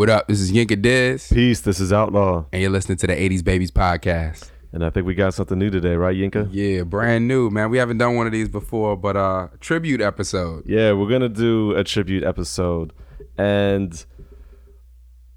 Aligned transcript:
What 0.00 0.08
up? 0.08 0.28
This 0.28 0.40
is 0.40 0.50
Yinka 0.50 0.80
Diz, 0.80 1.28
Peace. 1.30 1.60
This 1.60 1.78
is 1.78 1.92
Outlaw, 1.92 2.46
and 2.54 2.62
you're 2.62 2.70
listening 2.70 2.96
to 2.96 3.06
the 3.06 3.12
80s 3.12 3.44
Babies 3.44 3.70
podcast. 3.70 4.50
and 4.72 4.82
I 4.82 4.88
think 4.88 5.04
we 5.04 5.14
got 5.14 5.34
something 5.34 5.58
new 5.58 5.68
today, 5.68 5.94
right, 5.94 6.16
Yinka? 6.16 6.48
Yeah, 6.50 6.84
brand 6.84 7.28
new, 7.28 7.50
man. 7.50 7.68
We 7.68 7.76
haven't 7.76 7.98
done 7.98 8.16
one 8.16 8.24
of 8.24 8.32
these 8.32 8.48
before, 8.48 8.96
but 8.96 9.14
uh 9.18 9.48
tribute 9.60 10.00
episode. 10.00 10.62
Yeah, 10.64 10.92
we're 10.92 11.10
gonna 11.10 11.28
do 11.28 11.72
a 11.72 11.84
tribute 11.84 12.24
episode, 12.24 12.94
and 13.36 14.02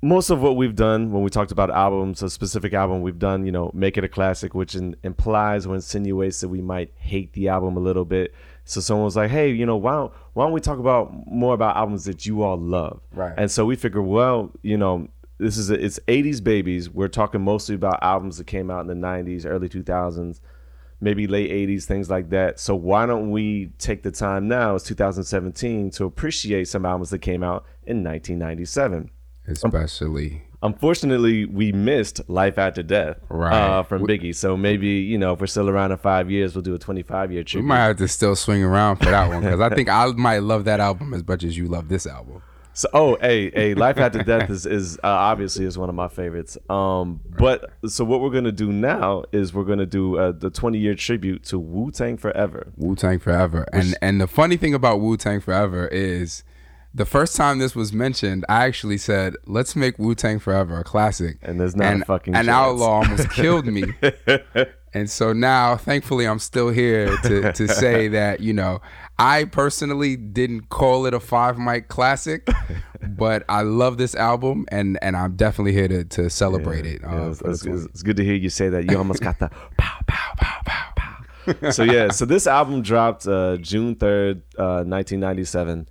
most 0.02 0.30
of 0.30 0.42
what 0.42 0.56
we've 0.56 0.78
done 0.78 1.12
when 1.12 1.24
we 1.24 1.30
talked 1.30 1.52
about 1.52 1.70
albums, 1.70 2.24
a 2.24 2.30
specific 2.30 2.72
album, 2.74 3.02
we've 3.02 3.20
done, 3.20 3.46
you 3.46 3.52
know, 3.52 3.70
make 3.74 3.98
it 3.98 4.06
a 4.06 4.10
classic, 4.10 4.56
which 4.56 4.76
in, 4.76 4.96
implies 5.04 5.66
or 5.66 5.76
insinuates 5.76 6.40
that 6.40 6.48
we 6.48 6.62
might 6.62 6.94
hate 6.96 7.34
the 7.34 7.50
album 7.50 7.76
a 7.76 7.82
little 7.82 8.06
bit. 8.06 8.34
So 8.64 8.80
someone 8.80 9.04
was 9.04 9.18
like, 9.18 9.30
"Hey, 9.30 9.52
you 9.52 9.66
know, 9.66 9.76
why 9.76 9.92
don't, 9.92 10.14
why 10.34 10.46
don't 10.46 10.54
we 10.54 10.62
talk 10.62 10.80
about 10.80 11.12
more 11.28 11.54
about 11.54 11.76
albums 11.78 12.06
that 12.06 12.26
you 12.26 12.44
all 12.44 12.58
love?" 12.58 13.02
Right. 13.14 13.34
And 13.38 13.50
so 13.50 13.66
we 13.66 13.76
figure, 13.76 14.02
well, 14.02 14.52
you 14.62 14.78
know, 14.78 15.08
this 15.38 15.58
is 15.58 15.70
a, 15.70 15.84
it's 15.84 16.00
'80s 16.08 16.44
babies. 16.44 16.90
We're 16.90 17.08
talking 17.08 17.42
mostly 17.42 17.76
about 17.76 18.02
albums 18.02 18.38
that 18.38 18.48
came 18.48 18.70
out 18.70 18.82
in 18.82 18.88
the 18.88 19.08
'90s, 19.08 19.46
early 19.46 19.70
2000s, 19.70 20.40
maybe 21.02 21.28
late 21.28 21.52
80s, 21.52 21.84
things 21.84 22.10
like 22.10 22.30
that. 22.30 22.60
So 22.60 22.76
why 22.76 23.06
don't 23.06 23.32
we 23.32 23.68
take 23.78 24.04
the 24.04 24.12
time 24.12 24.48
now, 24.48 24.76
it's 24.76 24.86
2017, 24.86 25.92
to 25.92 26.06
appreciate 26.06 26.68
some 26.68 26.86
albums 26.86 27.10
that 27.10 27.20
came 27.20 27.44
out 27.44 27.66
in 27.86 28.04
1997? 28.04 29.12
Especially. 29.48 30.44
Unfortunately, 30.64 31.46
we 31.46 31.72
missed 31.74 32.22
Life 32.30 32.58
After 32.58 32.82
Death 32.82 33.18
Right. 33.30 33.54
uh, 33.54 33.84
from 33.84 34.04
Biggie. 34.04 34.34
So 34.34 34.56
maybe, 34.58 34.88
you 34.88 35.18
know, 35.18 35.34
if 35.34 35.42
we're 35.42 35.48
still 35.48 35.70
around 35.70 35.92
in 35.92 35.98
five 35.98 36.32
years, 36.32 36.56
we'll 36.56 36.62
do 36.64 36.74
a 36.74 36.80
25 36.80 37.32
year 37.32 37.44
tribute. 37.44 37.64
We 37.66 37.68
might 37.68 37.84
have 37.86 37.98
to 37.98 38.08
still 38.08 38.36
swing 38.36 38.64
around 38.64 38.96
for 38.98 39.06
that 39.06 39.28
one 39.30 39.42
because 39.42 39.60
I 39.60 39.70
think 39.76 39.90
I 39.92 40.08
might 40.14 40.40
love 40.40 40.66
that 40.66 40.80
album 40.80 41.14
as 41.14 41.28
much 41.28 41.44
as 41.44 41.58
you 41.58 41.68
love 41.68 41.90
this 41.90 42.08
album. 42.08 42.42
So, 42.76 42.88
oh, 42.94 43.18
hey, 43.22 43.52
hey, 43.52 43.76
Life 43.76 44.00
After 44.00 44.24
Death 44.24 44.50
is, 44.50 44.66
is 44.66 44.98
uh, 45.04 45.08
obviously 45.08 45.66
is 45.66 45.78
one 45.78 45.90
of 45.90 45.96
my 45.96 46.08
favorites. 46.08 46.58
Um, 46.72 47.20
but 47.38 47.70
so 47.86 48.04
what 48.04 48.20
we're 48.20 48.32
gonna 48.32 48.52
do 48.52 48.72
now 48.72 49.26
is 49.32 49.54
we're 49.54 49.64
gonna 49.66 49.86
do 49.86 50.18
uh, 50.18 50.32
the 50.32 50.50
20 50.50 50.80
year 50.80 50.96
tribute 50.96 51.44
to 51.46 51.60
Wu 51.60 51.92
Tang 51.92 52.18
Forever. 52.18 52.72
Wu 52.78 52.96
Tang 52.96 53.20
Forever. 53.20 53.68
And 53.72 53.96
and 54.02 54.20
the 54.20 54.26
funny 54.28 54.58
thing 54.58 54.74
about 54.74 55.02
Wu 55.02 55.18
Tang 55.18 55.40
Forever 55.40 55.88
is 55.90 56.44
the 56.94 57.06
first 57.06 57.36
time 57.36 57.58
this 57.60 57.76
was 57.76 57.92
mentioned, 57.94 58.46
I 58.48 58.66
actually 58.66 58.98
said, 58.98 59.36
let's 59.48 59.76
make 59.76 59.98
Wu 59.98 60.14
Tang 60.16 60.40
Forever 60.40 60.80
a 60.80 60.84
classic. 60.84 61.38
And 61.42 61.60
there's 61.60 61.76
not 61.76 61.86
a 61.86 61.90
and, 61.92 62.06
fucking 62.06 62.36
An 62.36 62.46
chance. 62.46 62.50
outlaw 62.56 63.02
almost 63.02 63.30
killed 63.32 63.66
me. 63.66 63.84
And 64.96 65.10
so 65.10 65.34
now, 65.34 65.76
thankfully, 65.76 66.28
I'm 66.28 66.38
still 66.38 66.70
here 66.70 67.18
to, 67.24 67.52
to 67.52 67.68
say 67.68 68.08
that, 68.10 68.42
you 68.42 68.54
know, 68.54 68.80
I 69.18 69.46
personally 69.46 70.16
didn't 70.16 70.70
call 70.70 71.08
it 71.08 71.16
a 71.16 71.20
five 71.20 71.58
mic 71.58 71.88
classic, 71.88 72.48
but 73.02 73.44
I 73.50 73.64
love 73.64 73.98
this 73.98 74.14
album 74.14 74.68
and, 74.68 75.00
and 75.02 75.18
I'm 75.18 75.36
definitely 75.36 75.72
here 75.74 75.88
to, 75.88 76.04
to 76.04 76.30
celebrate 76.30 76.86
it. 76.86 77.02
Yeah, 77.02 77.24
uh, 77.24 77.30
it's, 77.32 77.42
it's- 77.42 77.66
it's- 77.66 77.86
it's 77.86 78.04
good 78.04 78.18
to 78.18 78.24
hear 78.24 78.36
you 78.36 78.52
say 78.52 78.70
that. 78.70 78.92
You 78.92 79.00
almost 79.00 79.24
got 79.24 79.40
the 79.40 79.50
pow, 79.80 79.98
pow, 80.06 80.34
pow, 80.38 80.62
pow, 80.64 80.94
pow. 80.96 81.70
so 81.72 81.82
yeah, 81.82 82.10
so 82.10 82.26
this 82.26 82.46
album 82.46 82.84
dropped 82.84 83.26
uh, 83.26 83.58
June 83.58 83.96
3rd, 83.96 84.44
uh, 84.60 84.86
1997. 84.86 85.88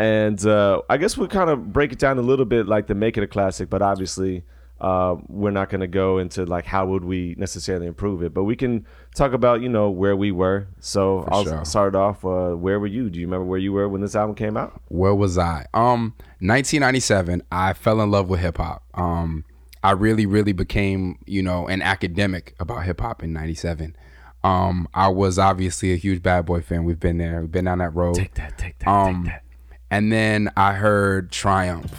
And 0.00 0.46
uh, 0.46 0.80
I 0.88 0.96
guess 0.96 1.18
we'll 1.18 1.28
kind 1.28 1.50
of 1.50 1.74
break 1.74 1.92
it 1.92 1.98
down 1.98 2.16
a 2.16 2.22
little 2.22 2.46
bit 2.46 2.66
like 2.66 2.86
to 2.86 2.94
make 2.94 3.18
it 3.18 3.22
a 3.22 3.26
classic, 3.26 3.68
but 3.68 3.82
obviously 3.82 4.44
uh, 4.80 5.16
we're 5.28 5.50
not 5.50 5.68
going 5.68 5.82
to 5.82 5.86
go 5.86 6.16
into 6.16 6.46
like 6.46 6.64
how 6.64 6.86
would 6.86 7.04
we 7.04 7.34
necessarily 7.36 7.86
improve 7.86 8.22
it, 8.22 8.32
but 8.32 8.44
we 8.44 8.56
can 8.56 8.86
talk 9.14 9.34
about, 9.34 9.60
you 9.60 9.68
know, 9.68 9.90
where 9.90 10.16
we 10.16 10.32
were. 10.32 10.68
So 10.78 11.28
I'll 11.28 11.44
sure. 11.44 11.66
start 11.66 11.94
off. 11.94 12.24
Uh, 12.24 12.52
where 12.52 12.80
were 12.80 12.86
you? 12.86 13.10
Do 13.10 13.20
you 13.20 13.26
remember 13.26 13.44
where 13.44 13.58
you 13.58 13.74
were 13.74 13.90
when 13.90 14.00
this 14.00 14.16
album 14.16 14.34
came 14.36 14.56
out? 14.56 14.80
where 14.88 15.14
was 15.14 15.36
I? 15.36 15.66
Um, 15.74 16.14
1997. 16.38 17.42
I 17.52 17.74
fell 17.74 18.00
in 18.00 18.10
love 18.10 18.30
with 18.30 18.40
hip 18.40 18.56
hop. 18.56 18.82
Um, 18.94 19.44
I 19.84 19.90
really, 19.90 20.24
really 20.24 20.52
became, 20.52 21.18
you 21.26 21.42
know, 21.42 21.68
an 21.68 21.82
academic 21.82 22.54
about 22.58 22.84
hip 22.84 23.02
hop 23.02 23.22
in 23.22 23.34
'97. 23.34 23.94
Um, 24.42 24.88
I 24.94 25.08
was 25.08 25.38
obviously 25.38 25.92
a 25.92 25.96
huge 25.96 26.22
Bad 26.22 26.46
Boy 26.46 26.62
fan. 26.62 26.84
We've 26.84 26.98
been 26.98 27.18
there. 27.18 27.42
We've 27.42 27.52
been 27.52 27.66
down 27.66 27.78
that 27.78 27.94
road. 27.94 28.14
Take 28.14 28.32
that, 28.34 28.56
take 28.56 28.78
that, 28.78 28.88
Um, 28.88 29.24
take 29.24 29.32
that. 29.32 29.42
And 29.90 30.10
then 30.12 30.50
I 30.56 30.72
heard 30.74 31.30
Triumph. 31.30 31.92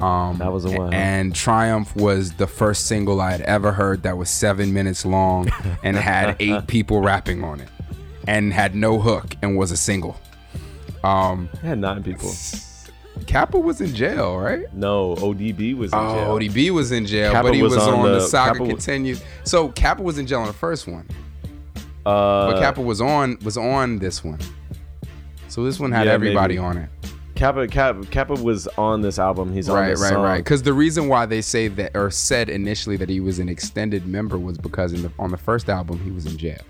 Um, 0.00 0.36
That 0.38 0.52
was 0.52 0.64
the 0.64 0.72
one. 0.72 0.92
And 0.92 1.34
Triumph 1.34 1.94
was 1.96 2.32
the 2.34 2.46
first 2.46 2.86
single 2.86 3.20
I 3.20 3.30
had 3.32 3.40
ever 3.42 3.72
heard 3.72 4.02
that 4.02 4.16
was 4.18 4.28
seven 4.30 4.72
minutes 4.74 5.04
long 5.06 5.48
and 5.82 5.96
had 5.96 6.36
eight 6.40 6.66
people 6.66 7.00
rapping 7.00 7.42
on 7.44 7.60
it, 7.60 7.68
and 8.26 8.52
had 8.52 8.74
no 8.74 8.98
hook 8.98 9.36
and 9.42 9.56
was 9.56 9.70
a 9.70 9.76
single. 9.76 10.20
Um, 11.04 11.48
I 11.62 11.66
had 11.68 11.78
nine 11.78 12.02
people. 12.02 12.30
Kappa 13.26 13.58
was 13.58 13.80
in 13.80 13.94
jail, 13.94 14.36
right? 14.38 14.72
No, 14.74 15.14
ODB 15.16 15.74
was 15.76 15.90
in 15.92 15.98
jail. 15.98 16.30
Oh, 16.30 16.38
ODB 16.38 16.70
was 16.70 16.92
in 16.92 17.06
jail, 17.06 17.32
Kappa 17.32 17.48
but 17.48 17.54
he 17.54 17.62
was, 17.62 17.74
was 17.74 17.86
on, 17.88 17.94
on 18.00 18.04
the, 18.04 18.14
the- 18.14 18.20
saga 18.20 18.58
Kappa 18.58 18.68
continued. 18.68 19.22
So 19.44 19.68
Kappa 19.70 20.02
was 20.02 20.18
in 20.18 20.26
jail 20.26 20.40
on 20.40 20.46
the 20.48 20.52
first 20.52 20.86
one, 20.86 21.06
Uh, 22.04 22.52
but 22.52 22.60
Kappa 22.60 22.82
was 22.82 23.00
on 23.00 23.38
was 23.42 23.56
on 23.56 23.98
this 23.98 24.22
one. 24.22 24.38
So 25.56 25.64
this 25.64 25.80
one 25.80 25.90
had 25.90 26.04
Yeah, 26.06 26.12
everybody 26.12 26.56
maybe. 26.56 26.66
on 26.66 26.76
it. 26.76 26.90
Kappa, 27.34 27.66
Kappa, 27.66 28.04
Kappa 28.08 28.34
was 28.34 28.66
on 28.76 29.00
this 29.00 29.18
album. 29.18 29.54
He's 29.54 29.70
on 29.70 29.76
Right, 29.76 29.88
this 29.88 30.02
right, 30.02 30.12
song. 30.12 30.22
right. 30.22 30.36
Because 30.44 30.62
the 30.62 30.74
reason 30.74 31.08
why 31.08 31.24
they 31.24 31.40
say 31.40 31.68
that 31.68 31.96
or 31.96 32.10
said 32.10 32.50
initially 32.50 32.98
that 32.98 33.08
he 33.08 33.20
was 33.20 33.38
an 33.38 33.48
extended 33.48 34.06
member 34.06 34.36
was 34.36 34.58
because 34.58 34.92
in 34.92 35.00
the, 35.00 35.10
on 35.18 35.30
the 35.30 35.38
first 35.38 35.70
album 35.70 35.98
he 36.04 36.10
was 36.10 36.26
in 36.26 36.36
jail. 36.36 36.60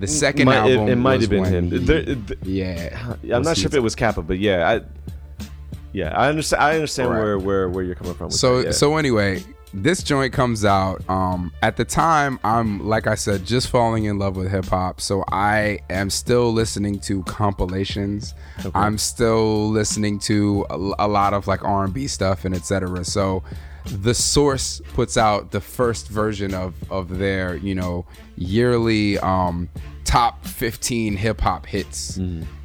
The 0.00 0.08
second 0.08 0.46
Might- 0.46 0.56
album, 0.56 0.88
it, 0.88 0.92
it 0.94 0.96
might 0.96 1.20
have 1.20 1.30
been 1.30 1.44
him. 1.44 1.70
he- 1.70 1.78
There- 1.78 1.98
it- 1.98 2.38
yeah, 2.42 3.12
I'm 3.32 3.42
not 3.42 3.56
sure 3.56 3.68
if 3.68 3.74
it 3.74 3.80
was 3.80 3.94
Kappa, 3.94 4.22
but 4.22 4.40
yeah, 4.40 4.68
I, 4.68 5.44
yeah, 5.92 6.08
I 6.08 6.28
understand. 6.30 6.64
I 6.64 6.74
understand 6.74 7.10
Right. 7.10 7.18
where 7.20 7.38
where 7.38 7.68
where 7.68 7.84
you're 7.84 7.94
coming 7.94 8.14
from. 8.14 8.26
with 8.26 8.34
So 8.34 8.56
that, 8.58 8.64
yeah. 8.64 8.72
so 8.72 8.96
anyway, 8.96 9.44
this 9.72 10.02
joint 10.02 10.32
comes 10.32 10.64
out. 10.64 11.08
Um, 11.08 11.52
at 11.62 11.76
the 11.76 11.84
time, 11.84 12.38
I'm 12.42 12.86
like 12.86 13.06
I 13.06 13.14
said, 13.14 13.44
just 13.44 13.68
falling 13.68 14.04
in 14.04 14.18
love 14.18 14.36
with 14.36 14.50
hip 14.50 14.66
hop. 14.66 15.00
So 15.00 15.24
I 15.30 15.80
am 15.88 16.10
still 16.10 16.52
listening 16.52 16.98
to 17.00 17.22
compilations. 17.24 18.34
I'm 18.74 18.98
still 18.98 19.68
listening 19.68 20.18
to 20.20 20.66
a, 20.70 20.76
a 20.76 21.08
lot 21.08 21.34
of 21.34 21.46
like 21.46 21.62
R&B 21.64 22.06
stuff 22.08 22.44
and 22.44 22.54
etc. 22.54 23.04
So 23.04 23.42
the 23.86 24.14
source 24.14 24.80
puts 24.94 25.16
out 25.16 25.52
the 25.52 25.60
first 25.60 26.08
version 26.08 26.52
of 26.54 26.74
of 26.90 27.18
their 27.18 27.56
you 27.56 27.74
know 27.74 28.04
yearly 28.36 29.18
um 29.20 29.68
top 30.04 30.44
15 30.44 31.16
hip 31.16 31.40
hop 31.40 31.64
hits 31.66 32.18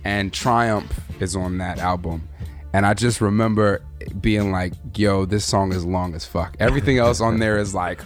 and 0.03 0.33
triumph 0.33 0.99
is 1.21 1.35
on 1.35 1.57
that 1.59 1.77
album 1.79 2.27
and 2.75 2.85
I 2.85 2.93
just 2.93 3.21
remember 3.21 3.81
being 4.19 4.51
like, 4.51 4.73
yo, 4.97 5.23
this 5.23 5.45
song 5.45 5.71
is 5.71 5.85
long 5.85 6.13
as 6.13 6.25
fuck. 6.25 6.57
Everything 6.59 6.97
else 6.97 7.21
on 7.21 7.39
there 7.39 7.57
is 7.57 7.73
like 7.73 8.01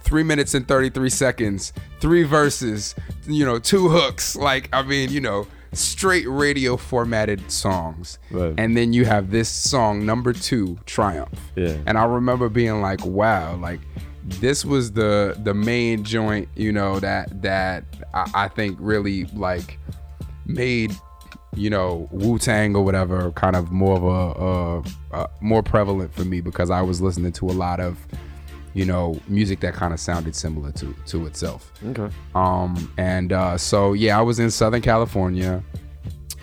three 0.00 0.22
minutes 0.22 0.52
and 0.52 0.68
33 0.68 1.08
seconds, 1.08 1.72
three 2.00 2.24
verses, 2.24 2.94
you 3.26 3.46
know, 3.46 3.58
two 3.58 3.88
hooks. 3.88 4.36
Like, 4.36 4.68
I 4.74 4.82
mean, 4.82 5.10
you 5.10 5.22
know, 5.22 5.46
straight 5.72 6.28
radio 6.28 6.76
formatted 6.76 7.50
songs. 7.50 8.18
Right. 8.30 8.52
And 8.58 8.76
then 8.76 8.92
you 8.92 9.06
have 9.06 9.30
this 9.30 9.48
song, 9.48 10.04
number 10.04 10.34
two, 10.34 10.78
Triumph. 10.84 11.40
Yeah. 11.56 11.78
And 11.86 11.96
I 11.96 12.04
remember 12.04 12.50
being 12.50 12.82
like, 12.82 13.02
wow, 13.06 13.56
like, 13.56 13.80
this 14.22 14.66
was 14.66 14.92
the 14.92 15.34
the 15.44 15.54
main 15.54 16.04
joint, 16.04 16.46
you 16.56 16.72
know, 16.72 17.00
that 17.00 17.40
that 17.40 17.84
I, 18.12 18.30
I 18.34 18.48
think 18.48 18.76
really 18.78 19.24
like 19.32 19.78
made 20.44 20.94
you 21.56 21.68
know 21.70 22.08
Wu 22.12 22.38
Tang 22.38 22.76
or 22.76 22.84
whatever 22.84 23.30
kind 23.32 23.56
of 23.56 23.72
more 23.72 23.96
of 23.96 24.04
a, 24.04 25.18
a, 25.18 25.22
a 25.24 25.30
more 25.40 25.62
prevalent 25.62 26.14
for 26.14 26.24
me 26.24 26.40
because 26.40 26.70
I 26.70 26.80
was 26.82 27.00
listening 27.00 27.32
to 27.32 27.46
a 27.46 27.52
lot 27.52 27.80
of 27.80 27.98
you 28.72 28.84
know 28.84 29.18
music 29.26 29.58
that 29.60 29.74
kind 29.74 29.92
of 29.92 29.98
sounded 29.98 30.36
similar 30.36 30.70
to 30.72 30.94
to 31.06 31.26
itself. 31.26 31.72
okay, 31.88 32.08
Um 32.34 32.92
and 32.98 33.32
uh, 33.32 33.58
so 33.58 33.92
yeah, 33.94 34.18
I 34.18 34.22
was 34.22 34.38
in 34.38 34.50
Southern 34.50 34.80
California. 34.82 35.62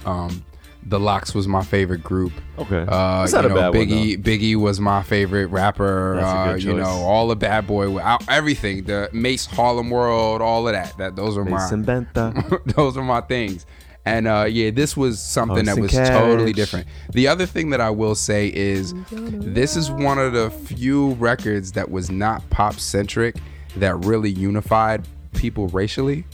Um, 0.06 0.44
the 0.84 1.00
Lox 1.00 1.36
was 1.36 1.50
my 1.50 1.64
favorite 1.64 2.02
group. 2.02 2.32
okay, 2.58 2.86
Uh, 2.88 3.20
That's 3.22 3.34
not 3.34 3.44
you 3.44 3.50
a 3.50 3.54
know, 3.54 3.56
bad 3.72 3.78
one, 3.78 3.88
Biggie, 3.88 4.24
Biggie 4.24 4.56
was 4.56 4.80
my 4.80 5.04
favorite 5.04 5.48
rapper. 5.48 6.16
That's 6.16 6.26
a 6.66 6.70
uh, 6.70 6.72
you 6.74 6.78
know, 6.80 6.86
all 6.86 7.28
the 7.28 7.36
Bad 7.36 7.68
Boy, 7.68 7.98
uh, 7.98 8.18
everything, 8.30 8.86
the 8.86 9.10
Mase 9.12 9.46
Harlem 9.48 9.90
World, 9.90 10.42
all 10.42 10.66
of 10.66 10.74
that. 10.74 10.98
That 10.98 11.18
those 11.18 11.38
are 11.38 11.44
Mason 11.44 11.82
my 11.82 11.86
Benta. 11.94 12.62
those 12.76 12.96
are 12.96 13.04
my 13.04 13.20
things. 13.20 13.66
And 14.08 14.28
uh, 14.28 14.46
yeah, 14.50 14.72
this 14.72 14.96
was 14.96 15.22
something 15.22 15.66
that 15.66 15.78
was 15.80 15.92
totally 15.92 16.54
different. 16.54 16.88
The 17.12 17.28
other 17.28 17.46
thing 17.46 17.70
that 17.72 17.82
I 17.82 17.90
will 17.90 18.16
say 18.16 18.52
is 18.54 18.94
this 19.12 19.76
is 19.76 19.92
one 19.92 20.18
of 20.18 20.34
the 20.34 20.50
few 20.50 21.12
records 21.14 21.74
that 21.74 21.92
was 21.92 22.10
not 22.10 22.48
pop 22.50 22.76
centric 22.76 23.36
that 23.78 23.96
really 24.06 24.30
unified 24.30 25.08
people 25.34 25.68
racially. 25.68 26.26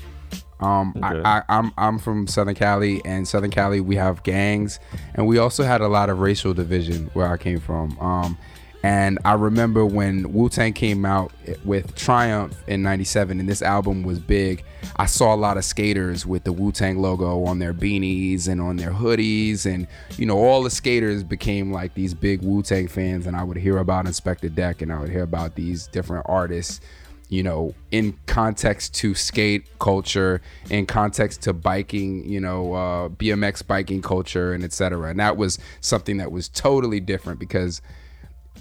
Um, 0.59 0.93
Okay. 0.95 1.21
I, 1.25 1.39
I, 1.39 1.43
I'm 1.49 1.71
I'm 1.77 1.99
from 1.99 2.25
Southern 2.27 2.55
Cali, 2.55 3.01
and 3.03 3.27
Southern 3.27 3.51
Cali 3.51 3.81
we 3.81 3.95
have 3.97 4.23
gangs, 4.23 4.79
and 5.15 5.27
we 5.27 5.37
also 5.37 5.63
had 5.63 5.81
a 5.81 5.87
lot 5.87 6.09
of 6.09 6.19
racial 6.19 6.53
division 6.53 7.09
where 7.13 7.27
I 7.27 7.37
came 7.37 7.59
from. 7.59 7.97
Um, 7.99 8.37
And 8.83 9.17
I 9.23 9.33
remember 9.33 9.85
when 9.85 10.33
Wu 10.33 10.49
Tang 10.49 10.73
came 10.73 11.05
out 11.05 11.31
with 11.63 11.95
Triumph 11.95 12.53
in 12.67 12.83
'97, 12.83 13.39
and 13.39 13.47
this 13.47 13.61
album 13.61 14.03
was 14.03 14.19
big. 14.19 14.65
I 14.97 15.05
saw 15.05 15.33
a 15.33 15.37
lot 15.37 15.55
of 15.55 15.63
skaters 15.63 16.25
with 16.25 16.43
the 16.43 16.51
Wu 16.51 16.73
Tang 16.73 16.97
logo 16.97 17.45
on 17.45 17.59
their 17.59 17.73
beanies 17.73 18.49
and 18.49 18.59
on 18.59 18.75
their 18.75 18.91
hoodies, 18.91 19.65
and 19.65 19.87
you 20.17 20.25
know, 20.25 20.37
all 20.37 20.63
the 20.63 20.69
skaters 20.69 21.23
became 21.23 21.71
like 21.71 21.93
these 21.93 22.13
big 22.13 22.41
Wu 22.41 22.61
Tang 22.61 22.89
fans. 22.89 23.25
And 23.25 23.37
I 23.37 23.43
would 23.43 23.55
hear 23.55 23.77
about 23.77 24.05
Inspectah 24.05 24.53
Deck, 24.53 24.81
and 24.81 24.91
I 24.91 24.99
would 24.99 25.09
hear 25.09 25.23
about 25.23 25.55
these 25.55 25.87
different 25.87 26.25
artists 26.27 26.81
you 27.29 27.41
know, 27.41 27.73
in 27.89 28.15
context 28.27 28.93
to 28.93 29.15
skate 29.15 29.65
culture, 29.79 30.39
in 30.69 30.85
context 30.85 31.41
to 31.41 31.51
biking, 31.51 32.29
you 32.29 32.39
know, 32.39 32.73
uh, 32.73 33.09
BMX 33.09 33.65
biking 33.65 34.03
culture, 34.03 34.53
and 34.53 34.63
etc. 34.63 35.09
And 35.09 35.19
that 35.19 35.35
was 35.35 35.57
something 35.79 36.17
that 36.17 36.31
was 36.31 36.47
totally 36.47 36.99
different 36.99 37.39
because 37.39 37.81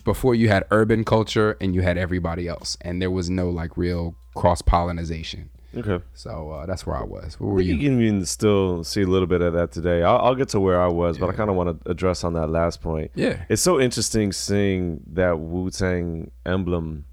before 0.04 0.34
you 0.34 0.48
had 0.48 0.64
urban 0.70 1.04
culture 1.04 1.56
and 1.60 1.74
you 1.74 1.82
had 1.82 1.96
everybody 1.98 2.48
else, 2.48 2.76
and 2.80 3.00
there 3.00 3.10
was 3.10 3.30
no 3.30 3.48
like 3.50 3.76
real 3.76 4.14
cross 4.34 4.62
pollination. 4.62 5.50
Okay. 5.74 6.04
So 6.12 6.50
uh, 6.50 6.66
that's 6.66 6.86
where 6.86 6.96
I 6.96 7.02
was. 7.02 7.40
Where 7.40 7.50
were 7.54 7.60
You 7.62 7.74
you? 7.74 7.88
can 7.88 8.00
even 8.02 8.26
still 8.26 8.84
see 8.84 9.02
a 9.02 9.06
little 9.06 9.26
bit 9.26 9.40
of 9.40 9.54
that 9.54 9.72
today. 9.72 10.02
I'll, 10.02 10.18
I'll 10.18 10.34
get 10.34 10.50
to 10.50 10.60
where 10.60 10.78
I 10.80 10.88
was, 10.88 11.16
but 11.16 11.30
I 11.30 11.32
kind 11.32 11.48
of 11.48 11.56
want 11.56 11.82
to 11.84 11.90
address 11.90 12.24
on 12.24 12.34
that 12.34 12.48
last 12.48 12.82
point. 12.82 13.10
Yeah. 13.14 13.42
It's 13.48 13.62
so 13.62 13.80
interesting 13.80 14.32
seeing 14.32 15.00
that 15.14 15.38
Wu 15.38 15.70
Tang 15.70 16.30
emblem. 16.44 17.06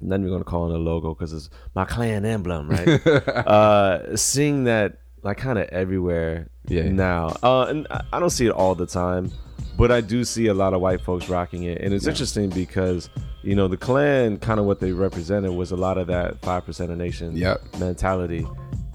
Not 0.00 0.20
even 0.20 0.28
going 0.28 0.40
to 0.40 0.44
call 0.48 0.70
it 0.70 0.74
a 0.76 0.78
logo 0.78 1.12
because 1.12 1.32
it's 1.34 1.50
my 1.74 1.84
clan 1.84 2.24
emblem, 2.24 2.70
right? 2.70 3.06
uh, 3.06 4.16
seeing 4.16 4.64
that 4.64 5.00
like 5.22 5.36
kind 5.36 5.58
of 5.58 5.68
everywhere 5.68 6.48
Yeah. 6.68 6.88
now. 6.88 7.36
Uh, 7.42 7.64
and 7.64 7.86
I 8.12 8.20
don't 8.20 8.30
see 8.30 8.46
it 8.46 8.52
all 8.52 8.74
the 8.74 8.86
time, 8.86 9.32
but 9.78 9.90
I 9.90 10.02
do 10.02 10.24
see 10.24 10.48
a 10.48 10.54
lot 10.54 10.74
of 10.74 10.80
white 10.82 11.00
folks 11.00 11.28
rocking 11.30 11.62
it. 11.62 11.80
And 11.80 11.94
it's 11.94 12.06
interesting 12.06 12.50
because, 12.50 13.08
you 13.42 13.54
know, 13.54 13.68
the 13.68 13.76
Clan 13.78 14.36
kind 14.38 14.60
of 14.60 14.66
what 14.66 14.80
they 14.80 14.92
represented 14.92 15.52
was 15.52 15.70
a 15.70 15.76
lot 15.76 15.96
of 15.96 16.06
that 16.08 16.40
5% 16.42 16.90
of 16.90 16.98
nation 16.98 17.34
Yep. 17.36 17.60
mentality. 17.78 18.46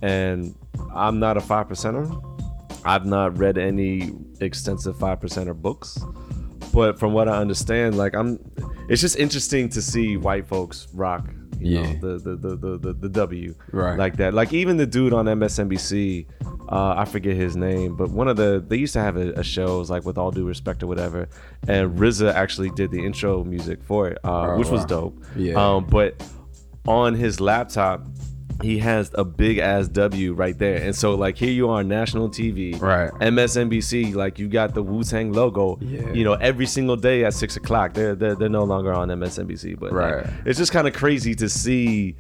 And 0.02 0.54
I'm 0.94 1.20
not 1.20 1.38
a 1.38 1.42
5 1.42 1.68
percenter. 1.70 2.06
I've 2.86 3.06
not 3.06 3.38
read 3.38 3.58
any 3.58 4.12
extensive 4.42 4.98
5 5.00 5.20
percenter 5.22 5.56
books. 5.56 5.98
But 6.74 7.00
from 7.00 7.14
what 7.14 7.30
I 7.30 7.38
understand, 7.38 7.98
like 7.98 8.14
I'm 8.16 8.40
it's 8.90 9.00
just 9.02 9.16
interesting 9.18 9.70
to 9.70 9.82
see 9.82 10.18
white 10.18 10.48
folks 10.48 10.88
rock, 10.94 11.26
you 11.60 11.80
Yeah. 11.80 11.94
know, 11.94 12.18
the 12.18 12.18
the, 12.18 12.36
the 12.36 12.56
the 12.58 12.78
the 12.80 12.94
the 12.94 13.10
W. 13.10 13.56
Right. 13.72 13.98
Like 13.98 14.18
that. 14.18 14.34
Like 14.34 14.52
even 14.54 14.76
the 14.78 14.86
dude 14.88 15.14
on 15.14 15.26
MSNBC, 15.28 16.26
uh, 16.70 16.96
I 16.98 17.06
forget 17.06 17.36
his 17.36 17.56
name, 17.56 17.96
but 17.96 18.10
one 18.10 18.28
of 18.28 18.38
the 18.38 18.64
they 18.68 18.78
used 18.78 18.94
to 18.94 19.00
have 19.02 19.18
a, 19.18 19.32
a 19.40 19.78
was 19.78 19.90
like 19.90 20.06
with 20.06 20.18
all 20.18 20.32
due 20.32 20.46
respect 20.46 20.82
or 20.84 20.88
whatever, 20.88 21.28
and 21.68 21.98
RZA 21.98 22.34
actually 22.34 22.70
did 22.72 22.92
the 22.92 23.06
intro 23.06 23.44
music 23.44 23.84
for 23.84 24.08
it, 24.10 24.18
uh, 24.24 24.48
Oh, 24.54 24.58
which 24.60 24.70
was 24.70 24.86
dope. 24.86 25.18
Yeah. 25.36 25.54
Um, 25.56 25.86
but 25.86 26.22
on 26.88 27.14
his 27.16 27.40
laptop, 27.40 28.06
he 28.62 28.78
has 28.80 29.12
a 29.16 29.24
big 29.26 29.58
ass 29.58 29.88
W 29.90 30.34
right 30.34 30.58
there, 30.58 30.78
and 30.82 30.96
so 30.96 31.16
like 31.16 31.38
here 31.38 31.50
you 31.52 31.70
are 31.70 31.80
on 31.80 31.88
national 31.88 32.30
TV, 32.30 32.80
Right. 32.80 33.10
MSNBC, 33.20 34.16
like 34.16 34.40
you 34.40 34.48
got 34.48 34.74
the 34.74 34.82
Wu 34.84 35.04
Tang 35.04 35.34
logo, 35.34 35.78
Yeah. 35.82 36.12
you 36.14 36.24
know, 36.24 36.34
every 36.34 36.66
single 36.66 36.96
day 36.96 37.26
at 37.26 37.34
six 37.34 37.56
o'clock. 37.58 37.94
They're 37.94 38.16
they're, 38.16 38.36
they're 38.36 38.50
no 38.50 38.64
longer 38.64 38.94
on 38.94 39.10
MSNBC, 39.10 39.80
but 39.80 39.92
like, 39.92 40.16
Right. 40.16 40.26
it's 40.46 40.58
just 40.58 40.72
kind 40.72 40.88
of 40.88 40.94
crazy 40.94 41.36
to 41.36 41.50
see 41.50 42.16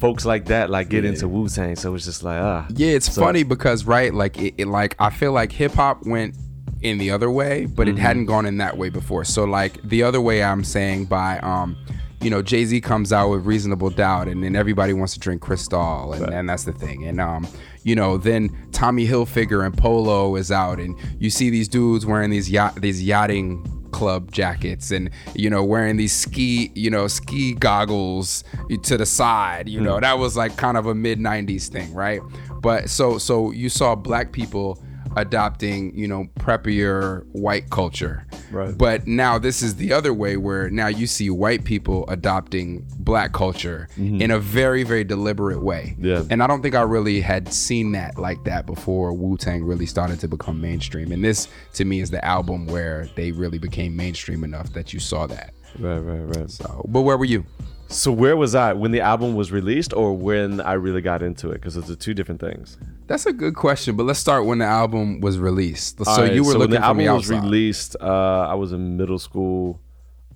folks 0.00 0.24
like 0.24 0.46
that 0.46 0.70
like 0.70 0.88
get 0.88 1.04
Yeah. 1.04 1.10
into 1.10 1.28
Wu 1.28 1.48
Tang. 1.48 1.76
So 1.76 1.94
it's 1.94 2.04
just 2.04 2.22
like 2.22 2.40
ah, 2.40 2.66
Yeah, 2.70 2.88
it's 2.92 3.12
So- 3.12 3.20
funny 3.22 3.42
because 3.42 3.84
right, 3.84 4.12
like 4.12 4.38
it, 4.40 4.54
it 4.58 4.66
like 4.66 4.96
I 4.98 5.10
feel 5.10 5.32
like 5.32 5.52
hip 5.52 5.72
hop 5.72 6.04
went 6.06 6.34
in 6.80 6.98
the 6.98 7.10
other 7.10 7.30
way, 7.30 7.66
but 7.66 7.86
Mm-hmm. 7.86 7.96
it 7.96 8.00
hadn't 8.00 8.26
gone 8.26 8.44
in 8.46 8.56
that 8.58 8.76
way 8.76 8.88
before. 8.88 9.24
So 9.24 9.44
like 9.44 9.80
the 9.82 10.02
other 10.02 10.20
way 10.20 10.42
I'm 10.42 10.64
saying 10.64 11.06
by 11.06 11.38
um 11.40 11.76
you 12.20 12.30
know, 12.30 12.40
Jay 12.40 12.64
Z 12.64 12.80
comes 12.82 13.12
out 13.12 13.30
with 13.30 13.44
reasonable 13.44 13.90
doubt 13.90 14.28
and 14.28 14.44
then 14.44 14.54
everybody 14.54 14.92
wants 14.92 15.12
to 15.14 15.18
drink 15.18 15.42
Cristal 15.42 16.12
and, 16.12 16.32
and 16.32 16.48
that's 16.48 16.62
the 16.62 16.72
thing. 16.72 17.04
And 17.08 17.20
um, 17.20 17.48
you 17.82 17.96
know, 17.96 18.16
then 18.16 18.48
Tommy 18.70 19.08
Hilfiger 19.08 19.66
and 19.66 19.76
Polo 19.76 20.36
is 20.36 20.52
out 20.52 20.78
and 20.78 20.96
you 21.18 21.30
see 21.30 21.50
these 21.50 21.66
dudes 21.66 22.06
wearing 22.06 22.30
these 22.30 22.48
yacht 22.48 22.80
these 22.80 23.02
yachting 23.02 23.64
club 23.92 24.32
jackets 24.32 24.90
and 24.90 25.10
you 25.34 25.48
know 25.48 25.62
wearing 25.62 25.96
these 25.96 26.12
ski 26.12 26.72
you 26.74 26.90
know 26.90 27.06
ski 27.06 27.54
goggles 27.54 28.44
to 28.82 28.96
the 28.96 29.06
side 29.06 29.68
you 29.68 29.80
know. 29.80 29.96
Hmm. 29.96 30.00
That 30.02 30.18
was 30.18 30.36
like 30.36 30.56
kind 30.56 30.76
of 30.76 30.86
a 30.86 30.94
mid 30.94 31.18
90s 31.18 31.68
thing 31.68 31.92
right? 31.94 32.20
But 32.60 32.90
so 32.90 33.18
so 33.18 33.50
you 33.50 33.68
saw 33.68 33.94
black 33.94 34.32
people 34.32 34.82
adopting 35.16 35.96
you 35.96 36.06
know 36.08 36.26
preppier 36.38 37.24
white 37.32 37.70
culture 37.70 38.26
Right. 38.50 38.76
but 38.76 39.06
now 39.06 39.38
this 39.38 39.62
is 39.62 39.76
the 39.76 39.92
other 39.94 40.12
way 40.12 40.36
where 40.36 40.68
now 40.68 40.88
you 40.88 41.06
see 41.06 41.30
white 41.30 41.64
people 41.64 42.04
adopting 42.08 42.84
black 42.98 43.32
culture 43.32 43.88
mm-hmm. 43.96 44.20
in 44.20 44.30
a 44.30 44.38
very 44.38 44.82
very 44.82 45.04
deliberate 45.04 45.62
way 45.62 45.96
Yeah. 45.98 46.24
and 46.30 46.42
i 46.42 46.46
don't 46.46 46.60
think 46.62 46.74
i 46.74 46.82
really 46.82 47.20
had 47.22 47.52
seen 47.52 47.92
that 47.92 48.18
like 48.18 48.44
that 48.44 48.66
before 48.66 49.12
wu-tang 49.14 49.64
really 49.64 49.86
started 49.86 50.20
to 50.20 50.28
become 50.28 50.60
mainstream 50.60 51.12
and 51.12 51.24
this 51.24 51.48
to 51.74 51.84
me 51.86 52.00
is 52.00 52.10
the 52.10 52.22
album 52.24 52.66
where 52.66 53.08
they 53.16 53.32
really 53.32 53.58
became 53.58 53.96
mainstream 53.96 54.44
enough 54.44 54.72
that 54.74 54.92
you 54.92 55.00
saw 55.00 55.26
that 55.26 55.54
right, 55.78 55.98
right, 56.00 56.36
right. 56.36 56.50
so 56.50 56.84
but 56.88 57.02
where 57.02 57.16
were 57.16 57.24
you 57.24 57.44
So 57.88 58.10
where 58.10 58.38
was 58.38 58.54
I 58.54 58.72
when 58.72 58.90
the 58.90 59.02
album 59.02 59.34
was 59.34 59.52
released, 59.52 59.92
or 59.92 60.16
when 60.16 60.62
I 60.62 60.72
really 60.74 61.02
got 61.02 61.22
into 61.22 61.50
it? 61.50 61.60
Because 61.60 61.76
it's 61.76 61.88
the 61.88 61.96
two 61.96 62.14
different 62.14 62.40
things. 62.40 62.78
That's 63.12 63.26
a 63.26 63.32
good 63.32 63.54
question 63.54 63.94
but 63.96 64.04
let's 64.04 64.18
start 64.18 64.46
when 64.46 64.58
the 64.58 64.64
album 64.64 65.20
was 65.20 65.38
released 65.38 66.02
so 66.04 66.22
right, 66.22 66.32
you 66.32 66.42
were 66.42 66.52
so 66.52 66.58
when 66.58 66.70
looking 66.70 66.80
the 66.80 66.86
from 66.86 67.00
album 67.00 67.16
was 67.16 67.28
released. 67.30 67.96
Uh, 68.00 68.46
I 68.48 68.54
was 68.54 68.72
in 68.72 68.96
middle 68.96 69.18
school. 69.18 69.80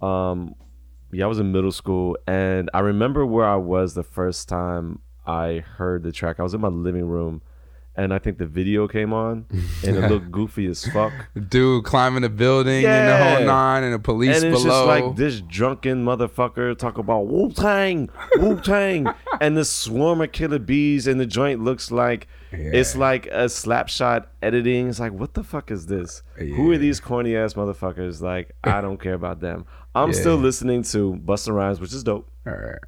Um, 0.00 0.54
yeah, 1.12 1.24
I 1.24 1.28
was 1.28 1.38
in 1.38 1.52
middle 1.52 1.72
school, 1.72 2.16
and 2.26 2.70
I 2.74 2.80
remember 2.80 3.24
where 3.24 3.46
I 3.46 3.56
was 3.56 3.94
the 3.94 4.02
first 4.02 4.48
time 4.48 5.00
I 5.26 5.64
heard 5.76 6.02
the 6.02 6.12
track. 6.12 6.38
I 6.38 6.42
was 6.42 6.54
in 6.54 6.60
my 6.60 6.68
living 6.68 7.06
room, 7.06 7.42
and 7.96 8.12
I 8.12 8.18
think 8.18 8.38
the 8.38 8.46
video 8.46 8.86
came 8.88 9.12
on, 9.12 9.46
and 9.84 9.96
it 9.96 10.08
looked 10.10 10.30
goofy 10.38 10.66
as 10.66 10.84
fuck. 10.86 11.12
dude 11.48 11.84
climbing 11.84 12.24
a 12.24 12.28
building 12.28 12.84
and 12.84 13.08
the 13.08 13.16
whole 13.16 13.46
nine 13.46 13.84
and 13.84 13.94
the 13.94 13.98
police 13.98 14.42
and 14.42 14.52
it's 14.52 14.62
below 14.62 14.86
just 14.86 15.04
like 15.04 15.16
this 15.16 15.40
drunken 15.40 16.04
motherfucker 16.04 16.76
talk 16.76 16.98
about 16.98 17.26
Wu 17.26 17.50
Tang, 17.52 18.10
Wu 18.36 18.60
Tang, 18.60 19.06
and 19.40 19.56
the 19.56 19.64
swarm 19.64 20.20
of 20.20 20.32
killer 20.32 20.58
bees, 20.58 21.06
and 21.06 21.18
the 21.18 21.26
joint 21.26 21.62
looks 21.62 21.90
like 21.90 22.28
it's 22.58 22.96
like 22.96 23.26
a 23.26 23.46
slapshot 23.46 24.26
editing. 24.42 24.88
It's 24.88 25.00
like, 25.00 25.12
what 25.12 25.34
the 25.34 25.44
fuck 25.44 25.70
is 25.70 25.86
this? 25.86 26.22
Who 26.36 26.70
are 26.72 26.78
these 26.78 27.00
corny 27.00 27.36
ass 27.36 27.54
motherfuckers? 27.54 28.20
Like, 28.20 28.52
I 28.64 28.80
don't 28.86 28.98
care 29.00 29.14
about 29.14 29.40
them. 29.40 29.66
I'm 29.94 30.12
still 30.12 30.36
listening 30.36 30.82
to 30.84 31.14
Busta 31.24 31.54
Rhymes, 31.54 31.80
which 31.80 31.92
is 31.92 32.04
dope. 32.04 32.30
Right. 32.44 32.78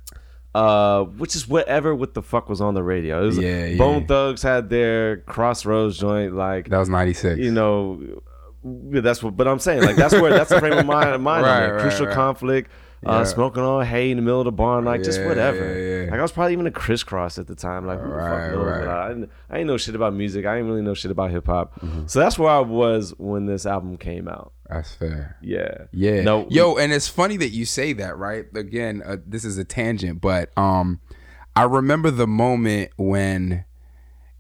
Uh, 0.54 1.04
which 1.04 1.36
is 1.36 1.46
whatever 1.46 1.94
what 1.94 2.14
the 2.14 2.22
fuck 2.22 2.48
was 2.48 2.60
on 2.60 2.74
the 2.74 2.82
radio. 2.82 3.22
It 3.22 3.26
was 3.26 3.38
Yeah, 3.38 3.66
yeah. 3.66 3.78
Bone 3.78 4.06
Thugs 4.06 4.42
had 4.42 4.68
their 4.70 5.18
Crossroads 5.18 5.98
joint, 5.98 6.34
like 6.34 6.68
that 6.70 6.78
was 6.78 6.88
96 6.88 7.38
you 7.38 7.52
know, 7.52 8.22
that's 8.64 9.22
what. 9.22 9.36
But 9.36 9.46
I'm 9.46 9.58
saying 9.58 9.82
like 9.82 9.96
that's 9.96 10.14
where 10.14 10.30
that's 10.32 10.50
the 10.50 10.58
frame 10.58 10.72
of 10.78 10.86
mind. 10.86 11.22
mind 11.22 11.44
Right, 11.46 11.70
right, 11.70 11.80
Crucial 11.80 12.06
right. 12.06 12.14
conflict, 12.14 12.70
Yeah. 12.70 12.76
Uh, 13.06 13.24
smoking 13.24 13.62
all 13.62 13.80
hay 13.80 14.10
in 14.10 14.16
the 14.16 14.22
middle 14.22 14.40
of 14.40 14.44
the 14.44 14.52
barn, 14.52 14.84
like 14.84 15.02
just 15.02 15.22
whatever. 15.22 16.06
Like 16.10 16.18
I 16.18 16.22
was 16.22 16.32
probably 16.32 16.52
even 16.52 16.66
a 16.66 16.70
Kris 16.70 17.04
Kross 17.04 17.38
at 17.38 17.46
the 17.46 17.54
time. 17.54 17.86
Like 17.86 18.00
who 18.00 18.08
the 18.08 18.16
fuck 18.16 18.52
knows? 18.52 18.66
right. 18.66 18.88
I, 18.88 19.08
didn't, 19.08 19.30
I 19.50 19.54
didn't 19.54 19.66
know 19.68 19.76
shit 19.76 19.94
about 19.94 20.14
music. 20.14 20.46
I 20.46 20.56
didn't 20.56 20.70
really 20.70 20.82
know 20.82 20.94
shit 20.94 21.10
about 21.10 21.30
hip 21.30 21.46
hop. 21.46 21.80
Mm-hmm. 21.80 22.06
So 22.06 22.18
that's 22.18 22.38
where 22.38 22.50
I 22.50 22.60
was 22.60 23.14
when 23.18 23.46
this 23.46 23.66
album 23.66 23.96
came 23.98 24.28
out. 24.28 24.52
that's 24.68 24.94
fair 24.94 25.36
Yeah, 25.42 25.86
Yeah. 25.92 26.22
No, 26.22 26.46
Yo, 26.50 26.76
and 26.76 26.92
it's 26.92 27.08
funny 27.08 27.36
that 27.36 27.50
you 27.50 27.64
say 27.64 27.92
that, 27.94 28.16
right? 28.16 28.46
Again, 28.54 29.02
uh, 29.04 29.18
this 29.24 29.44
is 29.44 29.58
a 29.58 29.64
tangent, 29.64 30.20
but 30.20 30.56
um 30.58 31.00
I 31.54 31.64
remember 31.64 32.10
the 32.10 32.26
moment 32.26 32.90
when 32.96 33.64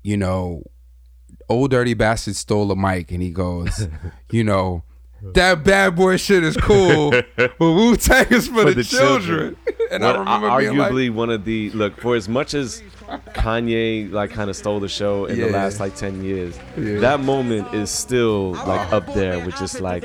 you 0.02 0.16
know, 0.16 0.62
old 1.48 1.70
dirty 1.70 1.94
bastard 1.94 2.36
stole 2.36 2.70
a 2.70 2.76
mic 2.76 3.10
and 3.10 3.22
he 3.22 3.30
goes, 3.30 3.88
you 4.30 4.44
know, 4.44 4.84
that 5.22 5.64
bad 5.64 5.96
boy 5.96 6.16
shit 6.16 6.44
is 6.44 6.56
cool, 6.56 7.10
but 7.36 7.58
Wu 7.60 7.96
Tang 7.96 8.26
is 8.30 8.48
for, 8.48 8.64
the, 8.64 8.74
the 8.74 8.84
children. 8.84 9.56
children. 9.56 9.56
and 9.90 10.02
What- 10.02 10.16
I 10.16 10.36
remember 10.36 10.58
being 10.58 10.78
like, 10.78 10.92
arguably 10.92 11.10
one 11.12 11.30
of 11.30 11.44
the 11.44 11.70
look 11.70 12.00
for 12.00 12.14
as 12.16 12.28
much 12.28 12.54
as 12.54 12.82
Kanye 13.34 14.12
like 14.12 14.30
kind 14.30 14.50
of 14.50 14.56
stole 14.56 14.80
the 14.80 14.88
show 14.88 15.24
in 15.26 15.38
the 15.40 15.48
last 15.50 15.80
like 15.80 15.96
ten 15.96 16.22
years. 16.22 16.58
Yeah. 16.76 17.00
That 17.00 17.20
moment 17.20 17.72
is 17.74 17.90
still 17.90 18.52
like 18.52 18.92
up 18.92 19.06
there 19.14 19.44
with 19.44 19.56
just 19.56 19.80
like 19.80 20.04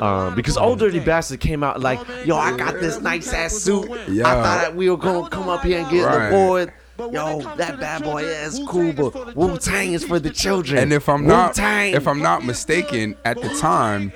um 0.00 0.34
because 0.34 0.56
Old 0.56 0.78
Dirty 0.78 1.00
Bastard 1.00 1.40
came 1.40 1.62
out 1.64 1.80
like 1.80 1.98
yo 2.24 2.36
I 2.36 2.56
got 2.56 2.74
this 2.74 3.00
nice 3.00 3.32
ass 3.32 3.52
suit. 3.54 3.90
Yeah. 4.08 4.28
I 4.28 4.42
thought 4.42 4.76
we 4.76 4.88
were 4.90 4.96
gonna 4.96 5.28
come 5.28 5.48
up 5.48 5.62
here 5.64 5.80
and 5.80 5.90
get 5.90 6.04
Right. 6.04 6.28
an 6.28 6.34
award. 6.34 6.72
Yo, 6.98 7.40
that 7.56 7.78
bad 7.78 8.02
boy 8.02 8.22
yeah, 8.22 8.46
is 8.46 8.60
cool, 8.66 8.92
but 8.92 9.36
Wu 9.36 9.58
Tang 9.58 9.92
is 9.92 10.04
for 10.04 10.18
the 10.18 10.30
children. 10.30 10.78
And 10.82 10.92
if 10.92 11.08
I'm 11.08 11.26
not 11.26 11.56
Wu-Tang. 11.56 11.94
if 11.94 12.08
I'm 12.08 12.20
not 12.20 12.44
mistaken, 12.44 13.16
at 13.24 13.40
the 13.40 13.48
time 13.60 14.12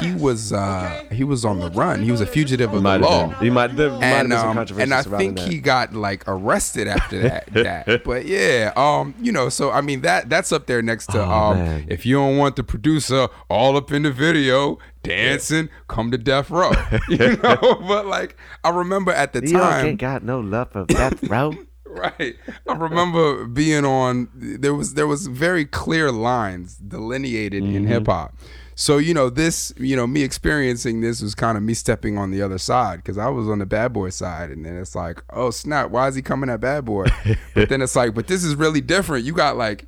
he 0.00 0.14
was 0.14 0.52
uh 0.52 1.04
he 1.10 1.24
was 1.24 1.44
on 1.44 1.60
the 1.60 1.70
run. 1.70 2.02
He 2.02 2.10
was 2.10 2.20
a 2.20 2.26
fugitive 2.26 2.72
of 2.72 2.82
the 2.82 2.98
law. 2.98 3.28
been. 3.28 3.36
He 3.38 3.50
might, 3.50 3.76
there 3.76 3.90
have 3.90 4.02
and 4.02 4.28
been 4.28 4.38
some 4.38 4.58
um, 4.58 4.80
and 4.80 4.94
I 4.94 5.02
think 5.02 5.38
that. 5.38 5.48
he 5.48 5.60
got 5.60 5.92
like 5.94 6.24
arrested 6.26 6.88
after 6.88 7.20
that. 7.22 7.46
that. 7.52 8.04
But 8.04 8.26
yeah, 8.26 8.72
um, 8.76 9.14
you 9.20 9.32
know, 9.32 9.48
so 9.48 9.70
I 9.70 9.80
mean 9.80 10.02
that 10.02 10.28
that's 10.28 10.52
up 10.52 10.66
there 10.66 10.82
next 10.82 11.06
to 11.06 11.24
Oh, 11.24 11.30
um, 11.30 11.84
if 11.88 12.04
you 12.04 12.16
don't 12.16 12.36
want 12.36 12.56
the 12.56 12.64
producer 12.64 13.28
all 13.48 13.76
up 13.76 13.92
in 13.92 14.02
the 14.02 14.12
video, 14.12 14.78
dancing, 15.02 15.68
come 15.88 16.10
to 16.10 16.18
death 16.18 16.50
row. 16.50 16.72
You 17.08 17.36
know, 17.36 17.82
but 17.86 18.06
like 18.06 18.36
I 18.64 18.70
remember 18.70 19.12
at 19.12 19.32
the 19.32 19.46
You 19.46 19.58
time, 19.58 19.86
ain't 19.86 20.00
got 20.00 20.22
no 20.22 20.40
love 20.40 20.72
for 20.72 20.84
death 20.86 21.22
row. 21.24 21.54
right? 22.18 22.36
I 22.68 22.72
remember 22.74 23.46
being 23.46 23.84
on. 23.84 24.28
There 24.34 24.74
was 24.74 24.94
there 24.94 25.06
was 25.06 25.26
very 25.26 25.64
clear 25.64 26.10
lines 26.12 26.76
delineated 26.76 27.62
Mm-hmm. 27.62 27.76
in 27.76 27.86
hip 27.86 28.06
hop. 28.06 28.34
So 28.76 28.98
you 28.98 29.14
know 29.14 29.30
this, 29.30 29.72
you 29.76 29.94
know 29.94 30.06
me 30.06 30.22
experiencing 30.22 31.00
this 31.00 31.22
was 31.22 31.34
kind 31.36 31.56
of 31.56 31.62
me 31.62 31.74
stepping 31.74 32.18
on 32.18 32.32
the 32.32 32.42
other 32.42 32.58
side 32.58 32.96
because 32.96 33.16
I 33.16 33.28
was 33.28 33.48
on 33.48 33.60
the 33.60 33.66
bad 33.66 33.92
boy 33.92 34.10
side, 34.10 34.50
and 34.50 34.66
then 34.66 34.76
it's 34.76 34.96
like, 34.96 35.22
oh 35.30 35.50
snap, 35.50 35.90
why 35.90 36.08
is 36.08 36.16
he 36.16 36.22
coming 36.22 36.50
at 36.50 36.60
bad 36.60 36.84
boy? 36.84 37.06
but 37.54 37.68
then 37.68 37.80
it's 37.82 37.94
like, 37.94 38.14
but 38.14 38.26
this 38.26 38.42
is 38.42 38.56
really 38.56 38.80
different. 38.80 39.24
You 39.24 39.32
got 39.32 39.56
like 39.56 39.86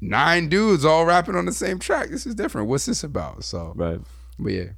nine 0.00 0.48
dudes 0.48 0.84
all 0.84 1.04
rapping 1.04 1.34
on 1.34 1.46
the 1.46 1.52
same 1.52 1.80
track. 1.80 2.10
This 2.10 2.26
is 2.26 2.34
different. 2.36 2.68
What's 2.68 2.86
this 2.86 3.02
about? 3.02 3.42
So, 3.42 3.72
right. 3.74 3.98
but 4.38 4.52
yeah, 4.52 4.68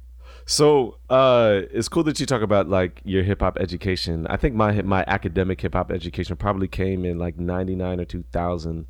So 0.51 0.97
uh, 1.09 1.61
it's 1.71 1.87
cool 1.87 2.03
that 2.03 2.19
you 2.19 2.25
talk 2.25 2.41
about 2.41 2.67
like 2.67 3.01
your 3.05 3.23
hip 3.23 3.39
hop 3.39 3.57
education. 3.57 4.27
I 4.27 4.35
think 4.35 4.53
my 4.53 4.81
my 4.81 5.05
academic 5.07 5.61
hip 5.61 5.75
hop 5.75 5.93
education 5.93 6.35
probably 6.35 6.67
came 6.67 7.05
in 7.05 7.17
like 7.17 7.39
'99 7.39 8.01
or 8.01 8.03
2000 8.03 8.85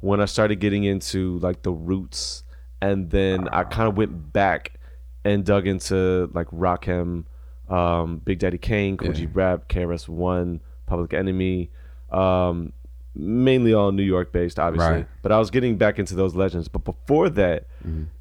when 0.00 0.20
I 0.20 0.26
started 0.26 0.56
getting 0.56 0.84
into 0.84 1.38
like 1.38 1.62
the 1.62 1.72
roots, 1.72 2.44
and 2.82 3.10
then 3.10 3.48
I 3.48 3.64
kind 3.64 3.88
of 3.88 3.96
went 3.96 4.34
back 4.34 4.78
and 5.24 5.42
dug 5.42 5.66
into 5.66 6.30
like 6.34 6.48
Rakim, 6.48 7.24
um, 7.70 8.18
Big 8.18 8.38
Daddy 8.38 8.58
Kane, 8.58 8.98
Kool 8.98 9.14
G 9.14 9.24
Rap, 9.24 9.70
KRS 9.70 10.08
One, 10.08 10.60
Public 10.84 11.14
Enemy. 11.14 11.70
Um, 12.10 12.74
mainly 13.18 13.72
all 13.72 13.92
New 13.92 14.02
York 14.02 14.30
based, 14.32 14.58
obviously. 14.58 14.92
Right. 14.92 15.06
But 15.22 15.32
I 15.32 15.38
was 15.38 15.50
getting 15.50 15.76
back 15.78 15.98
into 15.98 16.14
those 16.14 16.34
legends. 16.34 16.68
But 16.68 16.84
before 16.84 17.28
that, 17.30 17.66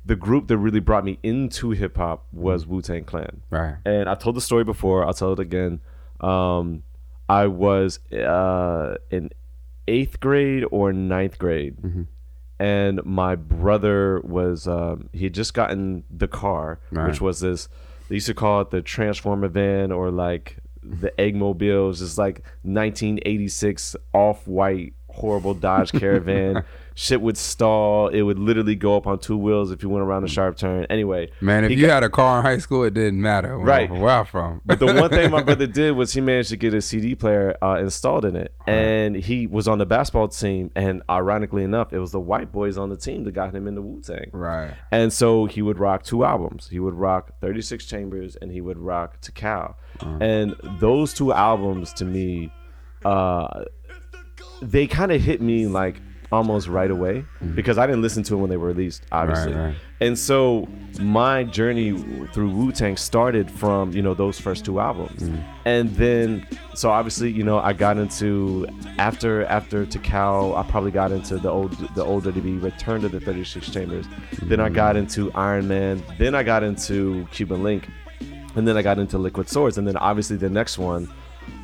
the 0.05 0.15
group 0.15 0.47
that 0.47 0.57
really 0.57 0.79
brought 0.79 1.03
me 1.03 1.19
into 1.23 1.71
hip 1.71 1.97
hop 1.97 2.25
was 2.31 2.65
Wu 2.65 2.81
Tang 2.81 3.03
Clan. 3.03 3.41
right, 3.49 3.75
And 3.85 4.07
I 4.07 4.15
told 4.15 4.35
the 4.35 4.41
story 4.41 4.63
before. 4.63 5.05
I'll 5.05 5.13
tell 5.13 5.33
it 5.33 5.39
again. 5.39 5.81
Um, 6.21 6.83
I 7.27 7.47
was 7.47 7.99
uh, 8.13 8.95
in 9.09 9.31
eighth 9.87 10.19
grade 10.19 10.63
or 10.71 10.93
ninth 10.93 11.37
grade, 11.39 11.75
and 12.59 13.03
my 13.03 13.35
brother 13.35 14.21
was 14.23 14.67
um, 14.67 15.09
he 15.11 15.25
had 15.25 15.33
just 15.33 15.53
gotten 15.53 16.03
the 16.09 16.27
car, 16.27 16.79
Right. 16.91 17.07
which 17.07 17.19
was 17.21 17.39
this. 17.41 17.67
They 18.07 18.15
used 18.15 18.27
to 18.27 18.33
call 18.35 18.61
it 18.61 18.69
the 18.69 18.81
Transformer 18.83 19.47
van 19.47 19.91
or 19.91 20.11
like 20.11 20.57
the 20.85 21.11
Eggmobile. 21.17 21.87
Was 21.87 21.99
just 21.99 22.17
like 22.17 22.43
1986 22.63 23.95
off-white 24.13 24.93
horrible 25.09 25.53
Dodge 25.53 25.91
Caravan. 25.91 26.63
Shit 26.97 27.19
would 27.19 27.37
stall. 27.37 28.07
It 28.07 28.21
would 28.21 28.39
literally 28.39 28.75
go 28.75 28.95
up 28.95 29.05
on 29.05 29.19
two 29.19 29.35
wheels 29.37 29.69
if 29.69 29.83
you 29.83 29.89
went 29.89 30.01
around 30.03 30.23
a 30.23 30.29
sharp 30.29 30.55
turn. 30.55 30.85
Anyway, 30.89 31.29
man. 31.41 31.65
If 31.65 31.71
you 31.77 31.89
had 31.89 32.03
a 32.03 32.09
car 32.09 32.39
in 32.39 32.45
high 32.45 32.57
school, 32.57 32.85
it 32.85 32.93
didn't 32.93 33.21
matter. 33.21 33.57
Right. 33.57 33.91
where 33.91 34.09
I'm 34.19 34.25
from. 34.25 34.61
but 34.65 34.79
the 34.79 34.85
one 34.85 35.09
thing 35.09 35.29
my 35.29 35.43
brother 35.49 35.67
did 35.67 35.91
was 35.91 36.13
he 36.13 36.21
managed 36.21 36.49
to 36.51 36.57
get 36.57 36.73
a 36.73 36.81
CD 36.81 37.13
player 37.13 37.57
uh, 37.61 37.79
installed 37.81 38.23
in 38.23 38.37
it, 38.37 38.53
and 38.65 39.13
he 39.15 39.45
was 39.45 39.67
on 39.67 39.77
the 39.77 39.85
basketball 39.85 40.29
team. 40.29 40.71
And 40.73 41.03
ironically 41.09 41.63
enough, 41.63 41.91
it 41.91 41.99
was 41.99 42.13
the 42.13 42.19
white 42.21 42.53
boys 42.53 42.77
on 42.77 42.89
the 42.89 42.97
team 42.97 43.25
that 43.25 43.33
got 43.33 43.53
him 43.53 43.67
into 43.67 43.81
Wu 43.81 44.01
Tang. 44.01 44.29
right, 44.31 44.73
And 44.89 45.11
so 45.11 45.47
he 45.47 45.61
would 45.61 45.79
rock 45.79 46.03
two 46.03 46.23
albums. 46.23 46.69
He 46.69 46.79
would 46.79 46.93
rock 46.93 47.31
36 47.41 47.85
Chambers 47.85 48.37
and 48.37 48.51
he 48.51 48.61
would 48.61 48.77
rock 48.77 49.19
Tical. 49.19 49.75
And 50.21 50.55
those 50.79 51.13
two 51.13 51.33
albums 51.33 51.91
to 51.93 52.05
me, 52.05 52.53
uh, 53.03 53.65
they 54.61 54.87
kind 54.87 55.11
of 55.11 55.21
hit 55.21 55.41
me 55.41 55.67
like 55.67 56.01
almost 56.31 56.67
right 56.67 56.89
away 56.89 57.23
because 57.53 57.77
I 57.77 57.85
didn't 57.85 58.01
listen 58.01 58.23
to 58.23 58.31
them 58.31 58.41
when 58.41 58.49
they 58.49 58.57
were 58.57 58.67
released, 58.67 59.03
obviously. 59.11 59.53
Mm. 59.53 59.65
right. 59.67 59.75
And 60.01 60.17
so 60.19 60.67
my 60.99 61.43
journey 61.43 61.91
through 62.33 62.49
Wu 62.49 62.71
Tang 62.71 62.97
started 62.97 63.49
from 63.49 63.91
you 63.93 64.01
know 64.01 64.13
those 64.13 64.39
first 64.39 64.65
two 64.65 64.79
albums, 64.79 65.21
Mm. 65.23 65.43
and 65.65 65.89
then 65.95 66.47
so 66.73 66.89
obviously 66.89 67.31
you 67.31 67.43
know 67.43 67.59
I 67.59 67.73
got 67.73 67.97
into 67.97 68.67
after 68.97 69.45
after 69.45 69.85
Tical 69.85 70.57
I 70.57 70.63
probably 70.69 70.91
got 70.91 71.11
into 71.11 71.37
the 71.37 71.49
old 71.49 71.71
the 71.95 72.03
old 72.03 72.23
WB 72.25 72.61
Return 72.61 73.01
to 73.01 73.09
the 73.09 73.19
36 73.19 73.69
Chambers, 73.71 74.05
then 74.43 74.59
I 74.59 74.69
got 74.69 74.95
into 74.97 75.31
Iron 75.33 75.67
Man, 75.67 76.03
then 76.17 76.35
I 76.35 76.43
got 76.43 76.63
into 76.63 77.25
Cuban 77.31 77.63
Link, 77.63 77.87
and 78.55 78.67
then 78.67 78.75
I 78.77 78.81
got 78.81 78.99
into 78.99 79.17
Liquid 79.17 79.47
Swords, 79.47 79.77
and 79.77 79.87
then 79.87 79.95
obviously 79.97 80.35
the 80.37 80.49
next 80.49 80.77
one 80.77 81.07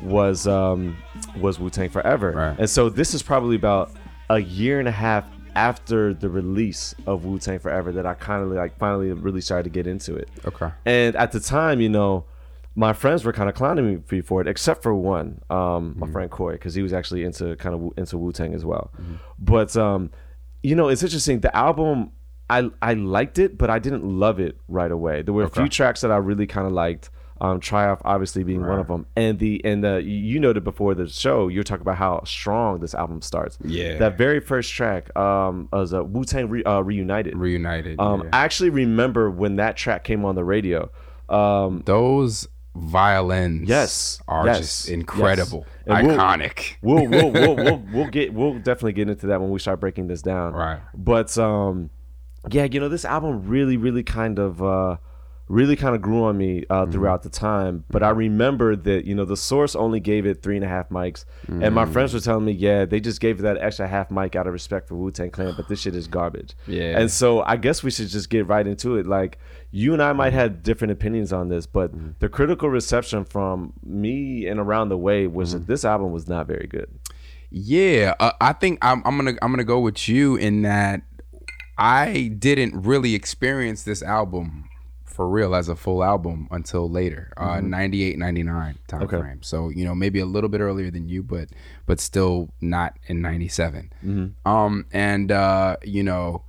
was 0.02 0.46
um 0.46 0.96
was 1.38 1.58
Wu 1.58 1.68
Tang 1.68 1.90
Forever, 1.90 2.30
Right. 2.32 2.58
and 2.58 2.70
so 2.70 2.88
this 2.88 3.12
is 3.14 3.22
probably 3.22 3.56
about 3.56 3.90
a 4.30 4.38
year 4.38 4.78
and 4.78 4.88
a 4.88 4.92
half 4.92 5.24
after 5.54 6.14
the 6.14 6.28
release 6.30 6.94
of 7.06 7.24
Wu 7.24 7.38
Tang 7.38 7.58
Forever 7.58 7.92
that 7.92 8.06
I 8.06 8.14
kind 8.14 8.42
of 8.42 8.50
like 8.50 8.78
finally 8.78 9.12
really 9.12 9.40
started 9.40 9.64
to 9.64 9.70
get 9.70 9.86
into 9.86 10.14
it. 10.16 10.28
okay, 10.46 10.70
And 10.86 11.14
at 11.16 11.32
the 11.32 11.40
time, 11.40 11.80
you 11.80 11.88
know, 11.90 12.24
my 12.74 12.94
friends 12.94 13.22
were 13.22 13.34
kind 13.34 13.50
of 13.50 13.54
clowning 13.54 14.02
me 14.10 14.20
for 14.22 14.40
it, 14.40 14.48
except 14.48 14.82
for 14.82 14.94
one, 14.94 15.42
um, 15.50 15.94
my 15.98 16.06
friend 16.10 16.30
Corey, 16.30 16.54
because 16.54 16.74
he 16.74 16.80
was 16.82 16.94
actually 16.94 17.22
into 17.22 17.54
kind 17.56 17.74
of 17.74 17.92
into 17.98 18.16
Wu 18.16 18.32
Tang 18.32 18.54
as 18.54 18.64
well. 18.64 18.90
But 19.38 19.76
um, 19.76 20.10
you 20.62 20.74
know, 20.74 20.88
it's 20.88 21.02
interesting. 21.02 21.40
The 21.40 21.54
album, 21.54 22.12
I 22.48 22.70
I 22.80 22.94
liked 22.94 23.38
it, 23.38 23.58
but 23.58 23.68
I 23.68 23.78
didn't 23.78 24.04
love 24.04 24.40
it 24.40 24.56
right 24.68 24.90
away. 24.90 25.20
There 25.20 25.34
were 25.34 25.44
a 25.44 25.50
few 25.50 25.68
tracks 25.68 26.00
that 26.00 26.10
I 26.10 26.16
really 26.16 26.46
kind 26.46 26.66
of 26.66 26.72
liked. 26.72 27.10
Um, 27.42 27.58
Triumph 27.58 28.00
obviously 28.04 28.44
being 28.44 28.64
one 28.64 28.78
of 28.78 28.86
them, 28.86 29.04
and 29.16 29.36
the 29.40 29.60
and 29.64 29.82
the 29.82 30.00
you 30.00 30.38
noted 30.38 30.62
before 30.62 30.94
the 30.94 31.08
show, 31.08 31.48
you 31.48 31.58
were 31.58 31.64
talking 31.64 31.82
about 31.82 31.96
how 31.96 32.22
strong 32.22 32.78
this 32.78 32.94
album 32.94 33.20
starts. 33.20 33.58
Yeah. 33.64 33.98
that 33.98 34.16
very 34.16 34.38
first 34.38 34.72
track 34.72 35.14
um, 35.16 35.68
was 35.72 35.92
a 35.92 36.04
Wu 36.04 36.24
Tang 36.24 36.48
re- 36.48 36.62
uh, 36.62 36.80
reunited. 36.82 37.36
reunited. 37.36 37.98
Um, 37.98 38.22
yeah. 38.22 38.28
I 38.32 38.44
actually 38.44 38.70
remember 38.70 39.28
when 39.28 39.56
that 39.56 39.76
track 39.76 40.04
came 40.04 40.24
on 40.24 40.36
the 40.36 40.44
radio. 40.44 40.88
Um, 41.28 41.82
those 41.84 42.46
violins 42.76 43.68
Yes, 43.68 44.20
are 44.28 44.46
yes, 44.46 44.58
just 44.58 44.88
incredible 44.88 45.66
yes. 45.86 46.04
Iconic 46.04 46.76
we'll, 46.80 47.06
we'll, 47.06 47.30
we'll, 47.30 47.56
we'll, 47.64 47.84
we'll 47.92 48.08
get 48.08 48.32
we'll 48.32 48.54
definitely 48.54 48.92
get 48.94 49.08
into 49.10 49.26
that 49.26 49.40
when 49.40 49.50
we 49.50 49.58
start 49.58 49.80
breaking 49.80 50.06
this 50.06 50.22
down. 50.22 50.52
Right. 50.54 50.80
But 50.94 51.36
um, 51.38 51.90
yeah, 52.50 52.64
you 52.70 52.80
know, 52.80 52.88
this 52.88 53.04
album 53.04 53.46
really, 53.46 53.76
really 53.76 54.02
kind 54.02 54.38
of 54.38 54.62
uh, 54.62 54.96
really 55.48 55.76
kind 55.76 55.94
of 55.94 56.00
grew 56.00 56.24
on 56.24 56.38
me 56.38 56.64
uh, 56.70 56.82
Mm-hmm. 56.82 56.92
throughout 56.92 57.22
the 57.22 57.28
time. 57.28 57.84
But 57.90 58.02
I 58.02 58.10
remember 58.10 58.74
that 58.76 59.04
you 59.04 59.14
know 59.14 59.24
the 59.24 59.36
source 59.36 59.74
only 59.76 60.00
gave 60.00 60.24
it 60.24 60.42
three 60.42 60.56
and 60.56 60.64
a 60.64 60.68
half 60.68 60.88
mics, 60.88 61.24
and 61.46 61.62
Mm. 61.62 61.72
my 61.74 61.84
friends 61.86 62.14
were 62.14 62.20
telling 62.20 62.44
me, 62.44 62.52
yeah, 62.52 62.84
they 62.84 63.00
just 63.00 63.20
gave 63.20 63.38
it 63.40 63.42
that 63.42 63.58
extra 63.58 63.86
half 63.86 64.10
mic 64.10 64.34
out 64.36 64.46
of 64.46 64.52
respect 64.52 64.88
for 64.88 64.94
Wu 64.96 65.10
Tang 65.10 65.30
Clan, 65.30 65.54
but 65.56 65.68
this 65.68 65.80
shit 65.80 65.94
is 65.94 66.06
garbage. 66.06 66.54
Yeah. 66.66 66.98
And 66.98 67.10
so 67.10 67.42
I 67.42 67.56
guess 67.56 67.82
we 67.82 67.90
should 67.90 68.08
just 68.08 68.30
get 68.30 68.46
right 68.46 68.66
into 68.66 68.96
it. 68.96 69.06
Like 69.06 69.38
you 69.70 69.92
and 69.92 70.02
I 70.02 70.12
might 70.12 70.32
have 70.32 70.62
different 70.62 70.92
opinions 70.92 71.32
on 71.32 71.48
this, 71.48 71.66
but 71.66 71.92
Mm-hmm. 71.94 72.10
the 72.20 72.28
critical 72.28 72.68
reception 72.70 73.24
from 73.24 73.72
me 73.84 74.46
and 74.46 74.58
around 74.60 74.88
the 74.90 74.98
way 74.98 75.26
was 75.26 75.50
Mm-hmm. 75.50 75.58
that 75.58 75.66
this 75.66 75.84
album 75.84 76.12
was 76.12 76.28
not 76.28 76.46
very 76.46 76.66
good. 76.66 76.88
Yeah, 77.50 78.14
uh, 78.18 78.32
I 78.40 78.54
think 78.54 78.78
I'm, 78.80 79.02
I'm 79.04 79.16
gonna 79.18 79.34
I'm 79.42 79.50
gonna 79.52 79.64
go 79.64 79.80
with 79.80 80.08
you 80.08 80.36
in 80.36 80.62
that 80.62 81.02
I 81.76 82.30
didn't 82.38 82.86
really 82.86 83.14
experience 83.14 83.82
this 83.82 84.02
album 84.02 84.68
for 85.12 85.28
real 85.28 85.54
as 85.54 85.68
a 85.68 85.76
full 85.76 86.02
album 86.02 86.48
until 86.50 86.88
later, 86.88 87.32
uh, 87.36 87.60
98, 87.60 88.18
99 88.18 88.78
time 88.88 89.00
Mm-hmm. 89.00 89.04
Okay. 89.14 89.18
frame. 89.20 89.42
So 89.42 89.68
you 89.68 89.84
know 89.84 89.94
maybe 89.94 90.18
a 90.20 90.26
little 90.26 90.48
bit 90.48 90.60
earlier 90.60 90.90
than 90.90 91.08
you, 91.08 91.22
but 91.22 91.48
but 91.86 92.00
still 92.00 92.50
not 92.60 92.98
in 93.06 93.20
97. 93.20 93.92
Mm-hmm. 94.04 94.48
Um, 94.50 94.86
and 94.92 95.30
uh, 95.32 95.76
you 95.84 96.02
know. 96.02 96.44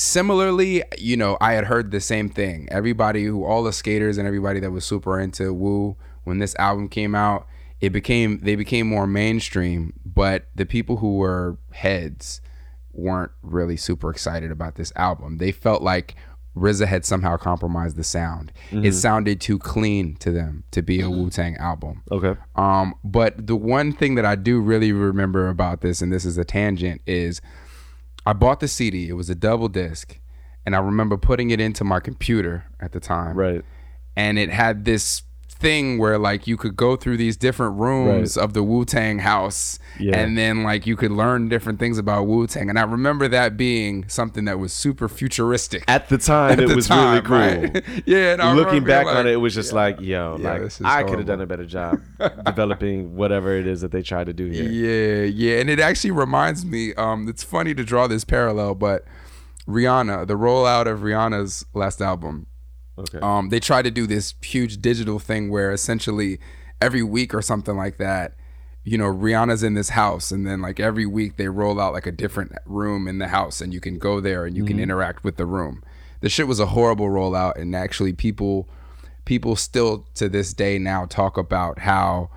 Similarly, 0.00 0.84
you 0.96 1.16
know, 1.16 1.36
I 1.40 1.54
had 1.54 1.64
heard 1.64 1.90
the 1.90 2.00
same 2.00 2.28
thing. 2.30 2.68
Everybody 2.70 3.24
who, 3.24 3.44
all 3.44 3.64
the 3.64 3.72
skaters 3.72 4.16
and 4.16 4.28
everybody 4.28 4.60
that 4.60 4.70
was 4.70 4.84
super 4.84 5.18
into 5.18 5.52
Wu, 5.52 5.96
when 6.22 6.38
this 6.38 6.54
album 6.56 6.88
came 6.88 7.16
out, 7.16 7.48
it 7.80 7.90
became 7.90 8.38
they 8.44 8.54
became 8.54 8.86
more 8.86 9.08
mainstream. 9.08 9.92
But 10.06 10.46
the 10.54 10.64
people 10.66 10.98
who 10.98 11.16
were 11.16 11.58
heads 11.72 12.40
weren't 12.92 13.32
really 13.42 13.76
super 13.76 14.08
excited 14.10 14.52
about 14.52 14.76
this 14.76 14.92
album. 14.94 15.38
They 15.38 15.50
felt 15.50 15.82
like 15.82 16.14
RZA 16.58 16.86
had 16.86 17.04
somehow 17.04 17.36
compromised 17.36 17.96
the 17.96 18.04
sound. 18.04 18.52
It 18.70 18.92
sounded 18.92 19.40
too 19.40 19.58
clean 19.58 20.16
to 20.16 20.30
them 20.30 20.64
to 20.72 20.82
be 20.82 21.00
a 21.00 21.10
Wu 21.10 21.30
Tang 21.30 21.56
album. 21.56 22.02
Okay. 22.10 22.38
Um, 22.56 22.94
but 23.04 23.46
the 23.46 23.56
one 23.56 23.92
thing 23.92 24.14
that 24.16 24.24
I 24.24 24.34
do 24.34 24.60
really 24.60 24.92
remember 24.92 25.48
about 25.48 25.80
this, 25.80 26.02
and 26.02 26.12
this 26.12 26.24
is 26.24 26.38
a 26.38 26.44
tangent, 26.44 27.00
is 27.06 27.40
I 28.26 28.32
bought 28.32 28.60
the 28.60 28.68
CD. 28.68 29.08
It 29.08 29.14
was 29.14 29.30
a 29.30 29.34
double 29.34 29.68
disc, 29.68 30.18
and 30.66 30.76
I 30.76 30.80
remember 30.80 31.16
putting 31.16 31.50
it 31.50 31.60
into 31.60 31.84
my 31.84 32.00
computer 32.00 32.66
at 32.80 32.92
the 32.92 33.00
time. 33.00 33.36
Right. 33.36 33.64
And 34.16 34.38
it 34.38 34.50
had 34.50 34.84
this 34.84 35.22
thing 35.60 35.98
where 35.98 36.18
like 36.18 36.46
you 36.46 36.56
could 36.56 36.76
go 36.76 36.94
through 36.96 37.16
these 37.16 37.36
different 37.36 37.76
rooms 37.78 38.36
of 38.36 38.52
the 38.52 38.62
Wu 38.62 38.84
Tang 38.84 39.18
house, 39.18 39.78
Yeah. 39.98 40.16
and 40.18 40.38
then 40.38 40.62
like 40.62 40.86
you 40.86 40.96
could 40.96 41.10
learn 41.10 41.48
different 41.48 41.78
things 41.78 41.98
about 41.98 42.26
Wu 42.26 42.46
Tang. 42.46 42.68
And 42.70 42.78
I 42.78 42.82
remember 42.82 43.28
that 43.28 43.56
being 43.56 44.06
something 44.08 44.44
that 44.46 44.58
was 44.58 44.72
super 44.72 45.08
futuristic 45.08 45.84
At 45.88 46.08
the 46.08 46.18
time, 46.18 46.52
at 46.52 46.60
it 46.60 46.68
the 46.68 46.76
was 46.76 46.86
time, 46.88 47.10
really 47.14 47.22
cool. 47.26 47.36
right? 47.72 47.84
yeah. 48.06 48.32
And 48.34 48.42
I 48.42 48.52
Looking 48.52 48.84
back 48.84 49.06
being 49.06 49.16
on 49.16 49.26
it, 49.26 49.32
it 49.32 49.36
was 49.36 49.54
just 49.54 49.72
like, 49.72 50.00
yo, 50.00 50.36
yeah, 50.40 50.52
like 50.58 50.72
I 50.84 51.02
could 51.02 51.18
have 51.18 51.26
done 51.26 51.40
a 51.40 51.46
better 51.46 51.66
job 51.66 52.00
developing 52.46 53.16
whatever 53.16 53.56
it 53.56 53.66
is 53.66 53.80
that 53.80 53.90
they 53.92 54.02
tried 54.02 54.26
to 54.26 54.32
do 54.32 54.46
here. 54.46 54.64
Yeah, 54.68 55.24
yeah, 55.24 55.60
and 55.60 55.68
it 55.70 55.80
actually 55.80 56.10
reminds 56.12 56.64
me. 56.64 56.94
Um, 56.94 57.28
it's 57.28 57.42
funny 57.42 57.74
to 57.74 57.84
draw 57.84 58.06
this 58.06 58.24
parallel, 58.24 58.74
but 58.74 59.04
Rihanna, 59.66 60.26
the 60.26 60.34
rollout 60.34 60.86
of 60.86 61.00
Rihanna's 61.00 61.66
last 61.74 62.00
album, 62.00 62.46
Okay. 62.98 63.18
Um, 63.20 63.48
they 63.50 63.60
tried 63.60 63.82
to 63.82 63.90
do 63.90 64.06
this 64.06 64.34
huge 64.42 64.80
digital 64.82 65.18
thing 65.18 65.50
where 65.50 65.70
essentially 65.72 66.38
every 66.80 67.02
week 67.02 67.32
or 67.34 67.42
something 67.42 67.76
like 67.76 67.96
that, 67.98 68.34
you 68.84 68.96
know, 68.98 69.12
Rihanna's 69.12 69.62
in 69.62 69.74
this 69.74 69.90
house, 69.90 70.30
and 70.30 70.46
then 70.46 70.60
like 70.62 70.80
every 70.80 71.04
week 71.06 71.36
they 71.36 71.48
roll 71.48 71.78
out 71.80 71.92
like 71.92 72.06
a 72.06 72.12
different 72.12 72.52
room 72.66 73.06
in 73.06 73.18
the 73.18 73.28
house, 73.28 73.60
and 73.60 73.72
you 73.74 73.80
can 73.80 73.98
go 73.98 74.20
there 74.20 74.46
and 74.46 74.56
you 74.56 74.64
can 74.64 74.78
interact 74.80 75.22
with 75.24 75.36
the 75.36 75.44
room. 75.46 75.82
The 76.20 76.28
shit 76.28 76.46
was 76.48 76.58
a 76.58 76.66
horrible 76.66 77.06
rollout, 77.08 77.56
and 77.56 77.74
actually 77.76 78.12
people 78.14 78.68
people 79.24 79.56
still 79.56 80.06
to 80.14 80.28
this 80.28 80.54
day 80.54 80.78
now 80.78 81.04
talk 81.04 81.36
about 81.36 81.80
how 81.80 82.30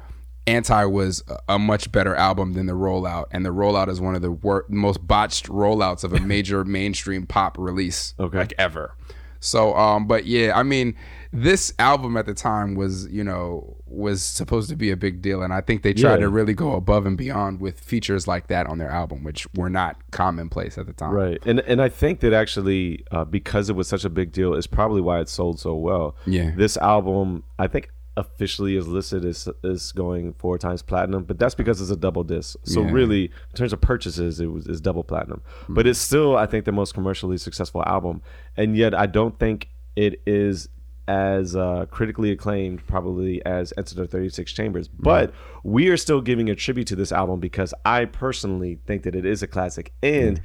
anti 0.45 0.83
was 0.85 1.23
a- 1.29 1.53
a 1.53 1.59
much 1.59 1.89
better 1.91 2.13
album 2.15 2.51
than 2.53 2.65
the 2.65 2.73
rollout 2.73 3.25
and 3.31 3.45
the 3.45 3.49
rollout 3.53 3.87
is 3.87 4.01
one 4.01 4.15
of 4.15 4.21
the 4.21 4.31
wor- 4.31 4.65
most 4.67 5.07
botched 5.07 5.47
rollouts 5.47 6.03
of 6.03 6.11
a 6.11 6.19
major 6.33 6.65
mainstream 6.65 7.25
pop 7.25 7.57
release 7.57 8.13
Okay. 8.19 8.39
like 8.39 8.53
ever 8.57 8.93
so 9.41 9.75
um 9.75 10.05
but 10.07 10.25
yeah 10.25 10.57
i 10.57 10.63
mean 10.63 10.95
this 11.33 11.73
album 11.79 12.15
at 12.15 12.25
the 12.25 12.33
time 12.33 12.75
was 12.75 13.07
you 13.09 13.23
know 13.23 13.75
was 13.87 14.21
supposed 14.21 14.69
to 14.69 14.75
be 14.75 14.91
a 14.91 14.95
big 14.95 15.21
deal 15.21 15.41
and 15.41 15.51
i 15.53 15.59
think 15.59 15.81
they 15.81 15.93
tried 15.93 16.11
Yeah. 16.15 16.17
to 16.21 16.29
really 16.29 16.53
go 16.53 16.73
above 16.75 17.05
and 17.05 17.17
beyond 17.17 17.59
with 17.59 17.79
features 17.79 18.27
like 18.27 18.47
that 18.47 18.67
on 18.67 18.77
their 18.77 18.89
album 18.91 19.23
which 19.23 19.47
were 19.55 19.69
not 19.69 19.97
commonplace 20.11 20.77
at 20.77 20.85
the 20.85 20.93
time 20.93 21.11
Right, 21.13 21.41
and 21.45 21.59
and 21.61 21.81
I 21.81 21.89
think 21.89 22.19
that 22.21 22.31
actually 22.33 23.03
uh, 23.11 23.25
because 23.25 23.69
it 23.69 23.75
was 23.75 23.87
such 23.87 24.05
a 24.05 24.09
big 24.09 24.31
deal 24.31 24.53
is 24.53 24.67
probably 24.67 25.01
why 25.01 25.19
it 25.21 25.27
sold 25.29 25.59
so 25.59 25.73
well. 25.75 26.15
Yeah. 26.25 26.51
this 26.55 26.77
album 26.77 27.43
I 27.57 27.67
think 27.67 27.89
officially 28.17 28.75
is 28.75 28.87
listed 28.87 29.23
as 29.23 29.47
is 29.63 29.91
going 29.91 30.33
four 30.33 30.57
times 30.57 30.81
platinum, 30.81 31.23
but 31.23 31.39
that's 31.39 31.55
because 31.55 31.79
it's 31.79 31.91
a 31.91 31.95
double 31.95 32.23
disc. 32.23 32.57
So 32.63 32.81
Yeah. 32.81 32.91
really, 32.91 33.23
in 33.25 33.55
terms 33.55 33.73
of 33.73 33.81
purchases, 33.81 34.39
it 34.39 34.47
was 34.47 34.67
is 34.67 34.81
double 34.81 35.03
platinum. 35.03 35.41
Hmm. 35.67 35.73
But 35.73 35.87
it's 35.87 35.99
still 35.99 36.35
I 36.35 36.45
think 36.45 36.65
the 36.65 36.71
most 36.71 36.93
commercially 36.93 37.37
successful 37.37 37.83
album, 37.85 38.21
and 38.57 38.75
yet 38.75 38.93
I 38.93 39.05
don't 39.05 39.37
think 39.39 39.69
it 39.95 40.21
is 40.25 40.69
as 41.07 41.55
uh, 41.55 41.85
critically 41.89 42.31
acclaimed 42.31 42.85
probably 42.85 43.43
as 43.45 43.73
Enter 43.77 43.95
the 43.95 44.07
36 44.07 44.51
Chambers. 44.53 44.87
Hmm. 44.87 45.03
But 45.03 45.33
we 45.63 45.89
are 45.89 45.97
still 45.97 46.21
giving 46.21 46.49
a 46.49 46.55
tribute 46.55 46.87
to 46.87 46.95
this 46.95 47.11
album 47.11 47.39
because 47.39 47.73
I 47.85 48.05
personally 48.05 48.79
think 48.85 49.03
that 49.03 49.15
it 49.15 49.25
is 49.25 49.41
a 49.41 49.47
classic. 49.47 49.93
And 50.03 50.39
hmm. 50.39 50.43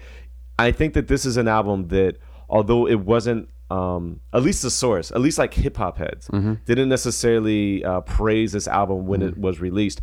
I 0.58 0.72
think 0.72 0.94
that 0.94 1.08
this 1.08 1.26
is 1.26 1.36
an 1.36 1.48
album 1.48 1.88
that, 1.88 2.16
although 2.48 2.86
it 2.86 3.00
wasn't, 3.00 3.48
um, 3.70 4.20
at 4.32 4.42
least 4.42 4.62
the 4.62 4.70
source, 4.70 5.10
at 5.10 5.20
least 5.20 5.38
like 5.38 5.54
hip 5.54 5.76
hop 5.76 5.98
heads, 5.98 6.28
didn't 6.66 6.88
necessarily 6.88 7.84
uh, 7.84 8.00
praise 8.02 8.52
this 8.52 8.68
album 8.68 9.06
when 9.06 9.22
it 9.22 9.36
was 9.38 9.60
released 9.60 10.00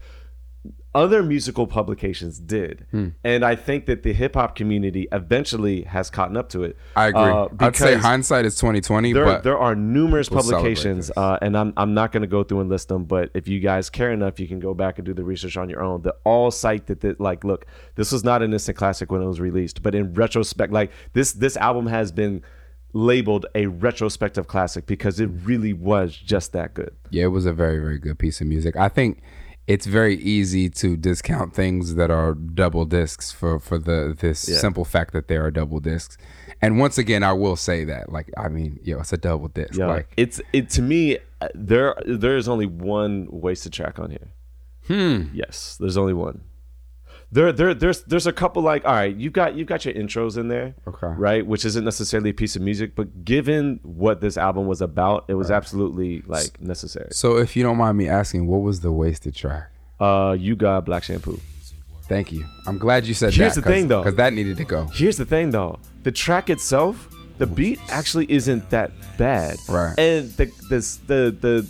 other 0.96 1.24
musical 1.24 1.66
publications 1.66 2.38
did, 2.40 2.86
Hmm. 2.92 3.08
and 3.24 3.44
I 3.44 3.56
think 3.56 3.88
that 3.88 4.04
the 4.04 4.14
hip 4.14 4.36
hop 4.36 4.56
community 4.56 5.08
eventually 5.12 5.82
has 5.84 6.12
caught 6.12 6.38
up 6.38 6.50
to 6.50 6.62
it. 6.62 6.78
i 6.96 7.08
agree 7.08 7.20
Uh, 7.22 7.48
i'd 7.62 7.76
say 7.76 7.96
hindsight 7.96 8.46
is 8.46 8.56
2020 8.58 9.12
there, 9.12 9.26
but 9.26 9.44
there 9.44 9.58
are 9.58 9.74
numerous 9.76 10.30
publications, 10.30 11.10
uh, 11.18 11.40
and 11.42 11.58
I'm 11.58 11.74
I'm 11.78 11.96
not 11.96 12.12
going 12.12 12.22
to 12.22 12.28
go 12.28 12.44
through 12.44 12.62
and 12.62 12.70
list 12.70 12.90
them. 12.90 13.06
But 13.06 13.32
if 13.34 13.48
you 13.48 13.60
guys 13.60 13.90
care 13.90 14.12
enough, 14.12 14.40
you 14.40 14.48
can 14.48 14.60
go 14.60 14.76
back 14.76 15.00
and 15.00 15.06
do 15.06 15.16
the 15.16 15.24
research 15.24 15.58
on 15.58 15.68
your 15.68 15.82
own. 15.82 16.04
The 16.04 16.14
all 16.26 16.52
cite 16.52 16.86
that, 16.86 17.02
that 17.02 17.20
like, 17.20 17.44
look, 17.44 17.66
this 17.96 18.12
was 18.12 18.24
not 18.24 18.44
an 18.44 18.54
instant 18.54 18.78
classic 18.78 19.12
when 19.12 19.24
it 19.24 19.26
was 19.28 19.40
released, 19.42 19.82
but 19.82 19.96
in 19.96 20.14
retrospect, 20.14 20.72
like 20.72 20.92
this 21.14 21.34
this 21.34 21.58
album 21.58 21.88
has 21.88 22.12
been 22.12 22.44
labeled 22.94 23.46
a 23.56 23.66
retrospective 23.68 24.48
classic 24.48 24.86
because 24.86 25.20
it 25.20 25.28
really 25.44 25.74
was 25.74 26.16
just 26.16 26.54
that 26.54 26.74
good. 26.74 26.96
Yeah, 27.10 27.24
it 27.26 27.28
was 27.28 27.46
a 27.46 27.54
very, 27.54 27.80
very 27.80 27.98
good 28.00 28.20
piece 28.20 28.40
of 28.40 28.48
music. 28.48 28.76
I 28.78 28.88
think 28.90 29.22
it's 29.68 29.86
very 29.86 30.16
easy 30.18 30.70
to 30.70 30.96
discount 30.96 31.54
things 31.54 31.96
that 31.96 32.12
are 32.12 32.34
double 32.34 32.86
discs 32.86 33.32
for 33.32 33.60
for 33.60 33.80
the 33.80 34.16
this 34.20 34.40
simple 34.40 34.86
fact 34.86 35.14
that 35.14 35.28
they 35.28 35.38
are 35.38 35.50
double 35.52 35.80
discs. 35.80 36.18
And 36.62 36.80
once 36.80 36.98
again, 36.98 37.24
I 37.24 37.34
will 37.34 37.56
say 37.58 37.84
that, 37.86 38.12
like, 38.12 38.30
I 38.38 38.48
mean, 38.48 38.80
yo, 38.84 39.00
it's 39.00 39.12
a 39.12 39.18
double 39.18 39.50
disc. 39.50 39.76
Yeah, 39.76 39.88
Like, 39.88 40.14
it's 40.16 40.40
it 40.54 40.70
to 40.72 40.82
me. 40.82 41.18
There 41.54 41.96
there 42.06 42.38
is 42.38 42.48
only 42.48 42.66
one 42.66 43.28
wasted 43.30 43.74
track 43.74 44.00
on 44.00 44.12
here. 44.12 44.32
Hmm. 44.88 45.34
Yes, 45.34 45.78
there's 45.80 45.98
only 45.98 46.14
one. 46.14 46.42
There, 47.34 47.52
there, 47.52 47.74
there's, 47.74 48.04
there's 48.04 48.28
a 48.28 48.32
couple 48.32 48.62
like, 48.62 48.86
all 48.86 48.94
right, 48.94 49.16
you 49.16 49.30
got, 49.32 49.56
you 49.56 49.66
got 49.66 49.86
your 49.86 49.94
intros 49.96 50.38
in 50.38 50.48
there, 50.50 50.76
Okay. 50.88 51.08
right? 51.18 51.46
Which 51.46 51.66
isn't 51.66 51.84
necessarily 51.84 52.30
a 52.30 52.34
piece 52.34 52.56
of 52.56 52.62
music, 52.62 52.96
but 52.96 53.26
given 53.26 53.80
what 53.82 54.22
this 54.22 54.38
album 54.38 54.68
was 54.68 54.82
about, 54.82 55.26
it 55.28 55.34
was 55.34 55.50
absolutely 55.50 56.22
like 56.28 56.62
necessary. 56.62 57.10
so 57.12 57.38
if 57.38 57.56
you 57.56 57.64
don't 57.64 57.78
mind 57.78 57.98
me 57.98 58.08
asking, 58.08 58.46
what 58.46 58.62
was 58.62 58.82
the 58.82 58.92
wasted 58.92 59.34
track? 59.36 59.70
Uh, 60.00 60.36
you 60.40 60.56
got 60.56 60.86
Black 60.86 61.04
Shampoo. 61.04 61.40
Thank 62.04 62.32
you. 62.32 62.46
I'm 62.68 62.78
glad 62.78 63.06
you 63.08 63.14
said 63.14 63.34
Here's 63.34 63.38
that. 63.38 63.42
Here's 63.44 63.56
the 63.56 63.62
thing, 63.64 63.88
though. 63.88 64.04
because 64.04 64.16
that 64.18 64.34
needed 64.34 64.58
to 64.58 64.66
go. 64.66 64.86
Here's 64.94 65.18
the 65.18 65.26
thing, 65.26 65.50
though, 65.52 65.80
the 66.04 66.12
track 66.12 66.50
itself, 66.52 67.10
the 67.40 67.48
beat 67.48 67.80
actually 67.90 68.30
isn't 68.32 68.70
that 68.70 68.92
bad, 69.18 69.58
Right. 69.68 69.98
And 69.98 70.30
the, 70.34 70.52
this, 70.70 70.98
the, 71.08 71.36
the, 71.40 71.68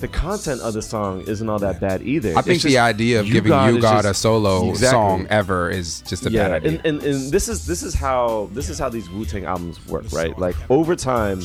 the 0.00 0.08
content 0.08 0.60
of 0.62 0.74
the 0.74 0.82
song 0.82 1.22
isn't 1.22 1.48
all 1.48 1.58
that 1.58 1.80
bad 1.80 2.02
either. 2.02 2.30
I 2.36 2.42
think 2.42 2.56
It's 2.56 2.64
the 2.64 2.78
idea 2.78 3.20
of 3.20 3.26
You 3.26 3.32
giving 3.34 3.50
God 3.50 3.74
you 3.74 3.80
God 3.80 4.02
just- 4.02 4.08
a 4.08 4.14
solo 4.14 4.68
Exactly. 4.70 4.90
song 4.96 5.26
ever 5.30 5.70
is 5.70 6.00
just 6.02 6.26
a 6.26 6.30
yeah, 6.30 6.48
bad 6.48 6.52
idea. 6.64 6.70
and, 6.70 6.86
and 6.86 7.02
and 7.02 7.30
this 7.32 7.48
is 7.48 7.66
this 7.66 7.82
is 7.82 7.94
how 7.94 8.48
this 8.52 8.68
is 8.70 8.78
how 8.78 8.88
these 8.88 9.08
Wu 9.10 9.24
Tang 9.24 9.44
albums 9.44 9.84
work, 9.88 10.10
right? 10.12 10.36
Like 10.38 10.56
over 10.70 10.96
time, 10.96 11.40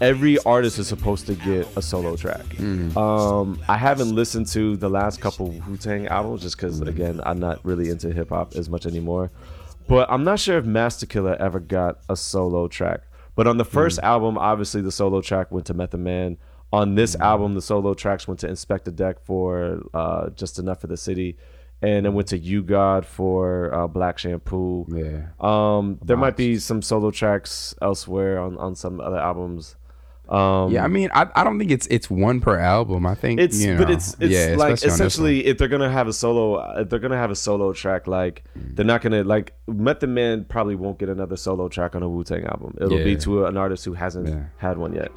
every 0.00 0.38
artist 0.40 0.78
is 0.78 0.88
supposed 0.88 1.26
to 1.26 1.34
get 1.34 1.66
a 1.76 1.82
solo 1.82 2.16
track. 2.16 2.44
Mm-hmm. 2.56 2.96
Um, 2.98 3.60
I 3.68 3.76
haven't 3.76 4.14
listened 4.14 4.46
to 4.48 4.76
the 4.76 4.88
last 4.90 5.20
couple 5.20 5.50
Wu 5.68 5.76
Tang 5.76 6.06
albums 6.08 6.42
just 6.42 6.56
because 6.56 6.80
again 6.80 7.20
I'm 7.24 7.38
not 7.38 7.64
really 7.64 7.90
into 7.90 8.12
hip 8.12 8.30
hop 8.30 8.54
as 8.54 8.68
much 8.68 8.86
anymore. 8.86 9.30
But 9.88 10.10
I'm 10.10 10.24
not 10.24 10.38
sure 10.40 10.58
if 10.58 10.64
Masta 10.64 11.06
Killa 11.06 11.36
ever 11.38 11.58
got 11.60 11.98
a 12.08 12.16
solo 12.16 12.68
track. 12.68 13.00
But 13.34 13.46
on 13.46 13.56
the 13.56 13.64
1st 13.64 13.98
Mm. 13.98 14.04
album, 14.04 14.38
obviously 14.38 14.80
the 14.80 14.92
solo 14.92 15.20
track 15.20 15.50
went 15.50 15.66
to 15.66 15.74
Method 15.74 16.00
Man. 16.00 16.36
On 16.72 16.94
this 16.94 17.14
album, 17.16 17.54
the 17.54 17.60
solo 17.62 17.92
tracks 17.94 18.26
went 18.26 18.40
to 18.40 18.48
Inspectah 18.48 18.94
Deck 18.96 19.20
for 19.24 19.82
uh, 19.92 20.30
Just 20.30 20.58
Enough 20.58 20.80
for 20.80 20.86
the 20.86 20.96
City, 20.96 21.36
and 21.82 22.06
it 22.06 22.10
went 22.10 22.28
to 22.28 22.38
U-God 22.38 23.04
for 23.04 23.74
uh, 23.74 23.86
Black 23.86 24.18
Shampoo. 24.18 24.86
yeah. 24.88 25.26
Um, 25.38 25.98
there 26.02 26.16
might 26.16 26.36
be 26.36 26.56
some 26.58 26.80
solo 26.80 27.10
tracks 27.10 27.74
elsewhere 27.82 28.38
on, 28.40 28.56
on 28.56 28.74
some 28.74 29.00
other 29.02 29.18
albums. 29.18 29.76
Um, 30.28 30.70
Yeah, 30.72 30.84
I 30.84 30.88
mean, 30.88 31.10
I, 31.12 31.26
I 31.34 31.44
don't 31.44 31.58
think 31.58 31.70
it's 31.72 31.86
it's 31.88 32.08
one 32.08 32.40
per 32.40 32.56
album. 32.58 33.04
I 33.04 33.16
think 33.16 33.38
it's 33.40 33.60
you 33.60 33.74
know, 33.74 33.78
but 33.84 33.90
it's 33.90 34.16
it's 34.20 34.32
yeah, 34.32 34.54
like 34.56 34.72
especially 34.72 34.72
on 34.72 34.78
this 34.78 34.82
one. 34.82 34.92
essentially 34.94 35.46
if 35.46 35.58
they're 35.58 35.68
gonna 35.68 35.90
have 35.90 36.06
a 36.08 36.12
solo 36.12 36.80
if 36.80 36.88
they're 36.88 37.00
gonna 37.00 37.18
have 37.18 37.32
a 37.32 37.36
solo 37.36 37.72
track 37.74 38.06
like 38.06 38.44
Mm. 38.56 38.76
they're 38.76 38.86
not 38.86 39.02
gonna 39.02 39.24
like 39.24 39.52
Method 39.66 40.08
Man 40.08 40.44
probably 40.44 40.76
won't 40.76 40.98
get 40.98 41.08
another 41.10 41.36
solo 41.36 41.68
track 41.68 41.96
on 41.96 42.02
a 42.04 42.08
Wu 42.08 42.22
Tang 42.24 42.44
album. 42.44 42.74
It'll 42.80 42.96
be 43.04 43.16
to 43.16 43.44
an 43.46 43.56
artist 43.58 43.84
who 43.84 43.92
hasn't 43.94 44.28
Yeah. 44.28 44.44
had 44.56 44.78
one 44.78 44.94
yet. 44.94 45.10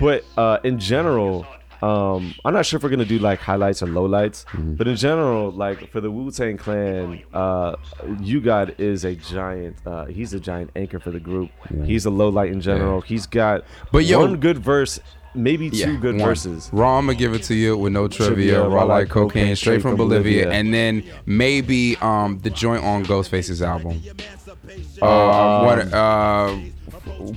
But 0.00 0.24
uh, 0.36 0.58
in 0.64 0.78
general, 0.78 1.46
um, 1.82 2.34
I'm 2.44 2.52
not 2.54 2.66
sure 2.66 2.76
if 2.78 2.82
we're 2.82 2.90
gonna 2.90 3.04
do 3.04 3.18
like 3.18 3.38
highlights 3.38 3.82
or 3.82 3.86
lowlights, 3.86 4.44
Mm-hmm. 4.46 4.74
but 4.74 4.88
in 4.88 4.96
general, 4.96 5.50
like 5.52 5.90
for 5.90 6.00
the 6.00 6.10
Wu 6.10 6.30
Tang 6.30 6.56
Clan, 6.56 7.22
uh, 7.32 7.76
U-God 8.20 8.74
is 8.78 9.04
a 9.04 9.14
giant. 9.14 9.76
Uh, 9.86 10.06
he's 10.06 10.34
a 10.34 10.40
giant 10.40 10.70
anchor 10.76 10.98
for 11.00 11.10
the 11.10 11.20
group. 11.20 11.50
He's 11.84 12.04
a 12.06 12.10
low 12.10 12.28
light 12.28 12.50
in 12.52 12.60
general. 12.60 13.00
He's 13.02 13.26
got 13.26 13.64
But 13.92 14.04
yo- 14.04 14.20
one 14.20 14.36
good 14.36 14.58
verse, 14.58 15.00
maybe 15.34 15.70
two 15.70 15.96
good 15.98 16.16
one. 16.16 16.24
verses. 16.28 16.68
Raw, 16.72 16.98
I'm 16.98 17.06
gonna 17.06 17.16
give 17.18 17.32
it 17.34 17.44
to 17.44 17.54
you 17.54 17.76
with 17.78 17.92
no 17.94 18.08
trivia. 18.08 18.34
Trivia, 18.56 18.68
raw 18.68 18.84
like 18.84 19.08
cocaine, 19.08 19.54
straight 19.56 19.80
from 19.80 19.96
Bolivia, 19.96 20.44
Bolivia. 20.44 20.50
and 20.58 20.74
then 20.74 21.02
maybe 21.24 21.96
um 22.02 22.38
the 22.40 22.50
joint 22.50 22.84
on 22.84 23.04
Ghostface's 23.04 23.62
album. 23.62 24.02
Uh, 25.00 25.62
what? 25.64 25.92
Uh, 25.94 26.56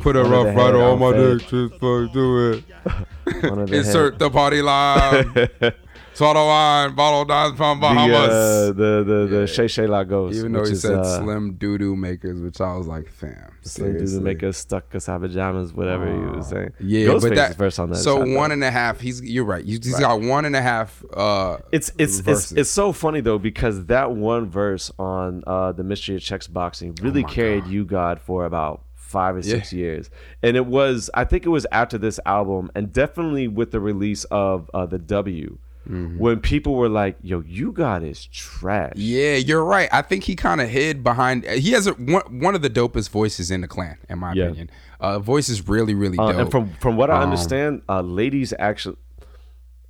put 0.02 0.16
a 0.16 0.22
Under 0.22 0.24
the 0.24 0.30
rough 0.30 0.56
rider 0.56 0.82
on 0.84 0.94
on 0.94 1.00
my 1.00 1.12
fake. 1.12 1.40
dick, 1.40 1.50
just 1.50 1.74
fuck 1.80 2.14
do 2.14 2.52
it. 2.52 2.64
One 3.50 3.60
of 3.60 3.70
the 3.70 3.78
Insert 3.78 4.20
the 4.20 4.30
party 4.30 4.62
line. 4.62 5.50
Swallow 6.16 6.46
wine, 6.46 6.94
bottle 6.94 7.26
nine 7.26 7.56
pound 7.56 7.82
the, 7.82 7.88
uh, 7.88 7.94
Bahamas. 7.96 8.76
the 8.76 9.04
the 9.04 9.28
the 9.40 9.48
Shay 9.48 9.68
Shay 9.68 9.88
La 9.88 10.04
Ghost. 10.04 10.38
Even 10.38 10.52
though 10.52 10.60
which 10.60 10.70
he 10.70 10.74
is, 10.74 10.84
said 10.84 11.00
uh, 11.00 11.20
slim 11.20 11.56
doo 11.56 11.80
doo 11.80 11.96
makers, 11.96 12.40
which 12.40 12.62
I 12.62 12.76
was 12.78 12.86
like, 12.86 13.10
fam. 13.10 13.52
Slim 13.64 13.98
dude 13.98 14.08
to 14.10 14.20
make 14.22 14.44
stuck 14.54 14.94
us 14.94 15.10
our 15.10 15.20
pajamas, 15.20 15.74
whatever 15.74 16.06
he 16.06 16.20
was 16.38 16.50
saying. 16.50 16.70
Yeah, 16.80 17.08
Ghostface's 17.08 17.24
but 17.24 17.36
that 17.36 17.56
verse 17.56 17.80
on 17.80 17.90
that. 17.90 17.96
So 17.96 18.22
is 18.22 18.30
not 18.30 18.38
one 18.38 18.50
bad. 18.50 18.54
and 18.54 18.64
a 18.64 18.70
half. 18.70 19.00
He's 19.00 19.24
you're 19.24 19.44
right. 19.44 19.66
He's, 19.66 19.84
he's 19.84 20.00
got 20.00 20.22
one 20.22 20.46
and 20.46 20.56
a 20.56 20.62
half. 20.62 21.04
Uh, 21.12 21.58
It's 21.72 21.90
it's 21.98 22.20
it's 22.20 22.22
verses. 22.22 22.58
it's 22.60 22.70
so 22.70 22.92
funny 22.94 23.22
though 23.22 23.40
because 23.40 23.86
that 23.88 24.12
one 24.12 24.52
verse 24.52 24.92
on 25.00 25.44
uh, 25.48 25.72
the 25.72 25.84
Mystery 25.84 26.16
of 26.18 26.22
Chessboxing 26.22 27.02
really 27.02 27.24
Oh 27.24 27.28
carried 27.28 27.64
God. 27.64 27.72
U-God 27.72 28.22
for 28.22 28.46
about 28.46 28.84
five 29.18 29.34
or 29.38 29.40
Yeah. 29.40 29.56
six 29.56 29.72
years, 29.82 30.10
and 30.44 30.54
it 30.62 30.66
was 30.78 31.10
I 31.22 31.24
think 31.30 31.46
it 31.46 31.50
was 31.58 31.66
after 31.72 31.98
this 32.06 32.20
album 32.26 32.64
and 32.76 32.92
definitely 32.92 33.48
with 33.60 33.70
the 33.72 33.80
release 33.92 34.24
of 34.46 34.70
uh, 34.74 34.86
the 34.94 35.00
W. 35.00 35.58
Mm-hmm. 35.90 36.18
When 36.26 36.40
people 36.40 36.74
were 36.82 36.88
like, 37.02 37.16
"Yo, 37.22 37.38
U-God 37.46 38.04
is 38.12 38.20
trash." 38.28 38.94
Yeah, 38.96 39.36
you're 39.50 39.66
right. 39.76 39.90
I 39.92 40.02
think 40.02 40.24
he 40.24 40.34
kind 40.48 40.62
of 40.62 40.70
hid 40.70 41.04
behind. 41.04 41.44
He 41.66 41.72
has 41.78 41.88
a, 41.88 41.92
one, 42.16 42.24
one 42.48 42.56
of 42.56 42.62
the 42.62 42.70
dopest 42.82 43.10
voices 43.10 43.52
in 43.52 43.60
the 43.60 43.68
clan, 43.68 43.98
in 44.10 44.18
my 44.20 44.32
Yeah. 44.32 44.46
opinion. 44.46 44.70
Uh, 45.02 45.20
voice 45.20 45.50
is 45.50 45.60
really, 45.68 45.94
really 46.04 46.18
Uh, 46.18 46.40
and 46.40 46.50
from 46.52 46.70
from 46.84 46.96
what 46.96 47.10
I 47.10 47.18
Um, 47.18 47.24
understand, 47.28 47.82
uh, 47.90 48.00
ladies 48.22 48.54
actually, 48.70 48.96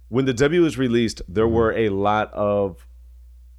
when 0.09 0.25
the 0.25 0.33
W 0.33 0.61
was 0.63 0.75
released, 0.79 1.21
there 1.27 1.45
Mm-hmm. 1.45 1.55
were 1.59 1.71
a 1.85 1.89
lot 1.89 2.27
of 2.33 2.87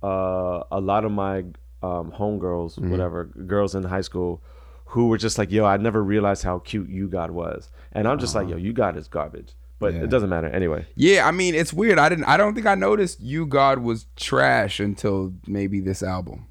uh, 0.03 0.63
a 0.73 0.81
lot 0.81 1.05
of 1.05 1.13
my 1.13 1.37
um, 1.83 2.07
homegirls, 2.21 2.73
Mm-hmm. 2.79 2.91
whatever 2.91 3.19
girls 3.55 3.75
in 3.77 3.85
high 3.85 4.01
school, 4.11 4.43
who 4.87 5.09
were 5.09 5.19
just 5.19 5.39
like, 5.39 5.51
"Yo, 5.51 5.65
I 5.65 5.77
never 5.77 6.03
realized 6.03 6.43
how 6.45 6.59
cute 6.61 6.89
U-God 6.89 7.31
was," 7.31 7.71
and 7.93 8.07
I'm 8.07 8.19
just 8.19 8.35
like, 8.35 8.49
"Yo, 8.49 8.57
U-God 8.57 8.97
is 8.97 9.09
garbage." 9.09 9.55
But 9.81 9.89
Uh-huh. 9.91 9.99
Yeah. 9.99 10.05
it 10.05 10.11
doesn't 10.11 10.31
matter 10.31 10.47
anyway. 10.49 10.87
Yeah, 10.95 11.27
I 11.27 11.31
mean 11.33 11.55
it's 11.55 11.73
weird. 11.73 11.99
I 11.99 12.09
didn't. 12.09 12.25
I 12.25 12.37
don't 12.37 12.55
think 12.55 12.67
I 12.67 12.75
noticed 12.77 13.21
U-God 13.21 13.81
was 13.81 14.07
trash 14.17 14.79
until 14.81 15.33
maybe 15.47 15.81
this 15.81 16.03
album. 16.03 16.47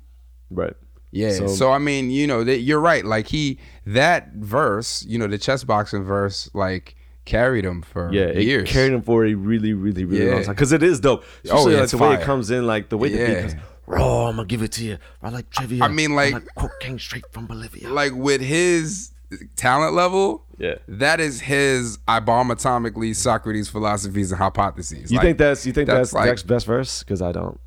Right. 0.51 0.73
Yeah. 1.11 1.31
So, 1.31 1.47
So- 1.47 1.71
I 1.71 1.77
mean, 1.77 2.09
you 2.11 2.27
know, 2.27 2.43
that 2.43 2.59
you're 2.61 2.79
right. 2.81 3.05
Like 3.05 3.27
he 3.27 3.59
that 3.85 4.33
verse, 4.33 5.05
you 5.07 5.17
know, 5.17 5.27
the 5.27 5.37
chess 5.37 5.63
boxing 5.63 6.03
verse, 6.03 6.49
like 6.53 6.95
carried 7.25 7.63
him 7.63 7.81
for 7.81 8.11
Yeah, 8.11 8.23
it 8.23 8.43
years. 8.43 8.69
carried 8.69 8.91
him 8.93 9.01
for 9.01 9.25
a 9.25 9.33
really, 9.33 9.71
really, 9.73 10.03
really 10.03 10.25
Yeah. 10.25 10.33
long 10.33 10.43
time. 10.43 10.53
Because 10.55 10.73
it 10.73 10.83
is 10.83 10.99
dope. 10.99 11.23
Especially 11.45 11.73
like 11.75 11.83
it's 11.83 11.91
the 11.93 11.97
way 11.99 12.15
it 12.15 12.21
comes 12.21 12.51
in, 12.51 12.67
like 12.67 12.89
the 12.89 12.97
way 12.97 13.09
the 13.09 13.17
beat 13.17 13.29
Yeah. 13.31 13.41
comes. 13.41 13.55
Oh, 13.87 13.91
Raw, 13.91 14.27
I'm 14.29 14.35
gonna 14.37 14.47
give 14.47 14.61
it 14.63 14.71
to 14.73 14.83
you. 14.85 14.97
I 15.21 15.29
like 15.29 15.49
trivia. 15.49 15.83
I 15.83 15.87
mean, 15.87 16.15
like- 16.15 16.35
cocaine 16.55 16.99
straight 16.99 17.25
from 17.31 17.47
Bolivia. 17.47 17.89
like 17.89 18.13
with 18.15 18.41
his 18.41 19.11
talent 19.55 19.93
level, 19.95 20.45
Yeah. 20.57 20.75
that 20.87 21.19
is 21.19 21.41
his 21.41 21.97
abomatomically 22.07 23.15
Socrates 23.15 23.69
philosophies 23.69 24.31
and 24.31 24.39
hypotheses. 24.39 25.11
You 25.11 25.17
Like, 25.17 25.25
think 25.25 25.37
that's 25.37 25.65
you 25.65 25.73
think 25.73 25.87
that's 25.87 26.11
that's, 26.11 26.13
like- 26.13 26.25
Deck's 26.29 26.43
best 26.43 26.65
verse? 26.65 26.99
Because 27.03 27.21
I 27.21 27.31
don't. 27.31 27.59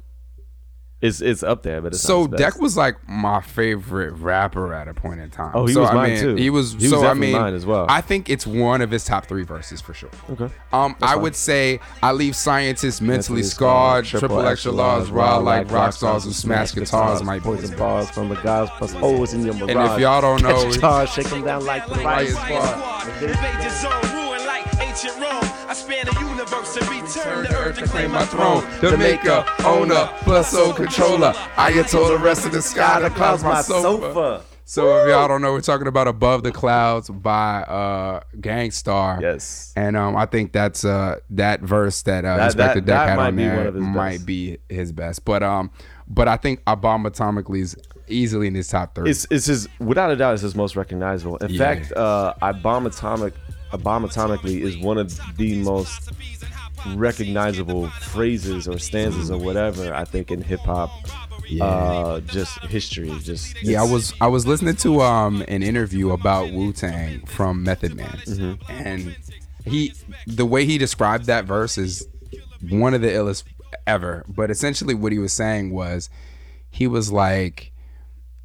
It's 1.02 1.20
it's 1.20 1.42
up 1.42 1.62
there, 1.62 1.82
but 1.82 1.88
it's 1.92 2.00
so 2.00 2.24
not. 2.24 2.38
Deck 2.38 2.58
was 2.58 2.74
like 2.74 2.96
my 3.06 3.42
favorite 3.42 4.12
rapper 4.12 4.72
at 4.72 4.88
a 4.88 4.94
point 4.94 5.20
in 5.20 5.28
time. 5.28 5.52
Oh, 5.54 5.66
he 5.66 5.74
so, 5.74 5.82
was 5.82 5.90
I 5.90 5.94
mine 5.94 6.10
mean, 6.14 6.20
too. 6.22 6.34
He 6.36 6.48
was 6.48 6.72
He 6.72 6.88
was 6.88 6.90
so 6.90 7.06
I 7.06 7.12
mean 7.12 7.32
mine 7.32 7.52
as 7.52 7.66
well. 7.66 7.84
I 7.88 8.00
think 8.00 8.30
it's 8.30 8.46
one 8.46 8.80
of 8.80 8.90
his 8.90 9.04
top 9.04 9.26
three 9.26 9.42
verses 9.42 9.82
for 9.82 9.92
sure. 9.92 10.08
okay. 10.30 10.48
Um, 10.72 10.96
I 11.02 11.12
fine. 11.12 11.22
would 11.22 11.36
say 11.36 11.80
I 12.02 12.12
leave 12.12 12.34
scientists 12.34 13.02
mentally 13.02 13.16
Mentally 13.16 13.42
scarred, 13.42 14.06
scarred, 14.06 14.20
triple 14.20 14.40
extra 14.46 14.72
laws, 14.72 15.10
raw 15.10 15.36
like 15.36 15.70
rock 15.70 15.92
stars 15.92 16.24
who 16.24 16.32
smash 16.32 16.74
guitars, 16.74 17.22
my 17.22 17.38
be 17.38 17.44
poison 17.44 17.76
bars 17.76 18.08
from 18.08 18.30
the 18.30 18.36
guys 18.36 18.70
plus 18.78 18.92
holes 18.92 19.34
in 19.34 19.44
your 19.44 19.52
mirage. 19.54 19.70
And 19.70 19.80
if 19.92 20.00
y'all 20.00 20.22
don't 20.22 20.42
know, 20.42 20.64
Catch 20.64 20.76
a 20.76 20.80
charge, 20.80 21.10
shake 21.10 21.26
them 21.28 21.44
down 21.44 21.64
like 21.66 21.86
the 21.86 21.94
riot 21.96 22.34
Riot 22.34 22.36
squad. 22.36 23.22
Invade 23.22 23.62
your 23.62 23.70
zone, 23.70 24.02
ruin 24.14 24.46
like 24.46 24.80
ancient 24.80 25.14
Rome. 25.20 25.45
I 25.68 25.72
span 25.74 26.06
the 26.06 26.20
universe 26.20 26.76
and 26.76 26.88
return 26.88 27.46
to 27.46 27.56
earth 27.56 27.78
to 27.78 27.86
claim 27.86 28.12
my 28.12 28.24
throne, 28.24 28.62
throne. 28.62 28.92
the 28.92 28.98
maker, 28.98 29.44
owner, 29.64 30.08
plus 30.22 30.50
soul 30.52 30.72
controller. 30.72 31.32
I 31.56 31.72
get 31.72 31.88
told 31.88 32.10
the 32.12 32.18
rest 32.18 32.46
of 32.46 32.52
the 32.52 32.62
sky, 32.62 33.00
the 33.00 33.10
clouds 33.10 33.42
my 33.42 33.60
sofa. 33.62 34.42
So 34.68 34.96
if 35.04 35.08
y'all 35.10 35.28
don't 35.28 35.42
know, 35.42 35.52
we're 35.52 35.60
talking 35.60 35.86
about 35.86 36.08
Above 36.08 36.42
the 36.42 36.50
Clouds 36.50 37.08
by 37.08 37.62
uh 37.62 38.20
Gang 38.40 38.70
Starr. 38.72 39.20
Yes. 39.22 39.72
And 39.76 39.96
um, 39.96 40.16
I 40.16 40.26
think 40.26 40.52
that's 40.52 40.84
uh 40.84 41.18
that 41.30 41.60
verse 41.60 42.02
that 42.02 42.24
uh 42.24 42.36
That- 42.36 42.52
Inspectah 42.52 42.56
that- 42.56 42.74
Deck 42.74 42.84
that 42.86 43.08
had 43.10 43.16
might 43.16 43.26
on 43.28 43.36
be 43.36 43.42
there 43.44 43.56
one 43.64 43.74
his 43.74 43.82
might 43.82 44.10
best. 44.18 44.26
be 44.26 44.58
his 44.68 44.92
best. 44.92 45.24
But 45.24 45.42
um, 45.44 45.70
but 46.08 46.26
I 46.26 46.36
think 46.36 46.64
Abomatomically 46.64 47.60
is 47.60 47.76
easily 48.08 48.48
in 48.48 48.54
his 48.56 48.66
top 48.68 48.94
three. 48.96 49.08
It's 49.10 49.24
it's 49.30 49.46
his 49.46 49.68
without 49.78 50.10
a 50.10 50.16
doubt 50.16 50.34
it's 50.34 50.42
his 50.42 50.56
most 50.56 50.74
recognizable. 50.74 51.36
In 51.38 51.50
Yeah. 51.50 51.58
fact, 51.58 51.92
uh 51.92 52.34
I 52.42 52.50
bomb 52.52 52.86
atomic 52.86 53.34
a 53.72 53.78
bomb 53.78 54.04
atomically 54.04 54.60
is 54.60 54.76
one 54.78 54.98
of 54.98 55.18
the 55.36 55.56
most 55.62 56.10
recognizable 56.94 57.88
phrases 57.90 58.68
or 58.68 58.78
stanzas 58.78 59.30
or 59.30 59.38
whatever 59.38 59.92
I 59.92 60.04
think 60.04 60.30
in 60.30 60.40
hip 60.42 60.60
hop 60.60 60.90
uh 61.60 62.20
just 62.20 62.58
history 62.64 63.10
just 63.22 63.60
Yeah, 63.62 63.82
I 63.82 63.84
was 63.90 64.12
I 64.20 64.26
was 64.28 64.46
listening 64.46 64.76
to 64.76 65.00
um 65.00 65.42
an 65.48 65.62
interview 65.62 66.10
about 66.10 66.52
Wu 66.52 66.72
Tang 66.72 67.24
from 67.26 67.62
Method 67.62 67.94
Man, 67.94 68.08
Mm-hmm. 68.26 68.70
and 68.72 69.16
he 69.64 69.92
the 70.26 70.44
way 70.46 70.64
he 70.64 70.76
described 70.78 71.26
that 71.26 71.44
verse 71.44 71.78
is 71.78 72.06
one 72.68 72.94
of 72.94 73.00
the 73.00 73.08
illest 73.08 73.44
ever. 73.86 74.24
But 74.28 74.50
essentially, 74.50 74.94
what 74.94 75.12
he 75.12 75.18
was 75.18 75.32
saying 75.32 75.70
was 75.72 76.08
he 76.70 76.86
was 76.88 77.12
like 77.12 77.72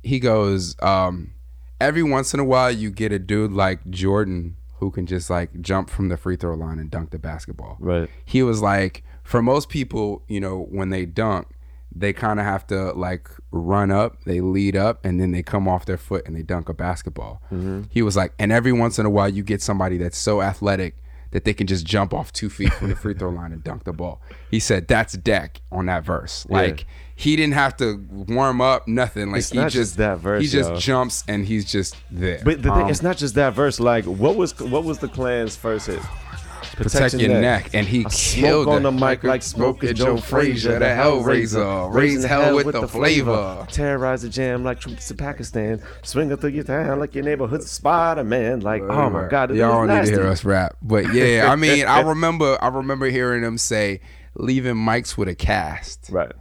he 0.03 0.19
goes 0.19 0.75
um 0.81 1.31
every 1.79 2.03
once 2.03 2.33
in 2.35 2.39
a 2.39 2.43
while 2.45 2.71
you 2.71 2.91
get 2.91 3.11
a 3.11 3.19
dude 3.19 3.51
like 3.51 3.87
Jordan 3.89 4.57
who 4.81 4.89
can 4.89 5.05
just 5.05 5.29
like 5.29 5.61
jump 5.61 5.91
from 5.91 6.09
the 6.09 6.17
free 6.17 6.35
throw 6.35 6.55
line 6.55 6.79
and 6.79 6.89
dunk 6.89 7.11
the 7.11 7.19
basketball. 7.19 7.77
Right. 7.79 8.09
He 8.25 8.41
was 8.41 8.63
like 8.63 9.03
for 9.23 9.41
most 9.41 9.69
people, 9.69 10.23
you 10.27 10.41
know, 10.41 10.63
when 10.71 10.89
they 10.89 11.05
dunk, 11.05 11.47
they 11.95 12.11
kind 12.13 12.39
of 12.39 12.45
have 12.45 12.65
to 12.67 12.91
like 12.93 13.29
run 13.51 13.91
up, 13.91 14.23
they 14.25 14.41
lead 14.41 14.75
up, 14.75 15.05
and 15.05 15.21
then 15.21 15.31
they 15.31 15.43
come 15.43 15.67
off 15.67 15.85
their 15.85 15.97
foot 15.97 16.25
and 16.25 16.35
they 16.35 16.41
dunk 16.41 16.67
a 16.67 16.73
basketball. 16.73 17.43
Mm-hmm. 17.51 17.83
He 17.91 18.01
was 18.01 18.17
like, 18.17 18.33
and 18.39 18.51
every 18.51 18.71
once 18.71 18.97
in 18.97 19.05
a 19.05 19.09
while, 19.09 19.29
you 19.29 19.43
get 19.43 19.61
somebody 19.61 19.97
that's 19.97 20.17
so 20.17 20.41
athletic 20.41 20.95
that 21.29 21.45
they 21.45 21.53
can 21.53 21.67
just 21.67 21.85
jump 21.85 22.11
off 22.11 22.33
two 22.33 22.49
feet 22.49 22.73
from 22.73 22.89
the 22.89 22.95
free 22.95 23.13
throw 23.13 23.29
line 23.29 23.51
and 23.51 23.63
dunk 23.63 23.83
the 23.83 23.93
ball. 23.93 24.19
He 24.49 24.59
said 24.59 24.87
that's 24.87 25.13
Deck 25.13 25.61
on 25.71 25.85
that 25.85 26.03
verse. 26.03 26.47
Like 26.49 26.87
he 27.21 27.35
didn't 27.35 27.53
have 27.53 27.77
to 27.77 28.03
warm 28.09 28.61
up, 28.61 28.87
nothing. 28.87 29.29
Like 29.31 29.39
It's 29.39 29.51
he 29.51 29.57
not 29.59 29.65
just, 29.71 29.75
just 29.91 29.97
that 29.97 30.17
verse, 30.17 30.41
He 30.41 30.47
just 30.47 30.69
yo. 30.71 30.77
jumps 30.77 31.23
and 31.27 31.45
he's 31.45 31.65
just 31.71 31.95
there. 32.09 32.41
But 32.43 32.63
the 32.63 32.69
thing, 32.71 32.83
Um, 32.83 32.89
it's 32.89 33.03
not 33.03 33.17
just 33.17 33.35
that 33.35 33.53
verse. 33.53 33.79
Like, 33.79 34.05
what 34.05 34.35
was 34.35 34.59
what 34.59 34.83
was 34.83 34.97
the 34.99 35.07
Clan's 35.07 35.55
first 35.55 35.87
hit? 35.87 35.99
protect 36.75 37.13
your 37.15 37.39
neck. 37.41 37.69
and 37.73 37.85
he 37.85 37.99
I 38.05 38.09
killed 38.09 38.65
smoke 38.65 38.67
on 38.75 38.83
the 38.83 38.91
mic 38.91 39.23
like 39.23 39.43
smoke 39.43 39.83
at 39.83 39.95
Joe 39.95 40.17
Frazier, 40.17 40.79
the 40.79 40.85
Hellraiser. 40.85 41.93
Raise 41.93 42.23
hell 42.23 42.55
with 42.55 42.71
the 42.71 42.87
flavor. 42.87 43.65
Terrorize 43.69 44.21
the 44.23 44.29
jam 44.29 44.63
like 44.63 44.79
troops 44.79 45.11
in 45.11 45.17
Pakistan. 45.17 45.81
Swing 46.03 46.31
up 46.31 46.41
through 46.41 46.51
your 46.51 46.63
town 46.63 46.99
like 46.99 47.13
your 47.13 47.23
neighborhood 47.23 47.63
Spider 47.63 48.23
Man. 48.23 48.61
Like, 48.61 48.81
oh 48.83 49.09
my 49.09 49.27
God, 49.27 49.51
it 49.51 49.57
y'all 49.57 49.83
is 49.89 50.09
need 50.09 50.15
to 50.15 50.21
hear 50.21 50.29
us 50.29 50.43
rap. 50.43 50.75
But 50.81 51.13
yeah, 51.13 51.49
I 51.51 51.55
mean, 51.55 51.85
I 51.85 52.01
remember, 52.13 52.57
I 52.61 52.67
remember 52.69 53.07
hearing 53.07 53.43
him 53.43 53.57
say, 53.57 53.99
"Leaving 54.35 54.75
mics 54.75 55.17
with 55.17 55.27
a 55.27 55.35
cast" 55.35 56.09
Right. 56.09 56.31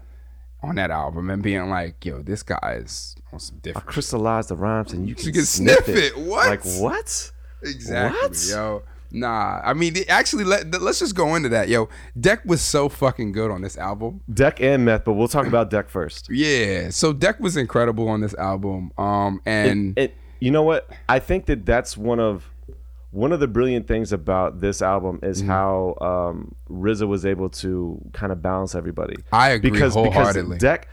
On 0.62 0.74
that 0.76 0.90
album, 0.90 1.30
and 1.30 1.42
being 1.42 1.68
like, 1.70 2.04
"Yo, 2.04 2.22
this 2.22 2.42
guy 2.42 2.78
is 2.82 3.16
on 3.32 3.38
some 3.40 3.56
different." 3.56 3.76
I 3.76 3.80
different." 3.80 3.86
crystallize 3.94 4.46
the 4.48 4.56
rhymes 4.56 4.92
and 4.92 5.08
you 5.08 5.14
can, 5.14 5.26
You 5.26 5.32
can 5.32 5.44
sniff 5.44 5.88
it. 5.88 6.16
What? 6.18 6.48
Like 6.48 6.64
what? 6.80 7.32
Exactly, 7.62 8.20
What? 8.28 8.48
yo. 8.48 8.82
Nah, 9.12 9.60
I 9.64 9.74
mean, 9.74 9.96
actually, 10.08 10.44
let, 10.44 10.70
let's 10.80 11.00
just 11.00 11.16
go 11.16 11.34
into 11.34 11.48
that, 11.48 11.68
yo. 11.68 11.88
Deck 12.18 12.44
was 12.44 12.60
so 12.60 12.88
fucking 12.88 13.32
good 13.32 13.50
on 13.50 13.60
this 13.60 13.76
album. 13.76 14.20
Deck 14.32 14.60
and 14.60 14.84
Meth, 14.84 15.04
but 15.04 15.14
we'll 15.14 15.26
talk 15.26 15.46
about 15.48 15.68
Deck 15.70 15.88
first. 15.88 16.28
Yeah, 16.30 16.90
so 16.90 17.12
Deck 17.12 17.40
was 17.40 17.56
incredible 17.56 18.08
on 18.08 18.20
this 18.20 18.34
album. 18.34 18.92
Um, 18.96 19.40
and 19.44 19.98
it, 19.98 20.14
you 20.38 20.52
know 20.52 20.62
what? 20.62 20.88
I 21.08 21.18
think 21.18 21.46
that 21.46 21.66
that's 21.66 21.96
one 21.96 22.20
of 22.20 22.49
one 23.10 23.32
of 23.32 23.40
the 23.40 23.48
brilliant 23.48 23.88
things 23.88 24.12
about 24.12 24.60
this 24.60 24.80
album 24.82 25.16
Mm-hmm. 25.16 25.26
is 25.30 25.40
how 25.42 25.96
um, 26.00 26.54
RZA 26.70 27.08
was 27.08 27.26
able 27.26 27.48
to 27.50 28.00
kind 28.12 28.30
of 28.32 28.40
balance 28.42 28.74
everybody. 28.74 29.16
I 29.32 29.50
agree 29.50 29.70
because 29.70 29.94
wholeheartedly. 29.94 30.56
because 30.56 30.60
Deck, 30.60 30.88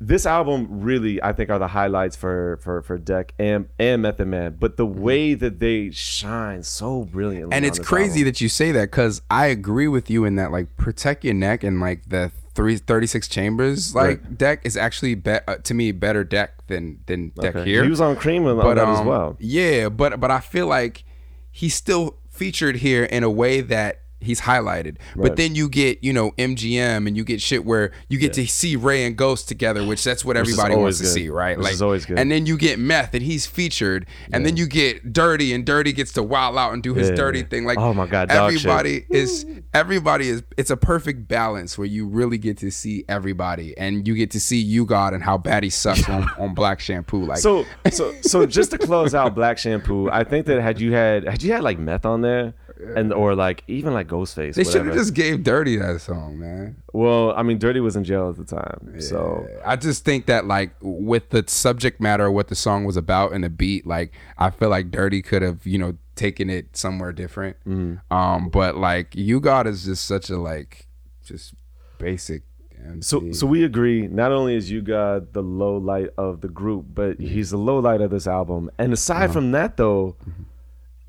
this 0.00 0.24
album 0.26 0.66
really 0.80 1.22
I 1.22 1.32
think 1.34 1.50
are 1.50 1.58
the 1.58 1.68
highlights 1.68 2.16
for 2.16 2.58
for 2.62 2.80
for 2.82 2.96
Deck 2.98 3.34
and 3.38 3.68
and 3.78 4.02
Method 4.02 4.26
Man. 4.28 4.56
But 4.58 4.76
the 4.78 4.86
way 4.86 5.34
that 5.34 5.60
they 5.60 5.90
shine 5.90 6.62
so 6.62 7.04
brilliantly, 7.04 7.44
Mm-hmm. 7.50 7.52
and 7.52 7.64
it's 7.66 7.78
crazy 7.78 8.20
album. 8.20 8.24
that 8.24 8.40
you 8.40 8.48
say 8.48 8.72
that 8.72 8.90
because 8.90 9.22
I 9.30 9.46
agree 9.46 9.88
with 9.88 10.10
you 10.10 10.24
in 10.24 10.36
that 10.36 10.50
like 10.52 10.76
protect 10.76 11.24
your 11.24 11.34
neck 11.34 11.62
and 11.62 11.80
like 11.80 12.08
the 12.08 12.32
three 12.54 12.78
thirty 12.78 13.06
six 13.06 13.28
chambers 13.28 13.94
like 13.94 14.22
Right. 14.24 14.38
deck 14.38 14.60
is 14.64 14.76
actually 14.76 15.14
be- 15.14 15.38
uh, 15.46 15.56
to 15.58 15.72
me 15.74 15.92
better 15.92 16.24
deck 16.24 16.66
than 16.66 16.98
than 17.06 17.28
deck 17.40 17.54
Okay. 17.54 17.68
here. 17.70 17.84
He 17.84 17.90
was 17.90 18.00
on 18.00 18.16
Cream 18.16 18.44
on, 18.46 18.56
but 18.56 18.74
that 18.74 18.88
as 18.88 18.98
um, 19.00 19.06
well. 19.06 19.36
yeah, 19.38 19.88
but 19.88 20.18
but 20.18 20.30
I 20.32 20.40
feel 20.40 20.66
like 20.66 21.04
he's 21.50 21.74
still 21.74 22.18
featured 22.28 22.76
here 22.76 23.04
in 23.04 23.22
a 23.22 23.30
way 23.30 23.60
that 23.60 24.02
he's 24.20 24.42
highlighted. 24.42 24.96
But 25.16 25.36
then 25.36 25.54
you 25.54 25.68
get 25.68 26.02
you 26.04 26.12
know 26.12 26.32
MGM 26.32 27.06
and 27.06 27.16
you 27.16 27.24
get 27.24 27.40
shit 27.40 27.64
where 27.64 27.92
you 28.08 28.18
get 28.18 28.32
to 28.34 28.46
see 28.46 28.76
Ray 28.76 29.04
and 29.06 29.16
Ghost 29.16 29.48
together, 29.48 29.84
which 29.86 30.04
that's 30.04 30.24
what 30.24 30.36
everybody 30.36 30.74
wants 30.76 30.98
to 30.98 31.06
see, 31.06 31.28
right? 31.28 31.58
Which 31.58 31.70
is 31.70 31.82
always 31.82 32.06
good. 32.06 32.18
And 32.18 32.30
then 32.30 32.46
you 32.46 32.56
get 32.56 32.78
Meth 32.78 33.14
and 33.14 33.22
he's 33.22 33.46
featured, 33.46 34.06
and 34.32 34.44
then 34.46 34.56
you 34.56 34.66
get 34.66 35.12
Dirty 35.12 35.52
and 35.52 35.64
Dirty 35.64 35.92
gets 35.92 36.12
to 36.12 36.22
wild 36.22 36.56
out 36.56 36.72
and 36.72 36.82
do 36.82 36.94
his 36.94 37.08
Yeah. 37.10 37.16
dirty 37.16 37.42
thing. 37.42 37.64
Like 37.64 37.78
Oh 37.78 37.94
my 37.94 38.06
God, 38.06 38.30
everybody 38.30 39.06
is 39.10 39.44
everybody 39.74 40.28
is 40.28 40.42
it's 40.56 40.70
a 40.70 40.76
perfect 40.76 41.28
balance 41.28 41.78
where 41.78 41.86
you 41.86 42.06
really 42.06 42.38
get 42.38 42.58
to 42.58 42.70
see 42.70 43.04
everybody 43.08 43.76
and 43.78 44.06
you 44.06 44.14
get 44.14 44.30
to 44.32 44.40
see 44.40 44.58
U-God 44.58 45.14
and 45.14 45.22
how 45.22 45.38
bad 45.38 45.62
he 45.62 45.70
sucks 45.70 46.08
on, 46.08 46.28
on 46.38 46.54
Black 46.54 46.80
Shampoo. 46.80 47.24
Like 47.24 47.38
So 47.38 47.64
so 47.90 48.14
so 48.22 48.46
just 48.46 48.70
to 48.72 48.78
close 48.78 49.14
out 49.14 49.34
Black 49.34 49.58
Shampoo, 49.58 50.08
I 50.10 50.24
think 50.24 50.46
that 50.46 50.60
had 50.60 50.80
you 50.80 50.92
had 50.92 51.24
had 51.28 51.42
you 51.42 51.52
had 51.52 51.62
like 51.62 51.78
Meth 51.78 52.04
on 52.04 52.20
there, 52.20 52.54
and 52.96 53.12
or 53.12 53.34
like 53.34 53.62
even 53.68 53.92
like 53.92 54.08
Ghostface, 54.08 54.54
they 54.54 54.64
should 54.64 54.86
have 54.86 54.94
just 54.94 55.14
gave 55.14 55.42
Dirty 55.42 55.76
that 55.76 56.00
song, 56.00 56.38
man. 56.38 56.82
Well, 56.92 57.32
I 57.36 57.42
mean, 57.42 57.58
Dirty 57.58 57.80
was 57.80 57.96
in 57.96 58.04
jail 58.04 58.28
at 58.30 58.36
the 58.36 58.44
time, 58.44 59.00
so 59.00 59.46
I 59.64 59.76
just 59.76 60.04
think 60.04 60.26
that 60.26 60.46
like 60.46 60.70
with 60.80 61.30
the 61.30 61.44
subject 61.46 62.00
matter, 62.00 62.30
what 62.30 62.48
the 62.48 62.54
song 62.54 62.84
was 62.84 62.96
about, 62.96 63.32
and 63.32 63.44
the 63.44 63.50
beat, 63.50 63.86
like 63.86 64.12
I 64.38 64.50
feel 64.50 64.68
like 64.68 64.90
Dirty 64.90 65.22
could 65.22 65.42
have 65.42 65.66
you 65.66 65.78
know 65.78 65.96
taken 66.16 66.50
it 66.50 66.76
somewhere 66.76 67.12
different. 67.12 67.56
Mm-hmm. 67.66 68.14
Um, 68.14 68.48
but 68.50 68.76
like 68.76 69.14
U-God 69.16 69.66
is 69.66 69.84
just 69.84 70.04
such 70.04 70.28
a 70.30 70.36
like 70.38 70.86
just 71.24 71.54
basic. 71.98 72.42
MC. 72.82 73.02
so 73.02 73.30
so 73.32 73.46
we 73.46 73.62
agree. 73.62 74.06
Not 74.06 74.32
only 74.32 74.54
is 74.56 74.70
U-God 74.70 75.34
the 75.34 75.42
low 75.42 75.76
light 75.76 76.08
of 76.16 76.40
the 76.40 76.48
group, 76.48 76.86
but 76.94 77.20
he's 77.20 77.50
the 77.50 77.58
low 77.58 77.78
light 77.78 78.00
of 78.00 78.10
this 78.10 78.26
album. 78.26 78.70
And 78.78 78.92
aside 78.94 79.24
Uh-huh. 79.24 79.32
from 79.34 79.52
that, 79.52 79.76
though, 79.76 80.16
Mm-hmm. 80.22 80.42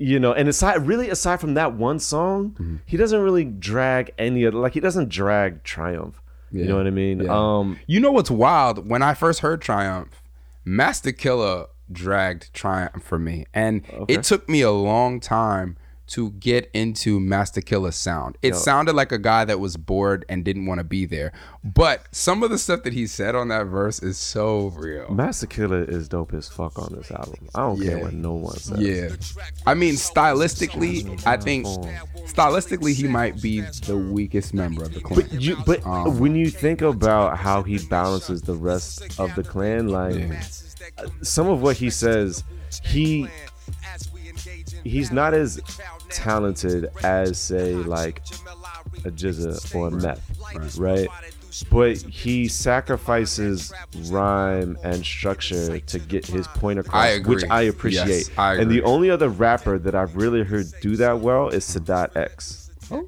You 0.02 0.18
know, 0.20 0.32
and 0.32 0.48
aside 0.48 0.86
really 0.86 1.08
aside 1.10 1.40
from 1.40 1.54
that 1.54 1.74
one 1.74 1.98
song, 1.98 2.50
Mm-hmm. 2.58 2.76
he 2.86 2.96
doesn't 2.96 3.20
really 3.20 3.44
drag 3.44 4.12
any 4.18 4.44
other. 4.46 4.56
Like 4.58 4.74
he 4.74 4.80
doesn't 4.80 5.08
drag 5.08 5.62
Triumph. 5.64 6.20
You 6.50 6.66
know 6.66 6.76
what 6.76 6.86
I 6.86 6.90
mean? 6.90 7.20
Yeah. 7.20 7.32
Um, 7.34 7.78
You 7.86 7.98
know 8.00 8.12
what's 8.12 8.30
wild? 8.30 8.86
When 8.88 9.02
I 9.02 9.14
first 9.14 9.40
heard 9.40 9.62
Triumph, 9.62 10.20
Masta 10.64 11.12
Killa 11.12 11.66
dragged 11.90 12.52
Triumph 12.52 13.02
for 13.02 13.18
me, 13.18 13.46
and 13.54 13.82
it 14.08 14.22
took 14.22 14.48
me 14.48 14.60
a 14.60 14.70
long 14.70 15.18
time 15.20 15.76
to 16.12 16.30
get 16.32 16.70
into 16.74 17.18
Masta 17.18 17.62
Killa's 17.62 17.96
sound. 17.96 18.36
It 18.42 18.54
sounded 18.54 18.94
like 18.94 19.12
a 19.12 19.18
guy 19.18 19.44
that 19.46 19.58
was 19.60 19.76
bored 19.78 20.24
and 20.28 20.44
didn't 20.44 20.66
want 20.66 20.78
to 20.78 20.84
be 20.84 21.06
there. 21.06 21.32
But 21.64 22.06
some 22.12 22.42
of 22.42 22.50
the 22.50 22.58
stuff 22.58 22.82
that 22.82 22.92
he 22.92 23.06
said 23.06 23.34
on 23.34 23.48
that 23.48 23.64
verse 23.64 24.02
is 24.02 24.18
so 24.18 24.68
real. 24.76 25.08
Masta 25.10 25.46
Killa 25.46 25.78
is 25.78 26.08
dope 26.08 26.34
as 26.34 26.48
fuck 26.48 26.78
on 26.78 26.94
this 26.94 27.10
album. 27.10 27.48
I 27.54 27.60
don't 27.60 27.80
care 27.80 27.98
what 27.98 28.12
no 28.12 28.34
one 28.34 28.56
says. 28.56 28.78
Yeah. 28.78 29.08
I 29.66 29.74
mean, 29.74 29.94
stylistically, 29.94 31.26
I 31.26 31.36
think 31.38 31.66
stylistically 32.26 32.94
he 32.94 33.08
might 33.08 33.40
be 33.40 33.60
the 33.60 33.96
weakest 33.96 34.52
member 34.54 34.82
of 34.84 34.92
the 34.92 35.00
clan. 35.00 35.20
But 35.30 35.40
you, 35.40 35.56
but 35.66 35.86
Um, 35.86 36.18
when 36.18 36.34
you 36.36 36.50
think 36.50 36.82
about 36.82 37.38
how 37.38 37.62
he 37.62 37.78
balances 37.78 38.42
the 38.42 38.54
rest 38.54 39.18
of 39.18 39.34
the 39.34 39.42
clan, 39.42 39.88
like 39.88 40.14
Yeah. 40.16 40.42
some 41.22 41.48
of 41.48 41.62
what 41.62 41.76
he 41.76 41.88
says, 41.90 42.44
he 42.84 43.28
he's 44.84 45.12
not 45.12 45.34
as 45.34 45.60
talented 46.12 46.88
as 47.02 47.38
say 47.38 47.74
like 47.74 48.20
a 49.04 49.10
GZA 49.10 49.74
or 49.74 49.88
a 49.88 49.90
Meth, 49.90 50.78
right? 50.78 51.08
But 51.70 51.98
he 51.98 52.48
sacrifices 52.48 53.72
rhyme 54.10 54.78
and 54.82 55.04
structure 55.04 55.78
to 55.80 55.98
get 55.98 56.24
his 56.26 56.46
point 56.48 56.78
across, 56.78 57.04
I 57.04 57.18
which. 57.20 57.44
I 57.50 57.62
appreciate. 57.62 58.06
Yes, 58.28 58.30
I 58.38 58.54
and 58.56 58.70
the 58.70 58.82
only 58.82 59.10
other 59.10 59.28
rapper 59.28 59.78
that 59.78 59.94
I've 59.94 60.16
really 60.16 60.44
heard 60.44 60.66
do 60.80 60.96
that 60.96 61.20
well 61.20 61.48
is 61.48 61.64
Sadat 61.64 62.16
X. 62.16 62.70
Oh, 62.90 63.06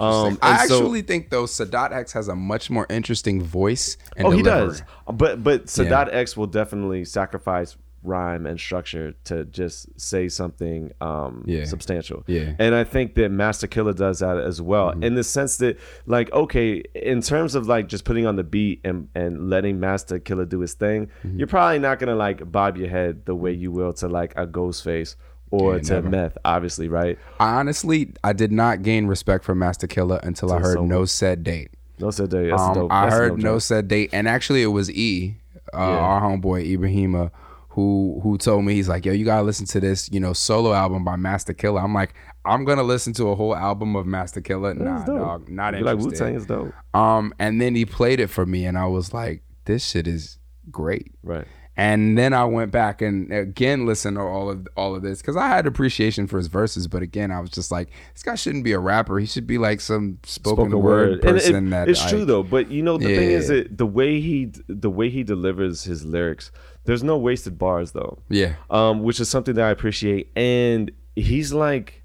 Um, 0.00 0.38
I 0.42 0.60
and 0.60 0.68
so- 0.68 0.76
actually 0.78 1.02
think 1.02 1.30
though 1.30 1.44
Sadat 1.44 1.92
X 1.92 2.12
has 2.12 2.28
a 2.28 2.34
much 2.36 2.68
more 2.70 2.86
interesting 2.90 3.42
voice. 3.42 3.96
And 4.16 4.26
Oh, 4.26 4.30
he 4.30 4.42
does. 4.42 4.82
But 5.12 5.42
but 5.42 5.66
Sadat 5.66 6.12
X 6.12 6.36
will 6.36 6.46
definitely 6.46 7.04
sacrifice 7.04 7.76
rhyme 8.02 8.46
and 8.46 8.58
structure 8.60 9.12
to 9.24 9.44
just 9.46 9.88
say 10.00 10.28
something 10.28 10.90
um 11.00 11.42
Yeah. 11.46 11.64
substantial. 11.64 12.22
Yeah. 12.26 12.40
Mm-hmm. 12.42 12.62
And 12.62 12.74
I 12.74 12.84
think 12.84 13.14
that 13.16 13.30
Masta 13.30 13.66
Killa 13.68 13.92
does 13.94 14.20
that 14.20 14.38
as 14.38 14.62
well. 14.62 14.90
In 14.90 15.14
the 15.14 15.24
sense 15.24 15.56
that 15.58 15.78
like 16.06 16.32
okay, 16.32 16.82
in 16.94 17.20
terms 17.22 17.54
of 17.54 17.66
like 17.66 17.88
just 17.88 18.04
putting 18.04 18.26
on 18.26 18.36
the 18.36 18.44
beat 18.44 18.80
and 18.84 19.08
and 19.14 19.50
letting 19.50 19.80
Masta 19.80 20.20
Killa 20.20 20.46
do 20.46 20.60
his 20.60 20.74
thing, 20.74 21.06
Mm-hmm. 21.24 21.38
you're 21.38 21.48
probably 21.48 21.78
not 21.80 21.98
going 21.98 22.08
to 22.08 22.14
like 22.14 22.50
bob 22.50 22.76
your 22.76 22.88
head 22.88 23.24
the 23.26 23.34
way 23.34 23.52
you 23.52 23.70
will 23.72 23.92
to 23.94 24.08
like 24.08 24.32
a 24.36 24.46
Ghostface 24.46 25.16
or 25.50 25.76
Yeah, 25.76 25.80
to 25.82 25.94
never. 25.94 26.08
Meth, 26.10 26.38
obviously, 26.44 26.88
right? 26.88 27.18
I 27.40 27.54
honestly, 27.58 28.12
I 28.22 28.32
did 28.32 28.52
not 28.52 28.82
gain 28.82 29.06
respect 29.06 29.44
for 29.44 29.54
Masta 29.54 29.88
Killa 29.88 30.20
until 30.22 30.52
I 30.52 30.58
heard 30.60 30.74
Sober. 30.74 30.86
No 30.86 31.04
Said 31.04 31.42
Date. 31.42 31.70
No 31.98 32.10
said 32.12 32.30
Date. 32.30 32.50
That's 32.50 32.62
Um, 32.62 32.74
dope. 32.74 32.92
I 32.92 33.06
that's 33.06 33.14
heard 33.16 33.38
No 33.38 33.52
joint. 33.52 33.62
Said 33.62 33.88
Date, 33.88 34.10
and 34.12 34.28
actually 34.28 34.62
it 34.62 34.66
was 34.68 34.88
E, 34.90 35.36
uh, 35.74 35.76
our 35.78 36.20
homeboy 36.20 36.70
Ibrahima, 36.76 37.30
who 37.78 38.18
who 38.24 38.36
told 38.38 38.64
me 38.64 38.74
he's 38.74 38.88
like, 38.88 39.06
yo, 39.06 39.12
you 39.12 39.24
gotta 39.24 39.44
listen 39.44 39.64
to 39.66 39.78
this, 39.78 40.10
you 40.10 40.18
know, 40.18 40.32
solo 40.32 40.72
album 40.72 41.04
by 41.04 41.14
Masta 41.14 41.54
Killa. 41.54 41.80
I'm 41.80 41.94
like, 41.94 42.12
I'm 42.44 42.64
gonna 42.64 42.82
listen 42.82 43.12
to 43.14 43.28
a 43.28 43.36
whole 43.36 43.54
album 43.54 43.94
of 43.94 44.04
Masta 44.04 44.40
Killa. 44.42 44.74
Nah, 44.74 45.04
dog, 45.04 45.48
not 45.48 45.78
You 45.78 45.84
like 45.84 45.98
Wu 45.98 46.10
Tang 46.10 46.34
is 46.34 46.44
dope. 46.46 46.72
Um, 46.92 47.32
and 47.38 47.60
then 47.60 47.76
he 47.76 47.84
played 47.86 48.18
it 48.18 48.30
for 48.30 48.44
me, 48.44 48.64
and 48.66 48.76
I 48.76 48.86
was 48.86 49.14
like, 49.14 49.44
this 49.66 49.86
shit 49.86 50.08
is 50.08 50.38
great. 50.72 51.12
Right. 51.22 51.46
And 51.76 52.18
then 52.18 52.32
I 52.32 52.44
went 52.44 52.72
back 52.72 53.00
and 53.02 53.32
again 53.32 53.86
listened 53.86 54.16
to 54.16 54.22
all 54.22 54.50
of 54.50 54.66
all 54.76 54.96
of 54.96 55.02
this 55.02 55.20
because 55.20 55.36
I 55.36 55.46
had 55.46 55.64
appreciation 55.64 56.26
for 56.26 56.36
his 56.38 56.48
verses, 56.48 56.88
but 56.88 57.02
again 57.02 57.30
I 57.30 57.38
was 57.38 57.50
just 57.50 57.70
like, 57.70 57.90
this 58.14 58.24
guy 58.24 58.34
shouldn't 58.34 58.64
be 58.64 58.72
a 58.72 58.80
rapper. 58.80 59.20
He 59.20 59.26
should 59.26 59.46
be 59.46 59.58
like 59.58 59.80
some 59.80 60.18
spoken, 60.24 60.76
word, 60.76 61.10
And 61.10 61.18
it- 61.20 61.22
person. 61.22 61.70
that 61.70 61.88
it's 61.88 62.04
I- 62.04 62.10
true 62.10 62.24
though. 62.24 62.42
But 62.42 62.72
you 62.72 62.82
know, 62.82 62.98
the 62.98 63.04
thing 63.04 63.30
is 63.30 63.48
Yeah. 63.48 63.56
that 63.58 63.78
the 63.78 63.86
way 63.86 64.20
he 64.20 64.50
the 64.66 64.90
way 64.90 65.08
he 65.08 65.22
delivers 65.22 65.84
his 65.84 66.04
lyrics, 66.04 66.50
there's 66.88 67.04
no 67.04 67.18
wasted 67.18 67.58
bars 67.58 67.92
though. 67.92 68.18
Yeah, 68.30 68.54
Um, 68.70 69.02
which 69.02 69.20
is 69.20 69.28
something 69.28 69.54
that 69.54 69.64
I 69.64 69.70
appreciate. 69.70 70.30
And 70.34 70.90
he's 71.14 71.52
like, 71.52 72.02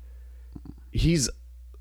he's 0.92 1.30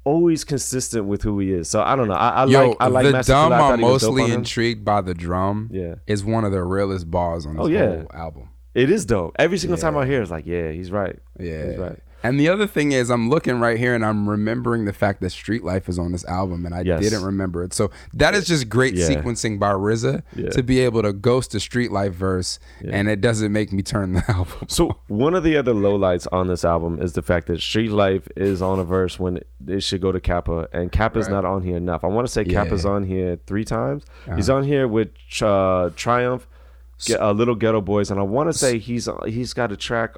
always 0.05 0.45
consistent 0.45 1.07
with 1.07 1.23
who 1.23 1.39
he 1.41 1.53
is. 1.53 1.69
So 1.69 1.83
I 1.83 1.97
don't 1.97 2.09
know. 2.09 2.15
I, 2.15 2.29
I 2.29 2.45
yo, 2.47 2.69
like 2.71 2.77
I 2.81 2.87
like 2.89 3.05
the 3.07 3.13
Master 3.13 3.33
dumb. 3.33 3.51
Killer. 3.51 3.55
I 3.55 3.59
thought 3.59 3.73
I'm 3.75 3.79
he 3.81 3.85
was 3.85 4.03
dope 4.03 4.15
mostly 4.17 4.33
intrigued 4.33 4.85
by 4.85 5.01
the 5.01 5.15
drum. 5.15 5.69
Yeah. 5.73 5.95
is 6.07 6.25
one 6.25 6.45
of 6.45 6.53
the 6.53 6.63
realest 6.63 7.11
bars 7.11 7.45
on 7.45 7.57
this 7.57 7.65
Oh, 7.65 7.69
yeah. 7.69 7.87
whole 7.89 8.07
album. 8.15 8.49
It 8.75 8.89
is 8.91 9.05
dope. 9.05 9.37
Every 9.39 9.59
single 9.59 9.77
time 9.79 9.97
I 9.97 10.07
hear, 10.07 10.21
it, 10.21 10.23
it's 10.23 10.31
like, 10.31 10.47
yeah, 10.47 10.71
he's 10.71 10.91
right. 10.91 11.19
Yeah. 11.39 11.67
he's 11.71 11.79
right. 11.79 11.99
And 12.23 12.39
the 12.39 12.49
other 12.49 12.67
thing 12.67 12.93
is, 12.93 13.11
I'm 13.11 13.29
looking 13.29 13.59
right 13.61 13.79
here 13.79 13.95
and 13.95 14.05
I'm 14.05 14.29
remembering 14.29 14.85
the 14.85 14.93
fact 14.93 15.21
that 15.23 15.31
Street 15.31 15.65
Life 15.65 15.89
is 15.89 15.99
on 15.99 16.13
this 16.13 16.25
album, 16.27 16.65
and 16.67 16.75
I 16.75 16.83
Yes. 16.83 17.01
didn't 17.03 17.25
remember 17.25 17.65
it. 17.65 17.73
So 17.75 17.91
that 18.15 18.35
is 18.35 18.47
just 18.47 18.69
great 18.69 18.95
Yeah. 18.95 19.09
sequencing 19.09 19.59
by 19.59 19.73
RZA 19.73 20.23
Yeah. 20.37 20.51
to 20.51 20.63
be 20.63 20.81
able 20.81 21.03
to 21.03 21.13
ghost 21.13 21.55
a 21.55 21.61
Street 21.61 21.91
Life 21.91 22.15
verse, 22.15 22.59
and 22.89 23.09
it 23.09 23.21
doesn't 23.21 23.53
make 23.53 23.73
me 23.73 23.83
turn 23.83 24.13
the 24.13 24.25
album. 24.31 24.69
So 24.69 24.97
one 25.09 25.35
of 25.35 25.43
the 25.43 25.57
other 25.57 25.75
lowlights 25.75 26.27
on 26.33 26.47
this 26.49 26.65
album 26.65 27.01
is 27.01 27.15
the 27.15 27.23
fact 27.23 27.47
that 27.49 27.61
Street 27.61 27.91
Life 27.91 28.29
is 28.37 28.63
on 28.63 28.79
a 28.79 28.85
verse 28.85 29.19
when 29.19 29.41
it 29.67 29.83
should 29.83 30.01
go 30.01 30.13
to 30.13 30.21
Kappa, 30.21 30.69
and 30.73 30.91
Kappa's 30.93 31.27
Right. 31.27 31.33
not 31.35 31.45
on 31.45 31.63
here 31.63 31.77
enough. 31.77 32.05
I 32.05 32.09
want 32.09 32.27
to 32.27 32.33
say 32.33 32.45
Yeah. 32.45 32.63
Kappa's 32.65 32.85
on 32.87 33.05
here 33.05 33.39
three 33.47 33.65
times. 33.65 34.05
He's 34.37 34.49
on 34.51 34.65
here 34.65 34.87
with 34.87 35.09
uh, 35.41 35.91
Triumph, 35.97 36.47
uh, 37.19 37.33
Little 37.33 37.55
Ghetto 37.57 37.81
Boys, 37.81 38.11
and 38.11 38.21
I 38.21 38.23
want 38.23 38.49
to 38.53 38.57
say 38.57 38.79
he's 38.79 39.09
he's 39.27 39.53
got 39.53 39.73
a 39.73 39.77
track. 39.77 40.17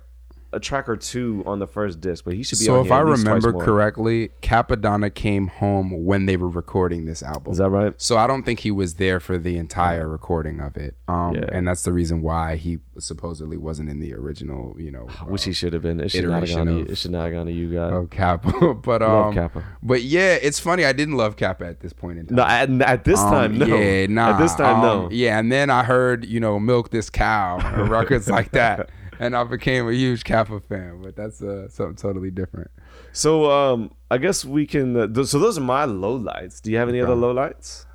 A 0.54 0.60
track 0.60 0.88
or 0.88 0.96
two 0.96 1.42
on 1.46 1.58
the 1.58 1.66
first 1.66 2.00
disc, 2.00 2.24
but 2.24 2.34
he 2.34 2.42
should 2.42 2.58
be. 2.58 2.64
So 2.64 2.78
on 2.80 2.86
if 2.86 2.92
I 2.92 3.00
remember 3.00 3.52
correctly, 3.52 4.30
Cappadonna 4.42 5.12
came 5.14 5.48
home 5.48 6.04
when 6.04 6.26
they 6.26 6.36
were 6.36 6.48
recording 6.48 7.04
this 7.04 7.22
album. 7.22 7.52
is 7.52 7.58
that 7.58 7.70
right? 7.70 7.92
So 8.00 8.16
I 8.16 8.26
don't 8.26 8.44
think 8.44 8.60
he 8.60 8.70
was 8.70 8.94
there 8.94 9.20
for 9.20 9.36
the 9.38 9.56
entire 9.56 10.08
recording 10.08 10.60
of 10.60 10.76
it. 10.76 10.94
Um, 11.08 11.34
Yeah. 11.34 11.46
and 11.52 11.66
that's 11.66 11.82
the 11.82 11.92
reason 11.92 12.22
why 12.22 12.56
he 12.56 12.78
supposedly 12.98 13.56
wasn't 13.56 13.88
in 13.90 14.00
the 14.00 14.14
original, 14.14 14.74
you 14.78 14.90
know, 14.90 15.06
Which 15.26 15.42
uh, 15.42 15.46
he 15.46 15.52
should 15.52 15.72
have 15.72 15.82
been. 15.82 16.00
It 16.00 16.10
should 16.10 16.24
not 16.28 16.46
have 16.46 16.56
gone. 16.56 16.66
To, 16.66 16.80
of- 16.80 16.90
it 16.90 16.96
should 16.98 17.10
not 17.10 17.24
have 17.24 17.32
gone 17.32 17.46
to 17.46 17.52
you 17.52 17.68
guys. 17.74 17.92
Oh, 17.92 18.06
Kappa. 18.10 18.74
but 18.82 19.02
um, 19.02 19.34
Kappa. 19.34 19.64
but 19.82 20.02
yeah, 20.02 20.34
it's 20.40 20.60
funny. 20.60 20.84
I 20.84 20.92
didn't 20.92 21.16
love 21.16 21.36
Kappa 21.36 21.66
at 21.66 21.80
this 21.80 21.92
point 21.92 22.18
in 22.18 22.26
time. 22.26 22.36
No, 22.36 22.44
at, 22.44 22.70
at 22.82 23.04
this 23.04 23.20
Um, 23.20 23.30
time, 23.30 23.58
no. 23.58 23.66
Yeah, 23.66 24.06
nah. 24.06 24.30
At 24.30 24.38
this 24.38 24.54
time, 24.54 24.76
um, 24.76 24.82
no. 24.82 25.08
Yeah, 25.10 25.38
and 25.38 25.50
then 25.50 25.70
I 25.70 25.82
heard, 25.82 26.24
you 26.24 26.40
know, 26.40 26.58
milk 26.60 26.90
this 26.90 27.10
cow, 27.10 27.58
or 27.76 27.84
records 27.88 28.28
like 28.28 28.52
that, 28.52 28.90
and 29.18 29.36
I 29.36 29.44
became 29.44 29.88
a 29.88 29.92
huge 29.92 30.24
Kappa 30.24 30.60
fan. 30.60 31.00
But 31.02 31.16
that's 31.16 31.42
uh, 31.42 31.68
something 31.68 31.96
totally 31.96 32.30
different. 32.30 32.70
So 33.12 33.50
um, 33.50 33.90
I 34.10 34.18
guess 34.18 34.44
we 34.44 34.66
can. 34.66 34.96
Uh, 34.96 35.06
th- 35.06 35.26
so 35.26 35.38
those 35.38 35.58
are 35.58 35.62
my 35.62 35.86
lowlights. 35.86 36.60
Do 36.62 36.70
you 36.70 36.76
have 36.78 36.88
any 36.88 37.00
other 37.00 37.14
lowlights? 37.14 37.86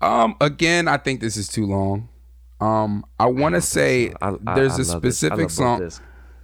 Um, 0.00 0.36
again, 0.40 0.88
I 0.88 0.96
think 0.96 1.20
this 1.20 1.36
is 1.36 1.48
too 1.48 1.66
long. 1.66 2.08
Um, 2.60 3.04
I 3.18 3.26
want 3.26 3.54
to 3.56 3.60
say 3.60 4.12
I- 4.22 4.36
I- 4.46 4.54
there's 4.54 4.72
I 4.78 4.82
a 4.82 4.94
love 4.94 5.02
this. 5.02 5.22
I 5.24 5.28
specific 5.28 5.50
song. 5.50 5.90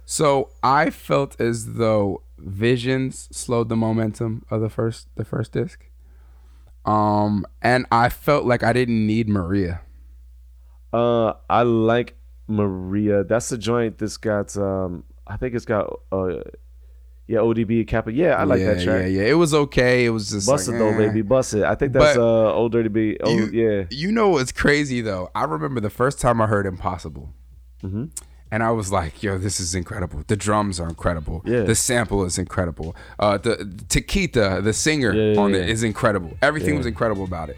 So 0.05 0.49
I 0.63 0.89
felt 0.89 1.39
as 1.39 1.73
though 1.75 2.23
Visions 2.37 3.27
slowed 3.31 3.69
the 3.69 3.75
momentum 3.75 4.45
of 4.49 4.61
the 4.61 4.69
first 4.69 5.07
the 5.15 5.25
first 5.25 5.51
disc. 5.51 5.85
Um, 6.85 7.45
and 7.61 7.85
I 7.91 8.09
felt 8.09 8.45
like 8.45 8.63
I 8.63 8.73
didn't 8.73 9.05
need 9.05 9.27
Maria. 9.29 9.81
Uh, 10.91 11.33
I 11.49 11.61
like 11.63 12.15
Maria. 12.49 13.23
That's 13.23 13.49
the 13.49 13.57
joint 13.57 13.97
that's 13.97 14.17
got. 14.17 14.55
Um, 14.57 15.03
I 15.27 15.37
think 15.37 15.55
it's 15.55 15.65
got. 15.65 16.01
Uh, 16.11 16.39
yeah, 17.29 17.37
ODB 17.37 17.87
Kappa. 17.87 18.11
Yeah, 18.11 18.33
I 18.33 18.43
like 18.43 18.59
yeah, 18.59 18.73
that 18.73 18.83
track. 18.83 19.01
Yeah, 19.03 19.21
yeah. 19.21 19.23
It 19.25 19.35
was 19.35 19.53
okay. 19.53 20.03
It 20.03 20.09
was 20.09 20.31
just 20.31 20.47
Bust 20.47 20.67
like, 20.67 20.75
it 20.75 20.79
though, 20.79 20.89
eh. 20.89 20.97
baby. 20.97 21.21
Bust 21.21 21.53
it. 21.53 21.63
I 21.63 21.75
think 21.75 21.93
that's 21.93 22.17
But 22.17 22.21
uh 22.23 22.53
old 22.53 22.71
dirty 22.71 22.89
B. 22.89 23.17
Oh 23.21 23.29
you, 23.29 23.45
yeah. 23.53 23.83
You 23.91 24.11
know 24.11 24.29
what's 24.29 24.51
crazy 24.51 25.01
though? 25.01 25.29
I 25.35 25.43
remember 25.43 25.79
the 25.79 25.91
first 25.91 26.19
time 26.19 26.41
I 26.41 26.47
heard 26.47 26.65
Impossible. 26.65 27.31
Mm-hmm. 27.83 28.05
And 28.51 28.63
I 28.63 28.71
was 28.71 28.91
like, 28.91 29.21
yo, 29.21 29.37
this 29.37 29.59
is 29.59 29.75
incredible. 29.75 30.23
The 30.25 30.35
drums 30.35 30.79
are 30.79 30.89
incredible. 30.89 31.43
Yeah. 31.45 31.61
The 31.61 31.75
sample 31.75 32.25
is 32.25 32.39
incredible. 32.39 32.95
Uh, 33.19 33.37
the 33.37 33.57
Tekitha, 33.57 34.63
the 34.63 34.73
singer 34.73 35.13
Yeah, 35.13 35.33
yeah, 35.33 35.39
on 35.39 35.53
it 35.53 35.69
is 35.69 35.83
incredible. 35.83 36.35
Everything 36.41 36.77
was 36.77 36.87
incredible 36.87 37.25
about 37.25 37.49
it. 37.49 37.57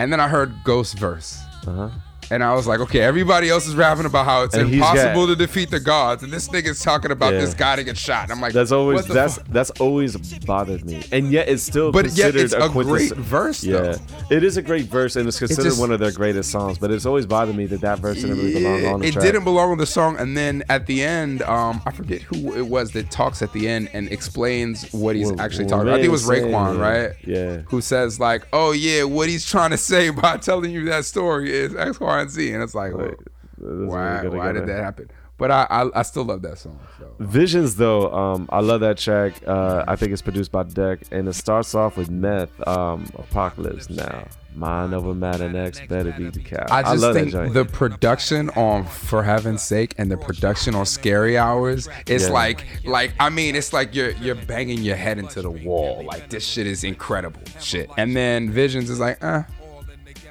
And 0.00 0.12
then 0.12 0.18
I 0.18 0.26
heard 0.26 0.52
Ghost 0.64 0.98
verse. 0.98 1.40
Uh-huh. 1.64 1.90
And 2.30 2.42
I 2.42 2.54
was 2.54 2.66
like, 2.66 2.80
okay, 2.80 3.00
everybody 3.00 3.50
else 3.50 3.66
is 3.66 3.74
rapping 3.74 4.06
about 4.06 4.24
how 4.24 4.42
it's 4.44 4.54
And 4.54 4.72
impossible 4.72 5.26
got- 5.26 5.32
to 5.32 5.36
defeat 5.36 5.70
the 5.70 5.80
gods, 5.80 6.22
and 6.22 6.32
this 6.32 6.48
nigga's 6.48 6.82
talking 6.82 7.10
about 7.10 7.32
Yeah. 7.34 7.40
this 7.40 7.54
guy 7.54 7.76
to 7.76 7.84
get 7.84 7.96
shot. 7.96 8.24
And 8.24 8.32
I'm 8.32 8.40
like, 8.40 8.52
That's 8.52 8.72
always 8.72 9.04
that's 9.06 9.36
fuck? 9.36 9.46
that's 9.48 9.70
always 9.72 10.16
bothered 10.46 10.84
me, 10.84 11.02
and 11.12 11.30
yet 11.30 11.48
it's 11.48 11.62
still 11.62 11.92
But 11.92 12.06
yet 12.06 12.32
considered 12.32 12.40
it's 12.44 12.52
a 12.54 12.68
quintess- 12.68 13.08
great 13.12 13.16
verse, 13.24 13.62
Yeah, 13.64 13.80
though. 13.80 13.96
it 14.30 14.42
is 14.44 14.56
a 14.56 14.62
great 14.62 14.86
verse, 14.86 15.16
and 15.16 15.28
it's 15.28 15.38
considered 15.38 15.64
just- 15.64 15.80
one 15.80 15.90
of 15.90 16.00
their 16.00 16.12
greatest 16.12 16.50
songs. 16.50 16.78
But 16.78 16.90
it's 16.90 17.06
always 17.06 17.26
bothered 17.26 17.56
me 17.56 17.66
that 17.66 17.80
that 17.82 17.98
verse 17.98 18.16
didn't 18.20 18.36
really 18.38 18.54
belong 18.54 18.86
on 18.86 19.00
the 19.00 19.06
it 19.08 19.12
track. 19.12 19.24
didn't 19.24 19.44
belong 19.44 19.70
on 19.72 19.78
the 19.78 19.86
song 19.86 20.16
and 20.18 20.36
then 20.36 20.62
at 20.68 20.86
the 20.86 21.02
end 21.02 21.42
um 21.42 21.80
i 21.86 21.90
forget 21.90 22.20
who 22.22 22.54
it 22.54 22.66
was 22.66 22.92
that 22.92 23.10
talks 23.10 23.42
at 23.42 23.52
the 23.52 23.68
end 23.68 23.88
and 23.92 24.08
explains 24.12 24.90
what 24.92 25.16
he's 25.16 25.26
Well, 25.30 25.40
actually 25.40 25.64
well, 25.64 25.70
talking 25.78 25.88
about 25.88 25.94
i 25.94 25.96
think 26.02 26.06
it 26.08 26.10
was 26.10 26.24
Raekwon, 26.26 26.76
yeah. 26.76 26.80
right 26.80 27.10
Yeah. 27.24 27.56
who 27.66 27.80
says 27.80 28.18
like 28.20 28.46
oh 28.52 28.72
yeah 28.72 29.04
what 29.04 29.28
he's 29.28 29.44
trying 29.44 29.70
to 29.70 29.76
say 29.76 30.10
by 30.22 30.36
telling 30.38 30.70
you 30.70 30.84
that 30.86 31.04
story 31.04 31.52
is 31.52 31.74
x 31.74 32.00
y 32.00 32.13
and 32.18 32.30
z 32.30 32.52
and 32.52 32.62
it's 32.62 32.74
like 32.74 32.94
well, 32.94 33.14
why 33.58 34.20
really 34.20 34.38
why 34.38 34.52
did 34.52 34.66
that 34.66 34.82
happen 34.82 35.10
but 35.36 35.50
I, 35.50 35.66
I 35.68 36.00
I 36.00 36.02
still 36.02 36.24
love 36.24 36.42
that 36.42 36.58
song. 36.58 36.78
So. 36.98 37.12
Visions 37.18 37.74
though, 37.74 38.12
um, 38.14 38.48
I 38.52 38.60
love 38.60 38.80
that 38.82 38.98
track. 38.98 39.34
Uh, 39.46 39.84
I 39.88 39.96
think 39.96 40.12
it's 40.12 40.22
produced 40.22 40.52
by 40.52 40.62
Deck, 40.62 41.00
and 41.10 41.26
it 41.26 41.32
starts 41.32 41.74
off 41.74 41.96
with 41.96 42.08
Meth, 42.08 42.52
um, 42.68 43.10
Apocalypse 43.16 43.90
now. 43.90 44.28
Mind 44.54 44.94
over 44.94 45.12
matter 45.12 45.50
next, 45.50 45.88
better 45.88 46.12
be 46.12 46.30
the 46.30 46.38
cow. 46.38 46.64
I 46.70 46.82
just 46.82 47.02
love 47.02 47.14
think 47.16 47.32
that 47.32 47.50
joint. 47.50 47.54
the 47.54 47.64
production 47.64 48.50
on 48.50 48.84
For 48.84 49.24
Heaven's 49.24 49.62
Sake 49.62 49.96
and 49.98 50.08
the 50.08 50.16
production 50.16 50.76
on 50.76 50.86
Scary 50.86 51.36
Hours, 51.36 51.88
it's 52.06 52.24
Yeah. 52.28 52.30
like 52.30 52.64
like 52.84 53.12
I 53.18 53.28
mean, 53.30 53.56
it's 53.56 53.72
like 53.72 53.92
you're 53.92 54.12
you're 54.12 54.36
banging 54.36 54.78
your 54.78 54.94
head 54.94 55.18
into 55.18 55.42
the 55.42 55.50
wall. 55.50 56.04
Like 56.04 56.30
this 56.30 56.46
shit 56.46 56.68
is 56.68 56.84
incredible 56.84 57.42
shit. 57.60 57.90
And 57.96 58.14
then 58.14 58.50
Visions 58.50 58.88
is 58.88 59.00
like, 59.00 59.22
uh 59.24 59.42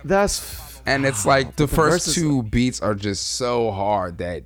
That's 0.05 0.39
and 0.85 1.05
it's 1.05 1.25
like 1.25 1.55
the 1.55 1.65
the 1.65 1.75
first 1.75 2.13
two 2.15 2.43
beats 2.43 2.81
are 2.81 2.95
just 2.95 3.33
so 3.33 3.71
hard 3.71 4.17
that 4.19 4.43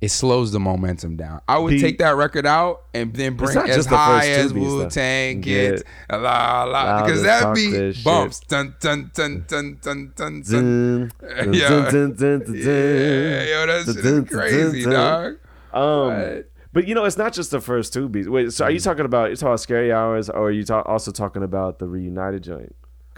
it 0.00 0.10
slows 0.12 0.52
the 0.52 0.60
momentum 0.60 1.16
down. 1.16 1.40
I 1.48 1.58
would 1.58 1.72
The- 1.72 1.80
take 1.80 1.98
that 1.98 2.14
record 2.14 2.46
out 2.46 2.82
and 2.94 3.12
then 3.14 3.34
bring 3.34 3.56
as 3.58 3.74
just 3.76 3.88
high 3.88 4.28
as. 4.28 4.52
Wu 4.54 4.88
Tang 4.88 5.42
Yeah. 5.42 5.70
gets, 5.70 5.82
la 6.08 6.62
la, 6.64 7.02
because 7.02 7.22
that 7.24 7.52
beat 7.54 7.70
this 7.72 7.96
shit. 7.96 8.04
bumps, 8.04 8.38
dun 8.40 8.76
dun 8.80 9.10
dun 9.12 9.44
dun 9.48 9.78
dun 9.82 10.12
dun 10.14 10.42
dun. 10.42 11.12
Dun, 11.20 11.52
Yeah. 11.52 11.90
dun, 11.90 12.14
dun, 12.14 12.42
Yeah, 12.54 13.42
yo, 13.42 13.66
that 13.66 13.92
shit 13.92 14.04
Dun, 14.04 14.24
crazy, 14.26 14.84
dog. 14.84 15.38
Um, 15.72 16.08
Right. 16.10 16.44
but 16.72 16.86
you 16.86 16.94
know, 16.94 17.04
it's 17.04 17.18
not 17.18 17.32
just 17.32 17.50
the 17.50 17.60
first 17.60 17.92
two 17.92 18.08
beats. 18.08 18.28
Wait, 18.28 18.52
so 18.52 18.66
are 18.66 18.70
you 18.70 18.78
talking 18.78 19.04
about 19.04 19.30
you 19.30 19.36
talking 19.36 19.48
about 19.48 19.60
Scary 19.60 19.92
Hours, 19.92 20.30
or 20.30 20.44
are 20.46 20.50
you 20.52 20.62
talk, 20.62 20.86
also 20.88 21.10
talking 21.10 21.42
about 21.42 21.80
the 21.80 21.88
Reunited 21.88 22.44
joint? 22.44 22.74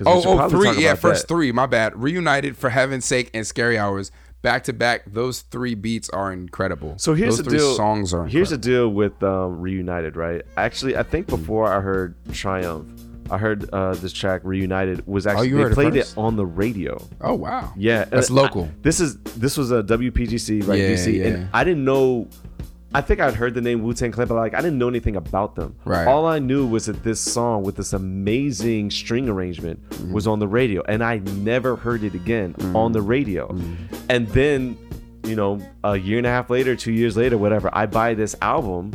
Oh, 0.07 0.23
oh, 0.27 0.49
three. 0.49 0.83
Yeah, 0.83 0.95
first 0.95 1.23
that. 1.23 1.35
three. 1.35 1.53
My 1.53 1.67
bad. 1.67 2.01
Reunited 2.01 2.57
for 2.57 2.71
heaven's 2.71 3.05
sake 3.05 3.31
and 3.35 3.47
Scary 3.47 3.79
Hours 3.79 4.11
back 4.43 4.65
to 4.65 4.73
back. 4.73 5.03
Those 5.07 5.41
three 5.43 5.75
beats 5.75 6.09
are 6.11 6.33
incredible. 6.33 6.95
So 6.99 7.15
here's 7.15 7.37
Those 7.39 7.47
the 7.47 7.51
deal. 7.59 7.75
Songs 7.75 8.15
are 8.15 8.27
here's 8.27 8.51
the 8.51 8.59
deal 8.59 8.89
with 8.89 9.23
um, 9.23 9.61
Reunited, 9.61 10.17
right? 10.17 10.43
Actually, 10.57 10.97
I 10.97 11.03
think 11.03 11.27
before 11.27 11.73
I 11.73 11.81
heard 11.81 12.15
Triumph, 12.33 12.91
I 13.31 13.39
heard 13.39 13.69
uh, 13.73 13.95
this 13.95 14.13
track 14.13 14.41
Reunited 14.45 15.07
was 15.07 15.27
actually 15.27 15.53
Oh, 15.53 15.57
they 15.57 15.63
heard 15.63 15.73
it 15.73 15.75
played 15.75 15.97
it, 15.97 16.15
on 16.17 16.37
the 16.37 16.47
radio. 16.47 17.01
Oh 17.21 17.35
wow. 17.35 17.73
Yeah, 17.77 18.05
That's 18.05 18.29
and 18.29 18.39
I- 18.39 18.43
local. 18.43 18.69
this 18.83 19.01
is 19.01 19.19
this 19.37 19.57
was 19.57 19.71
a 19.71 19.83
WPGC, 19.83 20.67
right? 20.67 20.79
Yeah, 20.79 20.89
DC, 20.91 21.15
yeah. 21.19 21.25
and 21.27 21.49
I 21.53 21.65
didn't 21.65 21.85
know. 21.85 22.29
I 22.93 23.01
think 23.01 23.21
I'd 23.21 23.35
heard 23.35 23.55
the 23.55 23.61
name 23.61 23.83
Wu 23.83 23.93
Tang 23.95 24.11
Clan, 24.11 24.27
but 24.27 24.35
like 24.35 24.53
I 24.55 24.61
didn't 24.61 24.79
know 24.79 24.89
anything 24.89 25.15
about 25.17 25.55
them. 25.55 25.77
Right. 25.85 26.07
All 26.09 26.27
I 26.27 26.41
knew 26.41 26.67
was 26.67 26.87
that 26.87 27.05
this 27.05 27.21
song 27.21 27.63
with 27.63 27.77
this 27.77 27.93
amazing 27.93 28.91
string 28.91 29.29
arrangement 29.29 29.79
Mm-hmm. 29.91 30.13
was 30.13 30.27
on 30.27 30.39
the 30.41 30.49
radio, 30.49 30.83
and 30.89 31.03
I 31.05 31.19
never 31.19 31.77
heard 31.77 32.03
it 32.05 32.15
again 32.15 32.55
Mm-hmm. 32.55 32.75
on 32.77 32.93
the 32.93 33.03
radio. 33.03 33.57
And 34.09 34.27
then, 34.29 34.77
you 35.25 35.37
know, 35.37 35.61
a 35.85 35.97
year 35.97 36.19
and 36.19 36.27
a 36.27 36.31
half 36.31 36.51
later, 36.51 36.75
two 36.75 36.93
years 36.93 37.17
later, 37.17 37.39
whatever, 37.39 37.71
I 37.73 37.87
buy 37.87 38.15
this 38.15 38.35
album. 38.43 38.93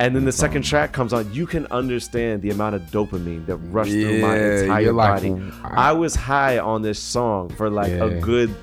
And 0.00 0.14
then 0.14 0.24
the 0.24 0.32
second 0.32 0.62
track 0.62 0.92
comes 0.92 1.12
on. 1.12 1.32
You 1.32 1.46
can 1.46 1.66
understand 1.70 2.42
the 2.42 2.50
amount 2.50 2.74
of 2.74 2.82
dopamine 2.82 3.46
that 3.46 3.56
rushed 3.56 3.92
through 3.92 4.20
my 4.20 4.36
entire 4.36 4.92
like, 4.92 5.22
body. 5.22 5.36
I 5.62 5.92
was 5.92 6.14
high 6.16 6.58
on 6.58 6.82
this 6.82 6.98
song 6.98 7.48
for 7.50 7.70
like 7.70 7.92
a 7.92 8.20
good 8.20 8.54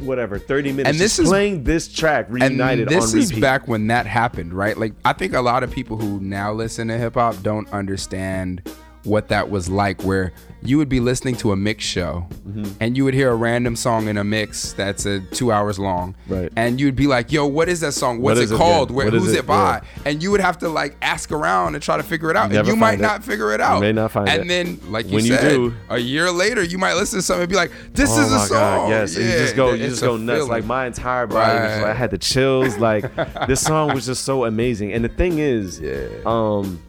whatever 0.00 0.38
30 0.38 0.72
minutes 0.72 0.90
And 0.90 0.98
this 0.98 1.18
is- 1.18 1.28
playing 1.28 1.64
this 1.64 1.88
track 1.88 2.26
reunited 2.28 2.88
and 2.88 2.96
this 2.96 3.12
on 3.12 3.18
is 3.20 3.32
back 3.32 3.66
when 3.68 3.86
that 3.88 4.06
happened, 4.06 4.52
right? 4.52 4.76
Like 4.76 4.94
I 5.04 5.12
think 5.12 5.34
a 5.34 5.40
lot 5.40 5.62
of 5.62 5.70
people 5.70 5.96
who 5.96 6.20
now 6.20 6.52
listen 6.52 6.88
to 6.88 6.98
hip 6.98 7.14
hop 7.14 7.42
don't 7.42 7.70
understand 7.72 8.62
what 9.04 9.28
that 9.28 9.50
was 9.50 9.68
like 9.68 10.02
where 10.02 10.32
you 10.62 10.78
would 10.78 10.88
be 10.88 11.00
listening 11.00 11.36
to 11.36 11.52
a 11.52 11.56
mix 11.56 11.84
show 11.84 12.26
Mm-hmm. 12.46 12.64
and 12.80 12.96
you 12.96 13.04
would 13.04 13.12
hear 13.14 13.30
a 13.30 13.34
random 13.34 13.74
song 13.76 14.08
in 14.08 14.16
a 14.16 14.24
mix 14.24 14.72
that's 14.72 15.04
a 15.04 15.20
two 15.20 15.50
hours 15.52 15.78
long. 15.78 16.14
Right. 16.28 16.50
and 16.56 16.80
you'd 16.80 16.96
be 16.96 17.06
like 17.06 17.30
yo 17.32 17.46
what 17.46 17.68
is 17.68 17.80
that 17.80 17.92
song? 17.92 18.20
What's 18.20 18.40
What 18.40 18.50
it 18.50 18.56
called 18.56 18.90
yeah? 18.90 18.96
Where, 18.96 19.10
who's 19.10 19.32
it, 19.32 19.40
it? 19.40 19.46
by? 19.46 19.82
And 20.04 20.22
you 20.22 20.30
would 20.30 20.40
have 20.40 20.58
to 20.58 20.68
like 20.68 20.96
ask 21.02 21.32
around 21.32 21.74
and 21.74 21.82
try 21.82 21.96
to 21.96 22.02
figure 22.02 22.30
it 22.30 22.36
out. 22.36 22.52
And 22.52 22.66
you 22.66 22.76
might 22.76 22.98
not 23.00 23.22
figure 23.24 23.52
it 23.52 23.60
out. 23.60 23.76
You 23.76 23.80
may 23.82 23.92
not 23.92 24.12
find 24.12 24.28
and 24.28 24.42
it. 24.44 24.48
then 24.48 24.80
like 24.92 25.06
you 25.08 25.16
When 25.16 25.24
you 25.24 25.34
said 25.34 25.48
do- 25.50 25.74
a 25.90 25.98
year 25.98 26.30
later 26.30 26.62
you 26.62 26.78
might 26.78 26.94
listen 26.94 27.18
to 27.18 27.22
something 27.22 27.42
and 27.42 27.50
be 27.50 27.56
like 27.56 27.72
this 27.92 28.10
oh 28.16 28.20
is 28.22 28.32
a 28.32 28.38
song 28.40 28.48
god 28.48 28.88
yes. 28.90 29.16
And 29.16 29.24
you 29.24 29.30
just 29.32 29.56
go 29.56 29.72
you 29.74 29.88
just 29.88 30.02
go 30.02 30.16
nuts. 30.16 30.38
Feeling. 30.38 30.50
like 30.50 30.64
my 30.64 30.86
entire 30.86 31.26
body 31.26 31.58
was 31.60 31.82
like, 31.82 31.90
i 31.90 31.94
had 31.94 32.10
the 32.10 32.18
chills. 32.18 32.78
Like 32.78 33.14
this 33.46 33.60
song 33.70 33.92
was 33.94 34.06
just 34.06 34.24
so 34.24 34.44
amazing. 34.44 34.92
And 34.92 35.04
the 35.04 35.08
thing 35.10 35.38
is 35.38 35.78
Yeah. 35.80 36.06
um 36.24 36.80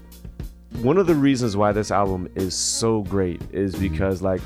one 0.81 0.97
of 0.97 1.07
the 1.07 1.15
reasons 1.15 1.55
why 1.57 1.71
this 1.71 1.91
album 1.91 2.29
is 2.35 2.53
so 2.55 3.01
great 3.03 3.41
is 3.51 3.75
Mm-hmm. 3.75 3.87
because 3.91 4.21
like 4.21 4.41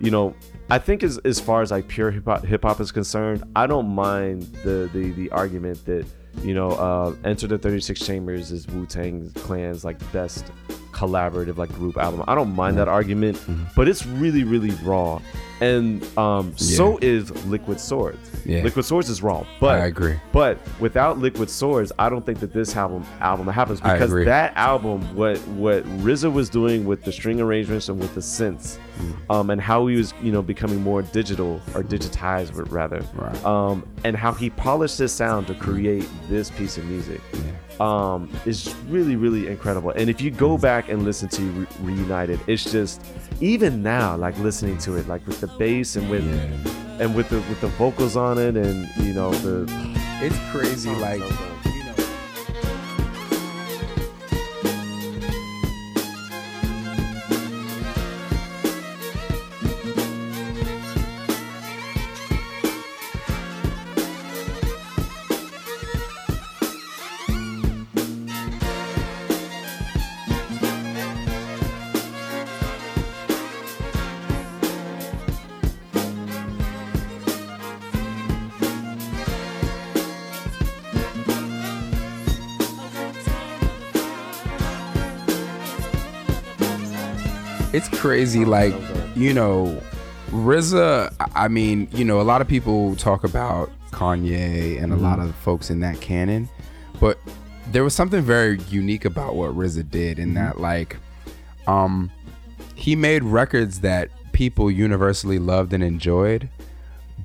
you 0.00 0.10
know 0.10 0.34
I 0.70 0.78
think 0.78 1.02
as 1.02 1.18
as 1.24 1.38
far 1.40 1.62
as 1.62 1.70
like 1.70 1.88
pure 1.88 2.10
hip 2.10 2.24
hop 2.24 2.44
hip 2.44 2.62
hop 2.62 2.80
is 2.80 2.90
concerned, 2.92 3.44
I 3.54 3.66
don't 3.66 3.88
mind 3.88 4.42
the 4.64 4.88
the 4.92 5.10
the 5.12 5.30
argument 5.30 5.84
that 5.86 6.06
you 6.42 6.54
know 6.54 6.70
uh, 6.70 7.14
Enter 7.24 7.46
the 7.46 7.58
Thirty 7.58 7.80
Six 7.80 8.00
Chambers 8.00 8.50
is 8.50 8.66
Wu 8.68 8.86
Tang 8.86 9.30
Clan's 9.34 9.84
like 9.84 9.98
best 10.12 10.46
collaborative 10.92 11.56
like 11.58 11.72
group 11.74 11.96
album. 11.96 12.22
I 12.28 12.34
don't 12.34 12.54
mind 12.54 12.78
that 12.78 12.88
argument, 12.88 13.36
Mm-hmm. 13.38 13.64
but 13.76 13.88
it's 13.88 14.06
really 14.06 14.42
really 14.44 14.70
raw, 14.82 15.20
and 15.64 16.18
um, 16.18 16.56
so 16.56 16.98
is 17.00 17.30
Liquid 17.46 17.80
Swords. 17.80 18.30
Yeah. 18.44 18.62
Liquid 18.62 18.84
Swords 18.84 19.08
is 19.08 19.22
raw, 19.22 19.46
but 19.60 19.80
I 19.80 19.86
agree. 19.86 20.16
But 20.32 20.58
without 20.80 21.18
Liquid 21.18 21.48
Swords, 21.48 21.90
I 21.98 22.08
don't 22.10 22.24
think 22.26 22.40
that 22.40 22.52
this 22.52 22.76
album 22.76 23.04
album 23.20 23.46
happens 23.48 23.80
because 23.80 24.12
that 24.26 24.54
album, 24.56 25.00
what 25.16 25.38
what 25.48 25.84
RZA 26.02 26.32
was 26.32 26.48
doing 26.50 26.84
with 26.84 27.02
the 27.04 27.12
string 27.12 27.40
arrangements 27.40 27.88
and 27.88 27.98
with 27.98 28.14
the 28.14 28.20
synths, 28.20 28.78
Mm. 28.94 29.34
um, 29.34 29.50
and 29.50 29.60
how 29.60 29.86
he 29.88 29.96
was 29.96 30.14
you 30.22 30.30
know 30.30 30.40
becoming 30.42 30.80
more 30.80 31.02
digital 31.02 31.60
or 31.74 31.82
digitized 31.82 32.52
rather, 32.70 33.02
Right. 33.16 33.44
um, 33.44 33.84
and 34.04 34.16
how 34.16 34.32
he 34.32 34.50
polished 34.50 34.98
his 34.98 35.10
sound 35.12 35.46
to 35.48 35.54
create 35.54 36.06
this 36.28 36.48
piece 36.50 36.78
of 36.78 36.84
music, 36.84 37.20
um, 37.80 38.30
is 38.46 38.72
really 38.88 39.16
really 39.16 39.48
incredible. 39.48 39.90
And 39.90 40.08
if 40.08 40.20
you 40.20 40.30
go 40.30 40.56
back 40.58 40.88
and 40.90 41.02
listen 41.04 41.28
to 41.30 41.42
Re- 41.42 41.66
Reunited, 41.80 42.38
it's 42.46 42.70
just 42.70 43.02
even 43.40 43.82
now 43.82 44.16
like 44.16 44.38
listening 44.38 44.78
to 44.78 44.96
it 44.96 45.08
like 45.08 45.26
with 45.26 45.40
the 45.40 45.48
bass 45.58 45.96
and 45.96 46.10
with 46.10 46.24
and 47.00 47.14
with 47.14 47.28
the 47.28 47.36
with 47.36 47.60
the 47.60 47.68
vocals 47.68 48.16
on 48.16 48.38
it 48.38 48.56
and 48.56 48.86
you 48.98 49.12
know 49.12 49.32
the 49.32 49.66
It's 50.20 50.38
crazy, 50.50 50.94
like 50.94 51.22
crazy. 88.04 88.44
Like 88.44 88.74
you 89.16 89.32
know, 89.32 89.80
RZA. 90.28 91.14
I 91.34 91.48
mean, 91.48 91.88
you 91.92 92.04
know, 92.04 92.20
a 92.20 92.22
lot 92.22 92.42
of 92.42 92.48
people 92.48 92.96
talk 92.96 93.24
about 93.24 93.70
Kanye 93.92 94.82
and 94.82 94.92
a 94.92 94.96
lot 94.96 95.20
of 95.20 95.34
folks 95.36 95.70
in 95.70 95.80
that 95.80 96.02
canon, 96.02 96.50
but 97.00 97.18
there 97.72 97.82
was 97.82 97.94
something 97.94 98.20
very 98.20 98.60
unique 98.68 99.06
about 99.06 99.36
what 99.36 99.56
RZA 99.56 99.90
did 99.90 100.18
in 100.18 100.34
that, 100.34 100.60
like, 100.60 100.98
um, 101.66 102.10
he 102.74 102.94
made 102.94 103.24
records 103.24 103.80
that 103.80 104.10
people 104.32 104.70
universally 104.70 105.38
loved 105.38 105.72
and 105.72 105.82
enjoyed, 105.82 106.50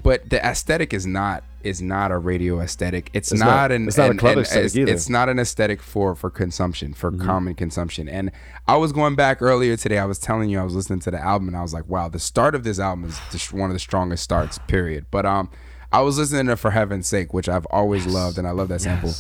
but 0.01 0.29
the 0.29 0.43
aesthetic 0.45 0.93
is 0.93 1.05
not 1.05 1.43
is 1.63 1.81
not 1.81 2.11
a 2.11 2.17
radio 2.17 2.59
aesthetic. 2.61 3.09
It's, 3.13 3.31
It's 3.31 3.39
not, 3.39 3.45
not- 3.47 3.71
an 3.71 3.87
it's 3.87 3.97
not 3.97 4.07
a 4.07 4.11
an- 4.11 4.17
club 4.17 4.33
an- 4.33 4.39
aesthetic 4.43 4.65
it's, 4.65 4.75
either. 4.77 4.91
it's 4.91 5.09
not 5.09 5.29
an 5.29 5.39
aesthetic 5.39 5.81
for 5.81 6.15
for 6.15 6.29
consumption 6.29 6.93
for 6.93 7.11
Mm-hmm. 7.11 7.25
common 7.25 7.53
consumption. 7.55 8.07
And 8.09 8.31
I 8.67 8.77
was 8.77 8.91
going 8.91 9.15
back 9.15 9.41
earlier 9.41 9.75
today. 9.77 9.97
I 9.97 10.05
was 10.05 10.19
telling 10.19 10.49
you 10.49 10.59
I 10.59 10.63
was 10.63 10.75
listening 10.75 10.99
to 11.01 11.11
the 11.11 11.19
album 11.19 11.47
and 11.47 11.57
I 11.57 11.61
was 11.61 11.73
like, 11.73 11.87
wow, 11.87 12.09
the 12.09 12.19
start 12.19 12.55
of 12.55 12.63
this 12.63 12.79
album 12.79 13.05
is 13.05 13.19
just 13.31 13.51
one 13.53 13.69
of 13.69 13.73
the 13.73 13.79
strongest 13.79 14.23
starts. 14.23 14.59
Period. 14.67 15.05
But 15.11 15.25
um, 15.25 15.49
I 15.91 16.01
was 16.01 16.17
listening 16.17 16.45
to 16.47 16.55
For 16.55 16.71
Heaven's 16.71 17.07
Sake, 17.07 17.33
which 17.33 17.49
I've 17.49 17.65
always 17.67 18.05
loved, 18.05 18.37
and 18.37 18.47
I 18.47 18.51
love 18.51 18.67
that 18.69 18.81
sample. 18.81 19.13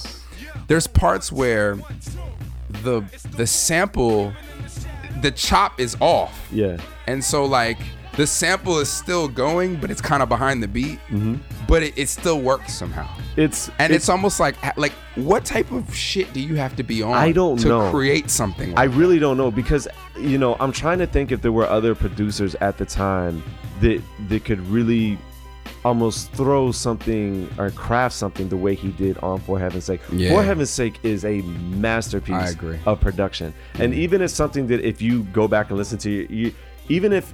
There's 0.67 0.87
parts 0.87 1.31
where 1.31 1.77
the 2.83 3.01
the 3.35 3.47
sample, 3.47 4.33
the 5.21 5.31
chop 5.31 5.79
is 5.79 5.97
off. 5.99 6.47
yeah 6.51 6.77
And 7.07 7.23
so 7.23 7.45
like 7.45 7.79
the 8.19 8.27
sample 8.27 8.79
is 8.79 8.89
still 8.89 9.29
going, 9.29 9.77
but 9.77 9.89
it's 9.89 10.01
kind 10.01 10.21
of 10.21 10.27
behind 10.27 10.61
the 10.61 10.67
beat. 10.67 10.99
Mm-hmm. 11.07 11.35
But 11.69 11.83
it, 11.83 11.97
it 11.97 12.09
still 12.09 12.41
works 12.41 12.73
somehow. 12.73 13.07
it's 13.37 13.71
And 13.79 13.93
it's, 13.93 14.09
almost 14.09 14.41
like 14.41 14.57
like 14.75 14.91
what 15.15 15.45
type 15.45 15.71
of 15.71 15.95
shit 15.95 16.33
do 16.33 16.41
you 16.41 16.55
have 16.55 16.75
to 16.75 16.83
be 16.83 17.01
on 17.01 17.13
I 17.13 17.31
don't 17.31 17.57
to 17.59 17.69
know. 17.69 17.91
create 17.91 18.29
something? 18.29 18.77
I 18.77 18.87
Like 18.87 18.97
really 18.97 19.19
don't 19.19 19.37
know 19.37 19.51
because 19.51 19.87
you 20.17 20.37
know 20.37 20.57
I'm 20.59 20.73
trying 20.73 20.99
to 20.99 21.07
think 21.07 21.31
if 21.31 21.41
there 21.41 21.53
were 21.53 21.65
other 21.65 21.95
producers 21.95 22.55
at 22.55 22.77
the 22.77 22.85
time 22.85 23.41
that 23.79 24.01
that 24.27 24.43
could 24.43 24.59
really 24.67 25.17
almost 25.85 26.29
throw 26.33 26.73
something 26.73 27.49
or 27.57 27.69
craft 27.69 28.15
something 28.15 28.49
the 28.49 28.57
way 28.57 28.75
he 28.75 28.89
did 28.89 29.17
on 29.19 29.39
For 29.39 29.57
Heaven's 29.57 29.85
Sake. 29.85 30.01
Yeah. 30.11 30.31
For 30.31 30.43
Heaven's 30.43 30.69
Sake 30.69 30.99
is 31.03 31.23
a 31.23 31.41
masterpiece 31.41 32.57
I 32.61 32.79
of 32.85 32.99
production. 32.99 33.53
And 33.75 33.93
even 33.93 34.21
if 34.21 34.31
something 34.31 34.67
that 34.67 34.81
if 34.81 35.01
you 35.01 35.23
go 35.31 35.47
back 35.47 35.69
and 35.69 35.77
listen 35.77 35.97
to 35.99 36.09
you, 36.09 36.53
even 36.89 37.13
if 37.13 37.33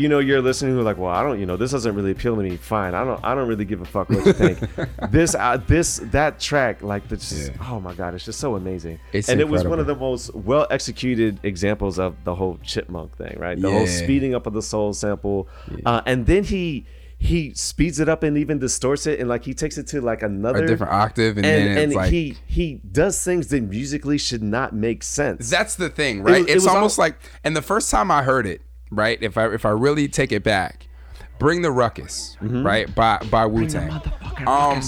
you 0.00 0.08
know 0.08 0.18
you're 0.18 0.40
listening 0.40 0.74
who 0.74 0.82
like, 0.82 0.96
well, 0.96 1.10
I 1.10 1.22
don't, 1.22 1.38
you 1.38 1.44
know, 1.44 1.56
this 1.56 1.72
doesn't 1.72 1.94
really 1.94 2.12
appeal 2.12 2.34
to 2.34 2.42
me. 2.42 2.56
Fine, 2.56 2.94
I 2.94 3.04
don't, 3.04 3.22
I 3.22 3.34
don't 3.34 3.46
really 3.46 3.66
give 3.66 3.82
a 3.82 3.84
fuck 3.84 4.08
what 4.08 4.24
you 4.24 4.32
think. 4.32 4.58
this, 5.10 5.34
uh, 5.34 5.58
this, 5.66 5.98
that 6.04 6.40
track, 6.40 6.82
like 6.82 7.06
the, 7.08 7.16
just, 7.16 7.52
Yeah. 7.52 7.68
oh 7.68 7.80
my 7.80 7.92
god, 7.92 8.14
it's 8.14 8.24
just 8.24 8.40
so 8.40 8.56
amazing. 8.56 8.98
It's 9.12 9.28
and 9.28 9.40
it 9.40 9.48
was 9.48 9.64
one 9.64 9.78
of 9.78 9.86
the 9.86 9.94
most 9.94 10.34
well 10.34 10.66
executed 10.70 11.38
examples 11.42 11.98
of 11.98 12.16
the 12.24 12.34
whole 12.34 12.58
chipmunk 12.62 13.16
thing, 13.16 13.36
right? 13.38 13.60
The 13.60 13.70
whole 13.70 13.86
speeding 13.86 14.34
up 14.34 14.46
of 14.46 14.54
the 14.54 14.62
soul 14.62 14.94
sample, 14.94 15.48
uh, 15.84 16.00
and 16.06 16.26
then 16.26 16.44
he 16.44 16.86
he 17.18 17.52
speeds 17.52 18.00
it 18.00 18.08
up 18.08 18.22
and 18.22 18.38
even 18.38 18.58
distorts 18.58 19.06
it, 19.06 19.20
and 19.20 19.28
like 19.28 19.44
he 19.44 19.52
takes 19.52 19.76
it 19.76 19.86
to 19.88 20.00
like 20.00 20.22
another 20.22 20.64
a 20.64 20.66
different 20.66 20.94
octave, 20.94 21.36
and, 21.36 21.44
and 21.44 21.66
then 21.66 21.76
it's 21.76 21.82
and 21.84 21.94
like 21.94 22.10
he 22.10 22.38
he 22.46 22.80
does 22.90 23.22
things 23.22 23.48
that 23.48 23.60
musically 23.60 24.16
should 24.16 24.42
not 24.42 24.74
make 24.74 25.02
sense. 25.02 25.50
That's 25.50 25.74
the 25.74 25.90
thing, 25.90 26.22
right? 26.22 26.40
it 26.40 26.44
it's 26.48 26.54
was 26.54 26.66
almost 26.66 26.98
al- 26.98 27.04
like, 27.04 27.16
and 27.44 27.54
the 27.54 27.60
first 27.60 27.90
time 27.90 28.10
I 28.10 28.22
heard 28.22 28.46
it, 28.46 28.62
right? 28.90 29.18
If 29.22 29.36
I 29.38 29.46
if 29.52 29.64
I 29.64 29.70
really 29.70 30.08
take 30.08 30.32
it 30.32 30.42
back, 30.42 30.86
"Bring 31.38 31.62
the 31.62 31.70
Ruckus," 31.70 32.36
Mm-hmm. 32.42 32.64
right? 32.66 32.94
By 32.94 33.18
by 33.30 33.46
Wu 33.46 33.66
Tang. 33.68 34.00
Um, 34.46 34.80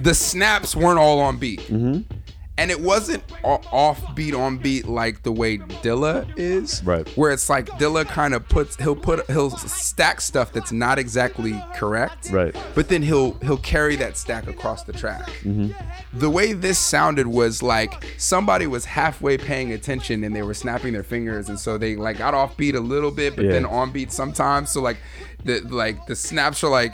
the 0.00 0.14
snaps 0.14 0.74
weren't 0.74 0.98
all 0.98 1.20
on 1.20 1.36
beat, 1.36 1.60
Mm-hmm. 1.60 2.13
And 2.56 2.70
it 2.70 2.80
wasn't 2.80 3.22
off 3.42 4.14
beat 4.14 4.32
on 4.32 4.58
beat 4.58 4.86
like 4.86 5.22
the 5.24 5.32
way 5.32 5.58
Dilla 5.58 6.26
is, 6.36 6.82
Right. 6.84 7.06
Where 7.16 7.32
it's 7.32 7.50
like 7.50 7.66
Dilla 7.80 8.06
kind 8.06 8.32
of 8.32 8.48
puts 8.48 8.76
he'll 8.76 8.94
put 8.94 9.28
he'll 9.30 9.50
stack 9.50 10.20
stuff 10.20 10.52
that's 10.52 10.70
not 10.70 10.98
exactly 10.98 11.60
correct, 11.74 12.30
Right. 12.30 12.54
But 12.74 12.88
then 12.88 13.02
he'll 13.02 13.32
he'll 13.40 13.56
carry 13.58 13.96
that 13.96 14.16
stack 14.16 14.46
across 14.46 14.84
the 14.84 14.92
track. 14.92 15.28
Mm-hmm. 15.42 15.72
The 16.18 16.30
way 16.30 16.52
this 16.52 16.78
sounded 16.78 17.26
was 17.26 17.62
like 17.62 18.04
somebody 18.18 18.66
was 18.66 18.84
halfway 18.84 19.36
paying 19.36 19.72
attention 19.72 20.22
and 20.24 20.34
they 20.34 20.42
were 20.42 20.54
snapping 20.54 20.92
their 20.92 21.02
fingers, 21.02 21.48
and 21.48 21.58
so 21.58 21.76
they 21.76 21.96
like 21.96 22.18
got 22.18 22.34
off 22.34 22.56
beat 22.56 22.76
a 22.76 22.80
little 22.80 23.10
bit, 23.10 23.34
but 23.34 23.46
Yeah. 23.46 23.52
then 23.52 23.64
on 23.66 23.90
beat 23.90 24.12
sometimes. 24.12 24.70
So 24.70 24.80
like 24.80 24.98
the 25.44 25.60
like 25.62 26.06
the 26.06 26.14
snaps 26.16 26.62
are 26.62 26.70
like 26.70 26.92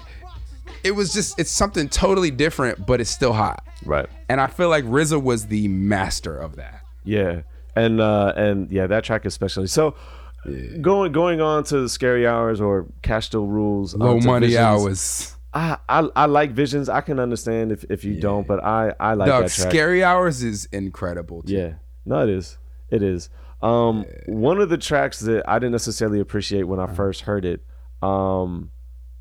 it 0.84 0.92
was 0.92 1.12
just 1.12 1.38
it's 1.38 1.50
something 1.50 1.88
totally 1.88 2.30
different, 2.30 2.86
but 2.86 3.00
it's 3.00 3.10
still 3.10 3.32
hot. 3.32 3.64
right. 3.84 4.06
And 4.28 4.40
I 4.40 4.46
feel 4.46 4.68
like 4.68 4.84
RZA 4.84 5.22
was 5.22 5.46
the 5.46 5.68
master 5.68 6.36
of 6.36 6.56
that. 6.56 6.82
Yeah, 7.04 7.42
and 7.76 8.00
uh, 8.00 8.32
and 8.36 8.70
yeah, 8.70 8.86
that 8.86 9.04
track 9.04 9.24
especially. 9.24 9.66
So 9.68 9.94
going 10.80 11.12
going 11.12 11.40
on 11.40 11.64
to 11.64 11.80
the 11.80 11.88
scary 11.88 12.26
hours 12.26 12.60
or 12.60 12.86
cash 13.02 13.26
still 13.26 13.46
rules. 13.46 13.94
Low 13.94 14.18
um, 14.18 14.24
money 14.24 14.46
Visions, 14.48 14.64
hours. 14.64 15.36
I, 15.52 15.76
I 15.88 16.08
I 16.16 16.26
like 16.26 16.52
visions. 16.52 16.88
I 16.88 17.00
can 17.00 17.18
understand 17.18 17.72
if, 17.72 17.84
if 17.90 18.04
you 18.04 18.20
don't, 18.20 18.46
but 18.46 18.62
I 18.62 18.92
I 19.00 19.14
like 19.14 19.28
Dog, 19.28 19.44
that 19.44 19.50
track. 19.50 19.70
scary 19.70 20.04
hours 20.04 20.42
is 20.42 20.66
incredible. 20.72 21.42
Too. 21.42 21.54
Yeah, 21.54 21.72
no, 22.06 22.22
it 22.22 22.30
is. 22.30 22.56
It 22.90 23.02
is. 23.02 23.30
Um, 23.62 24.04
one 24.26 24.60
of 24.60 24.68
the 24.70 24.78
tracks 24.78 25.20
that 25.20 25.42
I 25.48 25.58
didn't 25.58 25.72
necessarily 25.72 26.20
appreciate 26.20 26.62
when 26.64 26.80
I 26.80 26.84
Uh-huh. 26.84 26.94
first 26.94 27.22
heard 27.22 27.44
it, 27.44 27.62
um, 28.00 28.70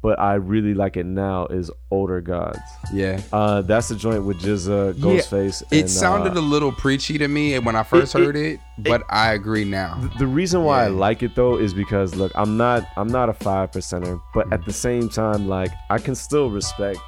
but 0.02 0.20
I 0.20 0.36
really 0.36 0.74
like 0.74 0.98
it 0.98 1.06
now 1.06 1.48
is 1.48 1.70
Older 1.92 2.22
Gods. 2.22 2.60
Yeah. 2.94 3.22
Uh, 3.34 3.62
that's 3.62 3.90
the 3.90 3.96
joint 3.96 4.26
with 4.26 4.40
GZA, 4.42 4.94
Ghostface. 4.94 5.64
It 5.72 5.82
and, 5.82 5.90
sounded 5.90 6.38
uh, 6.38 6.40
a 6.40 6.42
little 6.42 6.72
preachy 6.72 7.18
to 7.18 7.28
me 7.28 7.58
when 7.60 7.76
I 7.76 7.84
first 7.84 8.16
it- 8.16 8.20
heard 8.20 8.36
it, 8.36 8.60
but 8.78 9.04
I 9.10 9.34
agree 9.34 9.66
now. 9.66 10.00
the 10.18 10.28
reason 10.28 10.64
why 10.64 10.86
I 10.86 10.88
like 10.88 11.24
it 11.24 11.36
though 11.36 11.58
is 11.58 11.74
because 11.74 12.16
look, 12.16 12.32
I'm 12.36 12.58
not 12.58 12.88
I'm 12.98 13.08
not 13.08 13.30
a 13.30 13.34
five 13.34 13.72
percenter, 13.72 14.22
but 14.34 14.52
at 14.54 14.66
the 14.66 14.74
same 14.74 15.10
time, 15.10 15.48
like 15.48 15.72
I 15.90 15.98
can 15.98 16.16
still 16.16 16.50
respect 16.50 17.00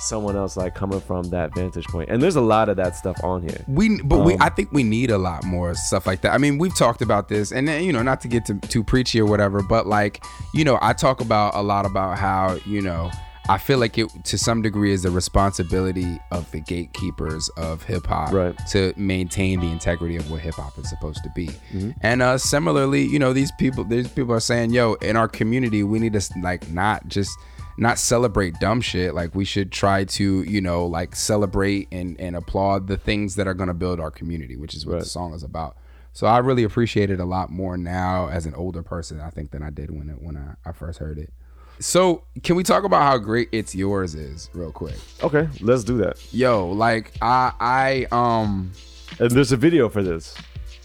someone 0.00 0.36
else 0.36 0.56
like 0.56 0.74
coming 0.74 1.00
from 1.00 1.24
that 1.30 1.54
vantage. 1.54 1.86
And 2.08 2.22
there's 2.22 2.36
a 2.36 2.40
lot 2.40 2.68
of 2.68 2.76
that 2.76 2.96
stuff 2.96 3.22
on 3.24 3.42
here. 3.42 3.64
We, 3.66 4.00
but 4.02 4.20
we, 4.20 4.34
Um, 4.34 4.42
I 4.42 4.48
think 4.50 4.72
we 4.72 4.82
need 4.82 5.10
a 5.10 5.18
lot 5.18 5.44
more 5.44 5.74
stuff 5.74 6.06
like 6.06 6.20
that. 6.22 6.32
I 6.32 6.38
mean, 6.38 6.58
we've 6.58 6.74
talked 6.76 7.02
about 7.02 7.28
this, 7.28 7.52
and 7.52 7.66
then, 7.66 7.84
you 7.84 7.92
know, 7.92 8.02
not 8.02 8.20
to 8.22 8.28
get 8.28 8.44
to, 8.46 8.54
too 8.54 8.84
preachy 8.84 9.20
or 9.20 9.26
whatever, 9.26 9.62
but 9.62 9.86
like, 9.86 10.22
you 10.54 10.64
know, 10.64 10.78
I 10.82 10.92
talk 10.92 11.20
about 11.20 11.54
a 11.54 11.62
lot 11.62 11.86
about 11.86 12.18
how, 12.18 12.58
you 12.66 12.82
know, 12.82 13.10
I 13.48 13.58
feel 13.58 13.78
like 13.78 13.96
it 13.96 14.08
to 14.24 14.36
some 14.38 14.60
degree 14.60 14.92
is 14.92 15.04
the 15.04 15.10
responsibility 15.12 16.18
of 16.32 16.50
the 16.50 16.60
gatekeepers 16.60 17.48
of 17.50 17.82
hip 17.84 18.04
hop 18.06 18.32
Right. 18.32 18.58
to 18.70 18.92
maintain 18.96 19.60
the 19.60 19.70
integrity 19.70 20.16
of 20.16 20.28
what 20.30 20.40
hip 20.40 20.54
hop 20.54 20.76
is 20.78 20.88
supposed 20.88 21.22
to 21.22 21.30
be. 21.34 21.46
Mm-hmm. 21.72 21.90
And 22.00 22.22
uh 22.22 22.38
similarly, 22.38 23.04
you 23.04 23.20
know, 23.20 23.32
these 23.32 23.52
people 23.52 23.84
these 23.84 24.08
people 24.08 24.34
are 24.34 24.40
saying, 24.40 24.70
"Yo, 24.70 24.94
in 24.94 25.14
our 25.16 25.28
community, 25.28 25.84
we 25.84 26.00
need 26.00 26.14
to 26.14 26.22
like 26.42 26.68
not 26.72 27.06
just 27.06 27.30
not 27.78 27.98
celebrate 27.98 28.54
dumb 28.60 28.80
shit. 28.80 29.14
Like 29.14 29.34
we 29.34 29.44
should 29.44 29.70
try 29.70 30.04
to, 30.04 30.42
you 30.42 30.60
know, 30.60 30.86
like 30.86 31.14
celebrate 31.16 31.88
and 31.92 32.18
and 32.20 32.34
applaud 32.36 32.86
the 32.86 32.96
things 32.96 33.34
that 33.36 33.46
are 33.46 33.54
going 33.54 33.68
to 33.68 33.74
build 33.74 34.00
our 34.00 34.10
community, 34.10 34.56
which 34.56 34.74
is 34.74 34.86
what 34.86 34.94
Right. 34.94 35.02
the 35.02 35.08
song 35.08 35.34
is 35.34 35.42
about." 35.42 35.76
So 36.12 36.26
I 36.26 36.38
really 36.38 36.62
appreciate 36.64 37.10
it 37.10 37.20
a 37.20 37.26
lot 37.26 37.50
more 37.50 37.76
now 37.76 38.28
as 38.28 38.46
an 38.46 38.54
older 38.54 38.82
person, 38.82 39.20
I 39.20 39.28
think, 39.28 39.50
than 39.50 39.62
I 39.62 39.68
did 39.70 39.90
when 39.90 40.08
it 40.08 40.22
when 40.22 40.36
I, 40.36 40.68
I 40.68 40.72
first 40.72 40.98
heard 40.98 41.18
it. 41.18 41.30
So 41.78 42.24
can 42.42 42.56
we 42.56 42.62
talk 42.62 42.84
about 42.84 43.02
how 43.02 43.18
great 43.18 43.50
"It's 43.52 43.74
Yours" 43.74 44.14
is 44.14 44.48
real 44.54 44.72
quick? 44.72 44.96
Okay, 45.22 45.46
let's 45.60 45.84
do 45.84 45.98
that. 45.98 46.16
Yo, 46.32 46.68
like 46.72 47.12
I 47.20 47.52
I 47.60 48.06
um 48.10 48.72
And 49.20 49.30
there's 49.30 49.52
a 49.52 49.58
video 49.58 49.90
for 49.90 50.02
this. 50.02 50.34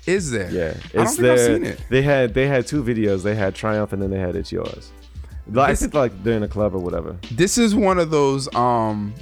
is 0.05 0.31
there? 0.31 0.51
Yeah, 0.51 0.73
I 0.75 0.87
don't 0.97 1.03
it's 1.03 1.15
think 1.15 1.29
I've 1.29 1.37
there. 1.37 1.55
seen 1.55 1.65
it. 1.65 1.81
They 1.89 2.01
had 2.01 2.33
they 2.33 2.47
had 2.47 2.67
two 2.67 2.83
videos. 2.83 3.23
They 3.23 3.35
had 3.35 3.55
Triumph 3.55 3.93
and 3.93 4.01
then 4.01 4.09
they 4.11 4.19
had 4.19 4.35
It's 4.35 4.51
Yours. 4.51 4.91
Like, 5.51 5.67
I 5.69 5.71
This- 5.71 5.79
think 5.81 5.93
like 5.93 6.23
they're 6.23 6.43
a 6.43 6.47
club 6.47 6.75
or 6.75 6.79
whatever. 6.79 7.15
This 7.31 7.57
is 7.57 7.73
one 7.75 7.97
of 7.99 8.09
those 8.11 8.53
um 8.55 9.13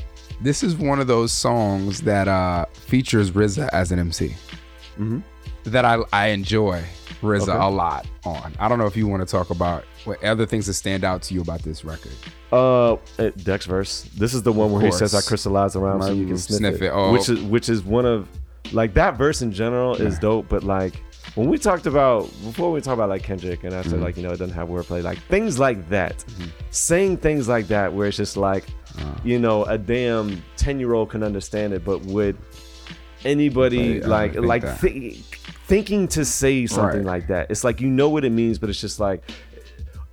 this 0.42 0.64
is 0.64 0.76
one 0.76 1.00
of 1.00 1.08
those 1.08 1.32
songs 1.32 2.02
that 2.02 2.28
uh 2.28 2.66
features 2.74 3.32
RZA 3.32 3.70
as 3.74 3.92
an 3.92 4.00
MC. 4.00 4.36
That 5.66 5.86
I 5.86 5.98
I 6.14 6.28
enjoy 6.28 6.84
RZA 7.22 7.40
Mm-hmm. 7.42 7.50
Okay. 7.50 7.60
a 7.60 7.70
lot 7.70 8.08
on. 8.26 8.54
I 8.60 8.68
don't 8.70 8.80
know 8.80 8.86
if 8.86 8.96
you 8.96 9.06
want 9.08 9.22
to 9.28 9.30
talk 9.30 9.50
about 9.50 9.84
what 10.06 10.24
other 10.24 10.46
things 10.46 10.66
that 10.68 10.74
stand 10.74 11.04
out 11.04 11.22
to 11.24 11.34
you 11.34 11.42
about 11.42 11.62
this 11.64 11.84
record. 11.84 12.14
Uh, 12.52 12.96
Deck's 13.44 13.66
verse. 13.66 14.04
This 14.18 14.34
is 14.34 14.42
the 14.44 14.52
one 14.54 14.72
where 14.72 14.82
he 14.86 14.92
says, 14.92 15.14
"I 15.14 15.22
crystallize 15.22 15.76
around 15.76 16.02
so 16.04 16.12
you 16.14 16.26
can 16.26 16.36
Mm, 16.36 16.40
sniff, 16.40 16.58
sniff 16.60 16.76
it,", 16.82 16.86
it. 16.86 16.92
Oh. 16.94 17.12
which 17.12 17.28
is 17.30 17.42
which 17.44 17.68
is 17.70 17.84
one 17.84 18.06
of 18.06 18.28
like 18.72 18.94
that 18.94 19.18
verse 19.18 19.42
in 19.42 19.52
general 19.52 19.96
is 19.96 20.18
dope. 20.18 20.48
But 20.50 20.64
like 20.64 21.02
when 21.36 21.48
we 21.50 21.58
talked 21.58 21.86
about 21.86 22.24
before 22.44 22.72
we 22.72 22.82
talked 22.82 22.96
about 22.96 23.10
like 23.10 23.24
Kendrick 23.24 23.64
and 23.64 23.74
I 23.74 23.80
Mm-hmm. 23.82 23.90
said 23.92 24.02
like 24.02 24.18
you 24.18 24.24
know 24.24 24.32
it 24.32 24.38
doesn't 24.38 24.56
have 24.56 24.68
wordplay, 24.68 25.02
like 25.04 25.20
things 25.24 25.60
like 25.60 25.88
that, 25.90 26.24
saying 26.72 27.18
things 27.18 27.48
like 27.48 27.68
that 27.68 27.94
where 27.94 28.08
it's 28.08 28.18
just 28.18 28.36
like 28.38 28.66
Uh. 29.00 29.16
you 29.24 29.40
know 29.40 29.64
a 29.66 29.78
damn 29.78 30.44
ten 30.58 30.80
year 30.80 30.94
old 30.94 31.10
can 31.10 31.24
understand 31.24 31.74
it, 31.74 31.84
but 31.86 32.02
would 32.06 32.38
anybody 33.26 34.00
Right, 34.00 34.36
like 34.36 34.36
like 34.36 34.62
that. 34.64 34.80
thinking 35.68 36.08
to 36.10 36.26
say 36.26 36.66
something 36.66 37.04
Right. 37.04 37.20
like 37.20 37.28
that? 37.28 37.52
It's 37.52 37.64
like 37.64 37.82
you 37.82 37.90
know 37.90 38.10
what 38.10 38.26
it 38.26 38.32
means, 38.32 38.58
but 38.58 38.70
it's 38.70 38.82
just 38.82 39.00
like. 39.00 39.24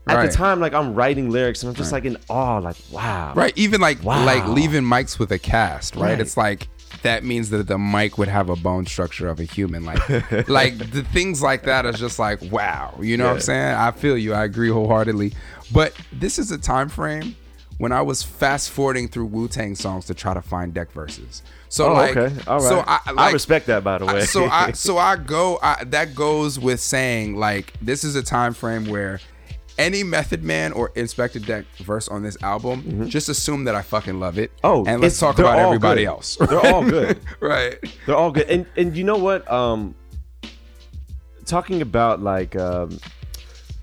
At 0.09 0.19
Right. 0.19 0.31
the 0.31 0.37
time, 0.37 0.61
like 0.61 0.73
I'm 0.73 0.95
writing 0.95 1.31
lyrics 1.31 1.65
and 1.65 1.71
I'm 1.71 1.75
just 1.75 1.91
like 1.91 2.05
in 2.05 2.17
awe, 2.31 2.59
like 2.59 2.77
wow, 2.93 3.33
Right, 3.35 3.53
even 3.57 3.81
like 3.81 4.01
Wow. 4.05 4.25
like 4.25 4.47
leaving 4.47 4.85
mics 4.85 5.19
with 5.19 5.33
a 5.33 5.39
cast, 5.39 5.97
right? 5.97 6.11
Right. 6.11 6.21
It's 6.21 6.37
like 6.37 6.69
that 7.07 7.25
means 7.25 7.51
that 7.51 7.67
the 7.69 7.79
mic 7.79 8.19
would 8.19 8.29
have 8.29 8.49
a 8.49 8.57
bone 8.57 8.85
structure 8.85 9.29
of 9.29 9.39
a 9.41 9.45
human. 9.45 9.85
Like 9.85 10.09
like 10.49 10.77
the 10.79 11.03
things 11.13 11.41
like 11.43 11.63
that 11.63 11.87
is 11.87 11.99
just 11.99 12.19
like 12.19 12.41
wow. 12.51 12.99
You 13.01 13.17
know 13.17 13.27
what 13.27 13.35
I'm 13.35 13.41
saying? 13.41 13.75
I 13.75 13.93
feel 13.93 14.19
you. 14.19 14.35
I 14.35 14.45
agree 14.45 14.69
wholeheartedly. 14.69 15.33
But 15.73 15.95
this 16.13 16.39
is 16.39 16.51
a 16.51 16.59
time 16.59 16.89
frame 16.89 17.37
when 17.79 17.93
I 17.93 18.03
was 18.03 18.23
fast 18.23 18.71
forwarding 18.71 19.09
through 19.09 19.27
Wu 19.27 19.49
Tang 19.49 19.75
songs 19.75 20.07
to 20.07 20.15
try 20.15 20.35
to 20.35 20.41
find 20.43 20.73
Deck 20.73 20.91
verses. 20.93 21.43
So 21.69 21.91
Oh, 21.91 21.93
like, 21.93 22.17
okay. 22.17 22.35
All 22.47 22.59
right. 22.59 22.69
so 22.69 22.85
I, 22.87 23.01
I 23.07 23.33
respect 23.33 23.67
that, 23.67 23.85
by 23.85 23.99
the 23.99 24.07
way. 24.07 24.21
So 24.23 24.47
I 24.47 24.73
so 24.73 24.99
I 25.11 25.17
go 25.17 25.59
I, 25.63 25.85
that 25.85 26.15
goes 26.15 26.59
with 26.59 26.81
saying 26.81 27.37
like 27.37 27.73
this 27.81 28.03
is 28.05 28.17
a 28.17 28.23
time 28.23 28.53
frame 28.55 28.87
where 28.87 29.21
any 29.79 30.03
Method 30.03 30.43
Man 30.43 30.73
or 30.73 30.91
Inspectah 30.91 31.45
Deck 31.45 31.67
verse 31.79 32.09
on 32.09 32.23
this 32.23 32.37
album, 32.43 33.09
just 33.09 33.29
assume 33.29 33.65
that 33.65 33.75
I 33.75 33.83
fucking 33.83 34.19
love 34.19 34.39
it. 34.39 34.51
Mm-hmm. 34.57 34.67
Oh, 34.67 34.85
and 34.87 35.01
let's 35.01 35.19
talk 35.19 35.39
about 35.39 35.59
everybody 35.59 36.03
good. 36.03 36.09
else. 36.09 36.37
They're 36.37 36.61
all 36.75 36.85
good. 36.89 37.21
right. 37.41 37.79
They're 38.07 38.17
all 38.17 38.31
good. 38.31 38.49
And 38.49 38.67
and 38.77 38.97
you 38.97 39.05
know 39.05 39.17
what? 39.19 39.51
Um 39.51 39.95
talking 41.45 41.81
about 41.81 42.21
like 42.21 42.57
um 42.57 42.99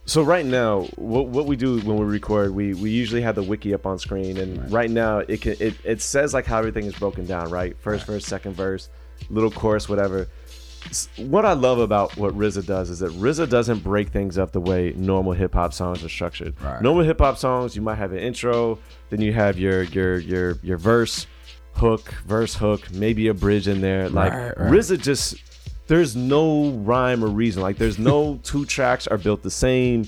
so 0.06 0.22
right 0.22 0.46
now 0.46 0.82
what, 0.98 1.28
what 1.28 1.46
we 1.46 1.56
do 1.56 1.80
when 1.82 1.98
we 1.98 2.06
record 2.06 2.54
we 2.54 2.74
we 2.74 2.90
usually 2.90 3.22
have 3.22 3.36
the 3.36 3.44
wiki 3.44 3.74
up 3.74 3.86
on 3.86 3.98
screen 3.98 4.38
and 4.38 4.70
right, 4.70 4.90
now 4.90 5.20
it 5.20 5.42
can 5.42 5.56
it, 5.60 5.74
it 5.86 6.02
says 6.02 6.34
like 6.34 6.46
how 6.46 6.60
everything 6.60 6.86
is 6.86 6.94
broken 6.96 7.26
down 7.26 7.50
right 7.50 7.78
first 7.80 8.06
verse 8.06 8.26
second 8.26 8.54
verse 8.54 8.90
little 9.30 9.50
chorus 9.50 9.88
whatever 9.88 10.28
what 11.18 11.46
I 11.46 11.54
love 11.54 11.80
about 11.80 12.16
what 12.18 12.36
RZA 12.38 12.66
does 12.66 12.90
is 12.90 13.00
that 13.00 13.12
RZA 13.12 13.50
doesn't 13.50 13.84
break 13.84 14.10
things 14.10 14.38
up 14.38 14.52
the 14.52 14.60
way 14.60 14.94
normal 14.96 15.34
hip 15.34 15.54
hop 15.54 15.74
songs 15.74 16.04
are 16.04 16.10
structured. 16.10 16.60
Right. 16.62 16.82
Normal 16.82 17.04
hip 17.04 17.20
hop 17.20 17.38
songs, 17.38 17.76
you 17.76 17.82
might 17.82 17.96
have 17.96 18.12
an 18.12 18.20
intro, 18.20 18.80
then 19.10 19.22
you 19.22 19.34
have 19.34 19.58
your 19.58 19.84
your 19.84 20.18
your 20.20 20.58
your 20.62 20.78
verse, 20.78 21.28
hook, 21.74 22.14
verse 22.26 22.56
hook, 22.56 22.92
maybe 22.92 23.28
a 23.28 23.34
bridge 23.34 23.68
in 23.68 23.82
there. 23.82 24.10
Like 24.10 24.34
Right, 24.34 24.58
right. 24.58 24.72
RZA 24.72 25.02
just 25.02 25.36
there's 25.88 26.16
no 26.16 26.70
rhyme 26.70 27.24
or 27.24 27.28
reason. 27.28 27.62
Like 27.62 27.78
there's 27.78 28.00
no 28.00 28.40
two 28.44 28.66
tracks 28.66 29.08
are 29.08 29.18
built 29.18 29.42
the 29.44 29.52
same. 29.52 30.08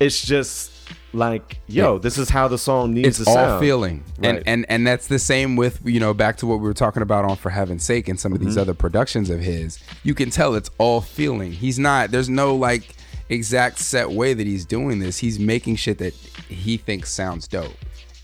It's 0.00 0.20
just 0.20 0.72
like, 1.14 1.58
yo, 1.66 1.94
Yeah. 1.94 1.98
this 2.00 2.18
is 2.18 2.28
how 2.28 2.48
the 2.48 2.58
song 2.58 2.92
needs 2.94 3.08
it's 3.20 3.24
to 3.24 3.30
all 3.30 3.34
sound. 3.36 3.60
feeling 3.60 4.04
and 4.22 4.42
and 4.46 4.66
and 4.68 4.86
that's 4.86 5.06
the 5.06 5.18
same 5.18 5.56
with 5.56 5.80
you 5.84 6.00
know 6.00 6.12
back 6.12 6.36
to 6.38 6.46
what 6.46 6.56
we 6.56 6.64
were 6.64 6.74
talking 6.74 7.02
about 7.02 7.24
on 7.24 7.36
for 7.36 7.50
heaven's 7.50 7.84
sake 7.84 8.08
and 8.08 8.18
some 8.18 8.32
of 8.32 8.38
Mm-hmm. 8.38 8.48
these 8.48 8.58
other 8.58 8.74
productions 8.74 9.30
of 9.30 9.40
his 9.40 9.78
you 10.02 10.14
can 10.14 10.30
tell 10.30 10.54
it's 10.54 10.70
all 10.78 11.00
feeling 11.00 11.52
he's 11.52 11.78
not 11.78 12.10
there's 12.10 12.28
no 12.28 12.54
like 12.54 12.94
exact 13.28 13.78
set 13.78 14.10
way 14.10 14.34
that 14.34 14.46
he's 14.46 14.64
doing 14.66 14.98
this 14.98 15.18
he's 15.18 15.38
making 15.38 15.76
shit 15.76 15.98
that 15.98 16.14
he 16.48 16.76
thinks 16.76 17.10
sounds 17.10 17.48
dope 17.48 17.72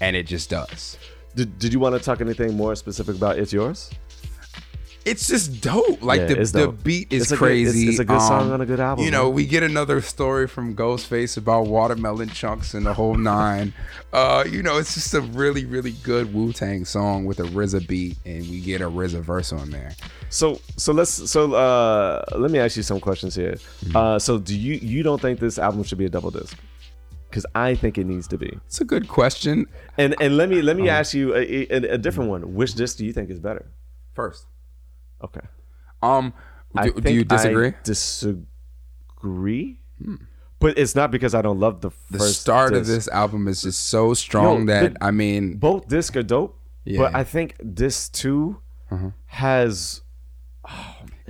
and 0.00 0.14
it 0.16 0.26
just 0.26 0.50
does 0.50 0.98
Did, 1.34 1.58
did 1.58 1.72
you 1.72 1.78
want 1.80 1.94
to 1.96 2.00
talk 2.02 2.20
anything 2.20 2.54
more 2.56 2.74
specific 2.74 3.16
about 3.16 3.38
It's 3.38 3.52
Yours? 3.52 3.90
It's 5.04 5.26
just 5.28 5.60
dope. 5.62 6.02
Like 6.02 6.20
Yeah, 6.20 6.26
the, 6.26 6.34
the 6.44 6.66
dope. 6.66 6.84
beat 6.84 7.12
is 7.12 7.22
It's 7.22 7.32
a 7.32 7.36
good- 7.36 7.52
it's- 7.52 7.72
crazy. 7.72 7.82
Um, 7.86 7.90
it's 7.90 7.98
a 8.00 8.04
good 8.04 8.20
song 8.20 8.52
on 8.52 8.60
a 8.60 8.66
good 8.66 8.80
album, 8.80 9.04
You 9.04 9.10
know, 9.10 9.24
man. 9.24 9.34
we 9.34 9.46
get 9.46 9.62
another 9.62 10.00
story 10.00 10.46
from 10.46 10.74
Ghostface 10.76 11.36
about 11.36 11.66
watermelon 11.66 12.28
chunks 12.28 12.74
and 12.74 12.84
the 12.86 12.94
whole 12.94 13.14
nine. 13.16 13.72
uh, 14.12 14.44
you 14.50 14.62
know, 14.62 14.76
it's 14.78 14.94
just 14.94 15.14
a 15.14 15.20
really, 15.20 15.64
really 15.64 15.92
good 16.02 16.34
Wu 16.34 16.52
Tang 16.52 16.84
song 16.84 17.24
with 17.24 17.38
a 17.40 17.44
RZA 17.44 17.86
beat, 17.86 18.16
and 18.26 18.48
we 18.50 18.60
get 18.60 18.80
a 18.80 18.90
RZA 18.90 19.20
verse 19.22 19.52
on 19.52 19.70
there. 19.70 19.92
So 20.30 20.60
so 20.76 20.92
let's 20.92 21.10
so 21.30 21.54
uh 21.54 22.22
let 22.36 22.50
me 22.52 22.58
ask 22.60 22.76
you 22.76 22.82
some 22.84 23.00
questions 23.00 23.34
here. 23.34 23.54
Mm-hmm. 23.54 23.96
Uh 23.96 24.18
so 24.20 24.38
do 24.38 24.56
you 24.56 24.74
you 24.74 25.02
don't 25.02 25.20
think 25.20 25.40
this 25.40 25.58
album 25.58 25.82
should 25.82 25.98
be 25.98 26.04
a 26.06 26.08
double 26.08 26.30
disc? 26.30 26.56
Cuz 27.32 27.44
I 27.54 27.74
think 27.74 27.98
it 27.98 28.06
needs 28.06 28.28
to 28.28 28.38
be. 28.38 28.58
It's 28.66 28.80
a 28.80 28.84
good 28.84 29.08
question. 29.08 29.66
And 29.98 30.14
and 30.20 30.36
let 30.36 30.48
me 30.48 30.62
let 30.62 30.76
me 30.76 30.88
Uh-huh. 30.88 30.98
ask 31.00 31.14
you 31.14 31.34
a, 31.34 31.42
a, 31.72 31.94
a 31.94 31.98
different 31.98 32.30
one. 32.30 32.54
Which 32.54 32.74
disc 32.74 32.96
do 32.98 33.04
you 33.04 33.12
think 33.12 33.28
is 33.30 33.40
better? 33.40 33.66
First, 34.14 34.46
Okay. 35.24 35.40
um, 36.02 36.32
do, 36.82 36.92
do 36.92 37.12
you 37.12 37.24
think 37.24 37.32
I 37.32 37.36
disagree? 37.36 37.72
disagree. 37.84 39.80
But 40.60 40.78
it's 40.78 40.94
not 40.94 41.10
because 41.10 41.34
I 41.34 41.42
don't 41.42 41.58
love 41.58 41.80
the 41.80 41.90
the 42.10 42.18
first 42.18 42.40
start 42.42 42.72
of 42.74 42.80
disc. 42.84 42.90
this 42.90 43.08
album 43.08 43.48
is 43.48 43.62
just 43.62 43.86
so 43.86 44.12
strong 44.14 44.66
that 44.66 44.94
the- 44.94 45.04
I 45.04 45.10
mean, 45.10 45.56
both 45.56 45.88
discs 45.88 46.16
are 46.16 46.22
dope. 46.22 46.58
Yeah. 46.84 47.00
Uh-huh. 47.00 47.10
But 47.12 47.18
I 47.18 47.24
think 47.24 47.56
disc 47.74 48.12
2 48.12 48.58
has 49.26 50.02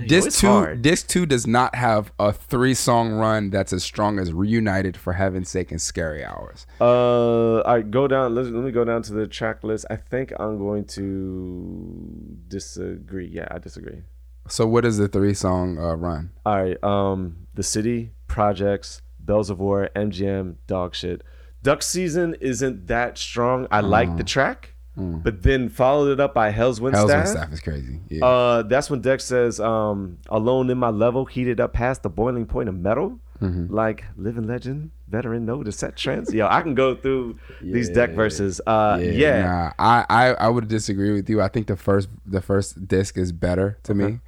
Disc 0.07 0.39
two, 0.39 0.47
hard. 0.47 0.81
disc 0.81 1.07
two 1.07 1.25
does 1.25 1.45
not 1.47 1.75
have 1.75 2.11
a 2.19 2.31
three 2.31 2.73
song 2.73 3.11
run 3.11 3.49
that's 3.49 3.73
as 3.73 3.83
strong 3.83 4.19
as 4.19 4.33
Reunited 4.33 4.97
for 4.97 5.13
Heaven's 5.13 5.49
Sake 5.49 5.71
and 5.71 5.81
Scary 5.81 6.23
Hours. 6.23 6.65
Uh, 6.79 7.61
I 7.63 7.81
go 7.81 8.07
down. 8.07 8.35
Let, 8.35 8.45
let 8.45 8.63
me 8.63 8.71
go 8.71 8.83
down 8.83 9.01
to 9.03 9.13
the 9.13 9.27
track 9.27 9.63
list. 9.63 9.85
I 9.89 9.95
think 9.95 10.33
I'm 10.39 10.57
going 10.57 10.85
to 10.85 12.37
disagree. 12.47 13.27
Yeah, 13.27 13.47
I 13.51 13.59
disagree. 13.59 14.01
So 14.47 14.67
what 14.67 14.85
is 14.85 14.97
the 14.97 15.07
three 15.07 15.33
song 15.33 15.77
uh, 15.77 15.95
run? 15.95 16.31
All 16.45 16.61
right. 16.61 16.83
Um, 16.83 17.47
the 17.53 17.63
city 17.63 18.11
projects, 18.27 19.01
Bells 19.19 19.49
of 19.49 19.59
War, 19.59 19.89
MGM, 19.95 20.55
dog 20.67 20.95
shit. 20.95 21.21
Duck 21.63 21.83
season 21.83 22.35
isn't 22.41 22.87
that 22.87 23.17
strong. 23.19 23.67
I 23.69 23.81
like 23.81 24.17
the 24.17 24.23
track, 24.23 24.70
but 24.95 25.41
then 25.43 25.69
followed 25.69 26.11
it 26.11 26.19
up 26.19 26.33
by 26.33 26.49
Hell's 26.49 26.81
Wind 26.81 26.95
Hell's 26.95 27.09
Staff. 27.09 27.25
Wind 27.25 27.37
Staff 27.37 27.53
is 27.53 27.59
crazy. 27.59 27.99
Yeah. 28.09 28.25
Uh, 28.25 28.61
that's 28.63 28.89
when 28.89 29.01
Dex 29.01 29.23
says, 29.23 29.59
um, 29.59 30.17
"Alone 30.29 30.69
in 30.69 30.77
my 30.77 30.89
level, 30.89 31.25
heated 31.25 31.59
up 31.59 31.73
past 31.73 32.03
the 32.03 32.09
boiling 32.09 32.45
point 32.45 32.69
of 32.69 32.75
metal." 32.75 33.19
Mm-hmm. 33.41 33.73
Like 33.73 34.03
living 34.17 34.45
legend, 34.45 34.91
veteran, 35.07 35.47
know 35.47 35.63
to 35.63 35.71
set 35.71 35.95
trends. 35.95 36.31
Yo, 36.31 36.45
I 36.45 36.61
can 36.61 36.75
go 36.75 36.93
through 36.93 37.39
these 37.59 37.89
Deck 37.89 38.11
verses. 38.11 38.61
Uh, 38.67 38.99
yeah, 39.01 39.41
Nah, 39.41 39.71
I, 39.79 40.05
I 40.09 40.33
I 40.33 40.47
would 40.49 40.67
disagree 40.67 41.11
with 41.11 41.27
you. 41.27 41.41
I 41.41 41.47
think 41.47 41.65
the 41.65 41.75
first 41.75 42.07
the 42.25 42.41
first 42.41 42.87
disc 42.87 43.17
is 43.17 43.31
better 43.31 43.79
to 43.83 43.95
me. 43.95 44.19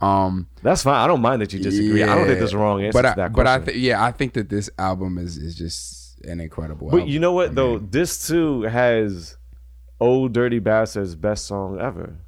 Um, 0.00 0.48
that's 0.62 0.82
fine. 0.82 0.96
I 0.96 1.06
don't 1.06 1.22
mind 1.22 1.40
that 1.42 1.52
you 1.52 1.60
disagree. 1.60 2.02
I 2.02 2.06
don't 2.06 2.18
think 2.18 2.28
yeah. 2.28 2.34
there's 2.34 2.52
a 2.52 2.58
wrong 2.58 2.84
answer 2.84 2.98
but 2.98 3.02
to 3.02 3.08
I, 3.08 3.14
that 3.14 3.32
but 3.32 3.46
I 3.46 3.56
question. 3.56 3.74
think 3.74 3.84
yeah, 3.86 4.04
I 4.04 4.12
think 4.12 4.34
that 4.34 4.48
this 4.48 4.68
album 4.78 5.16
is 5.16 5.38
is 5.38 5.56
just 5.56 6.20
an 6.24 6.40
incredible. 6.40 6.88
But 6.90 6.98
album. 6.98 7.08
you 7.08 7.20
know 7.20 7.32
what 7.32 7.50
I 7.50 7.54
though, 7.54 7.78
mean, 7.78 7.88
this 7.90 8.28
too 8.28 8.62
has 8.62 9.36
"Old 10.00 10.32
Dirty 10.32 10.58
Bastard's" 10.58 11.14
best 11.14 11.46
song 11.46 11.80
ever, 11.80 12.18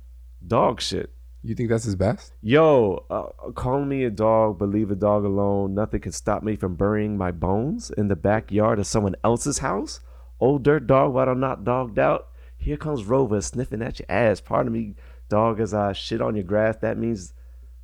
"Dog 0.47 0.81
Shit." 0.81 1.15
you 1.43 1.55
think 1.55 1.71
that's 1.71 1.85
his 1.85 1.97
best? 1.97 2.33
Yo, 2.43 3.05
uh, 3.09 3.51
call 3.53 3.85
me 3.85 4.05
a 4.05 4.11
dog, 4.11 4.59
but 4.59 4.69
leave 4.69 4.91
a 4.91 4.95
dog 4.95 5.25
alone. 5.25 5.75
Nothing 5.75 6.01
can 6.01 6.13
stop 6.13 6.43
me 6.43 6.57
from 6.57 6.75
burying 6.75 7.17
my 7.17 7.31
bones 7.31 7.91
in 7.91 8.09
the 8.09 8.17
backyard 8.17 8.79
of 8.79 8.87
someone 8.87 9.17
else's 9.25 9.59
house. 9.59 10.01
Old 10.39 10.63
dirt 10.63 10.87
dog, 10.87 11.15
while 11.15 11.29
I'm 11.29 11.41
not 11.41 11.65
dogged 11.65 11.99
out. 11.99 12.29
Here 12.59 12.77
comes 12.77 13.05
Rover 13.05 13.41
sniffing 13.41 13.81
at 13.81 14.01
your 14.01 14.07
ass. 14.11 14.41
Pardon 14.41 14.73
me, 14.73 14.95
dog, 15.29 15.61
as 15.61 15.73
I 15.73 15.93
shit 15.93 16.21
on 16.21 16.35
your 16.35 16.45
grass. 16.45 16.77
That 16.77 16.99
means, 16.99 17.33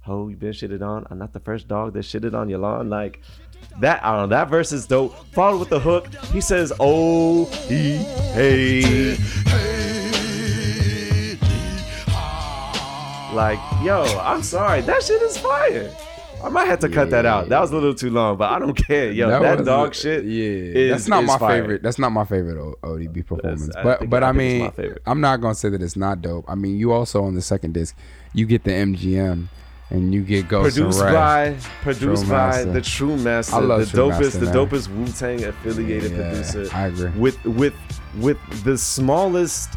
ho, 0.00 0.28
you 0.28 0.36
been 0.36 0.52
shitted 0.52 0.82
on. 0.82 1.06
I'm 1.10 1.18
not 1.18 1.32
the 1.32 1.40
first 1.40 1.66
dog 1.66 1.94
that 1.94 2.00
shitted 2.00 2.34
on 2.34 2.50
your 2.50 2.58
lawn. 2.58 2.90
Like 2.90 3.22
that, 3.80 4.04
I 4.04 4.12
don't 4.12 4.28
know. 4.28 4.36
That 4.36 4.50
verse 4.50 4.72
is 4.72 4.86
dope. 4.86 5.14
Followed 5.32 5.60
with 5.60 5.70
the 5.70 5.80
hook. 5.80 6.14
He 6.26 6.42
says, 6.42 6.74
"Oh, 6.78 7.46
he, 7.68 7.96
hey." 8.34 9.75
Like, 13.36 13.58
yo, 13.82 14.02
I'm 14.20 14.42
sorry. 14.42 14.80
That 14.80 15.02
shit 15.02 15.20
is 15.20 15.36
fire. 15.36 15.94
I 16.42 16.48
might 16.48 16.66
have 16.68 16.78
to 16.80 16.88
cut 16.88 17.10
that 17.10 17.26
out. 17.26 17.48
That 17.50 17.60
was 17.60 17.70
a 17.70 17.74
little 17.74 17.94
too 17.94 18.08
long, 18.10 18.38
but 18.38 18.50
I 18.50 18.58
don't 18.58 18.74
care. 18.74 19.10
Yo, 19.12 19.28
that, 19.28 19.58
was- 19.58 19.66
dog 19.66 19.94
shit. 19.94 20.24
Yeah, 20.24 20.42
is- 20.44 20.90
that's 20.90 21.08
not 21.08 21.24
my 21.24 21.36
fire. 21.38 21.60
favorite. 21.62 21.82
That's 21.82 21.98
not 21.98 22.12
my 22.12 22.24
favorite 22.24 22.56
O- 22.58 22.76
ODB 22.82 23.26
performance. 23.26 23.68
But 23.82 24.08
but 24.08 24.22
I 24.24 24.28
I, 24.28 24.32
mean. 24.32 24.72
I'm 25.06 25.20
not 25.20 25.42
gonna 25.42 25.54
say 25.54 25.68
that 25.68 25.82
it's 25.82 25.96
not 25.96 26.22
dope. 26.22 26.46
I 26.48 26.54
mean, 26.54 26.78
you 26.78 26.92
also 26.92 27.22
on 27.24 27.34
the 27.34 27.42
second 27.42 27.74
disc, 27.74 27.94
you 28.32 28.46
get 28.46 28.64
the 28.64 28.70
MGM, 28.70 29.48
and 29.90 30.14
you 30.14 30.22
get 30.22 30.48
Ghost 30.48 30.76
Produced 30.76 31.00
by, 31.00 31.56
produced 31.82 32.22
True 32.24 32.30
by 32.30 32.36
Master. 32.48 32.72
the 32.72 32.80
True 32.80 33.16
Master, 33.18 33.56
I 33.56 33.58
love 33.60 33.80
the 33.80 33.86
True 33.86 34.00
dopest, 34.10 34.20
Master, 34.20 34.38
the 34.38 34.46
dopest 34.46 34.88
Wu 34.96 35.06
Tang 35.12 35.44
affiliated 35.44 36.12
Yeah, 36.12 36.28
producer. 36.30 36.68
I 36.74 36.86
agree. 36.86 37.10
With 37.10 37.44
with 37.44 37.74
with 38.18 38.38
the 38.64 38.78
smallest 38.78 39.70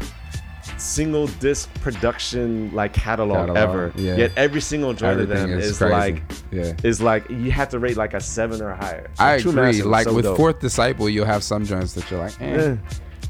single 0.80 1.26
disc 1.26 1.72
production 1.82 2.70
like 2.74 2.92
catalog, 2.92 3.48
Catalog, 3.48 3.56
ever. 3.56 3.92
yeah. 3.96 4.16
Yet 4.16 4.32
every 4.36 4.60
single 4.60 4.92
joint 4.94 5.20
of 5.20 5.28
them 5.28 5.50
is 5.50 5.70
is, 5.72 5.80
like 5.80 6.22
Yeah. 6.50 6.72
is 6.82 7.00
like 7.00 7.28
you 7.30 7.50
have 7.52 7.68
to 7.70 7.78
rate 7.78 7.96
like 7.96 8.14
a 8.14 8.20
seven 8.20 8.60
or 8.62 8.74
higher. 8.74 9.10
I 9.18 9.38
True 9.38 9.50
agree. 9.52 9.62
Master 9.62 9.84
Like 9.84 10.04
so 10.04 10.14
with 10.14 10.24
dope. 10.24 10.36
Fourth 10.36 10.60
Disciple, 10.60 11.08
you'll 11.08 11.26
have 11.26 11.42
some 11.44 11.64
joints 11.64 11.92
that 11.94 12.10
you're 12.10 12.20
like, 12.20 12.40
eh. 12.40 12.44
Eh. 12.46 12.76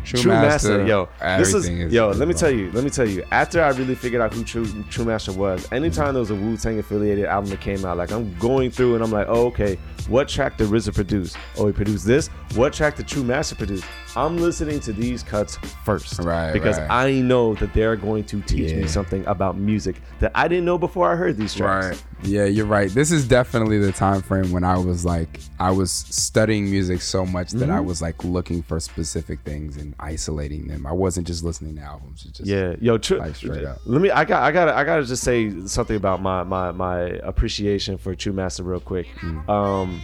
True, 0.03 0.19
True 0.23 0.33
Master, 0.33 0.79
Master, 0.79 0.87
yo, 0.87 1.09
this 1.39 1.53
is, 1.53 1.69
is 1.69 1.93
yo. 1.93 2.09
Let 2.11 2.27
me 2.27 2.33
tell 2.33 2.51
you, 2.51 2.73
let 2.73 2.83
me 2.85 2.89
tell 2.91 3.07
you. 3.07 3.23
After 3.33 3.63
I 3.63 3.69
really 3.69 3.95
figured 3.95 4.23
out 4.23 4.33
who 4.33 4.43
True 4.45 4.65
True 4.85 5.05
Master 5.05 5.31
was, 5.33 5.71
anytime 5.73 6.15
there 6.15 6.21
was 6.21 6.31
a 6.31 6.35
Wu 6.35 6.57
Tang 6.57 6.79
affiliated 6.79 7.27
album 7.27 7.51
that 7.51 7.61
came 7.61 7.85
out, 7.85 7.99
like 7.99 8.11
I'm 8.11 8.35
going 8.39 8.71
through 8.71 8.95
and 8.95 9.05
I'm 9.05 9.11
like, 9.11 9.27
oh, 9.29 9.47
okay, 9.49 9.79
what 10.11 10.29
track 10.29 10.59
did 10.59 10.69
RZA 10.69 10.93
produce? 10.93 11.37
Oh, 11.57 11.69
he 11.69 11.73
produced 11.73 12.05
this. 12.05 12.27
What 12.55 12.73
track 12.73 12.97
did 12.97 13.07
True 13.07 13.23
Master 13.23 13.55
produce? 13.55 13.83
I'm 14.17 14.37
listening 14.39 14.81
to 14.81 14.93
these 14.93 15.23
cuts 15.23 15.57
first, 15.85 16.19
Right, 16.19 16.53
Because 16.53 16.79
right. 16.79 16.91
I 16.91 17.13
know 17.21 17.55
that 17.55 17.73
they're 17.73 17.95
going 17.95 18.25
to 18.25 18.41
teach 18.43 18.73
me 18.75 18.89
something 18.89 19.25
about 19.27 19.57
music 19.57 19.97
that 20.19 20.33
I 20.35 20.49
didn't 20.49 20.65
know 20.65 20.79
before 20.79 21.11
I 21.13 21.15
heard 21.15 21.37
these 21.37 21.55
tracks. 21.55 21.87
Right. 21.87 22.05
Yeah, 22.23 22.45
you're 22.45 22.67
right. 22.67 22.91
This 22.91 23.11
is 23.11 23.27
definitely 23.27 23.79
the 23.79 23.93
time 23.93 24.21
frame 24.23 24.53
when 24.53 24.65
I 24.65 24.77
was 24.77 25.05
like 25.05 25.41
I 25.59 25.71
was 25.71 25.91
studying 25.91 26.71
music 26.71 27.01
so 27.03 27.25
much 27.25 27.51
that 27.53 27.61
Mm-hmm. 27.61 27.73
I 27.73 27.81
was 27.81 28.03
like 28.03 28.25
looking 28.25 28.63
for 28.63 28.81
specific 28.81 29.41
things 29.41 29.77
and 29.77 29.95
isolating 30.01 30.67
them. 30.69 30.87
I 30.87 30.93
wasn't 30.93 31.27
just 31.27 31.45
listening 31.45 31.77
to 31.77 31.83
albums. 31.83 32.25
Just 32.25 32.49
Yeah, 32.49 32.75
yo, 32.81 32.99
true. 32.99 33.19
Like, 33.19 33.37
straight 33.37 33.65
up. 33.65 33.79
Let 33.87 34.01
me. 34.03 34.11
I 34.11 34.25
got. 34.25 34.43
I 34.43 34.51
got. 34.51 34.69
I 34.69 34.85
got 34.85 34.97
to 34.97 35.05
just 35.05 35.23
say 35.23 35.67
something 35.67 35.97
about 35.97 36.21
my 36.21 36.43
my 36.43 36.73
my 36.73 37.01
appreciation 37.23 37.97
for 37.99 38.15
True 38.15 38.33
Master 38.33 38.63
real 38.63 38.81
quick. 38.81 39.07
Mm. 39.21 39.49
Um, 39.49 40.01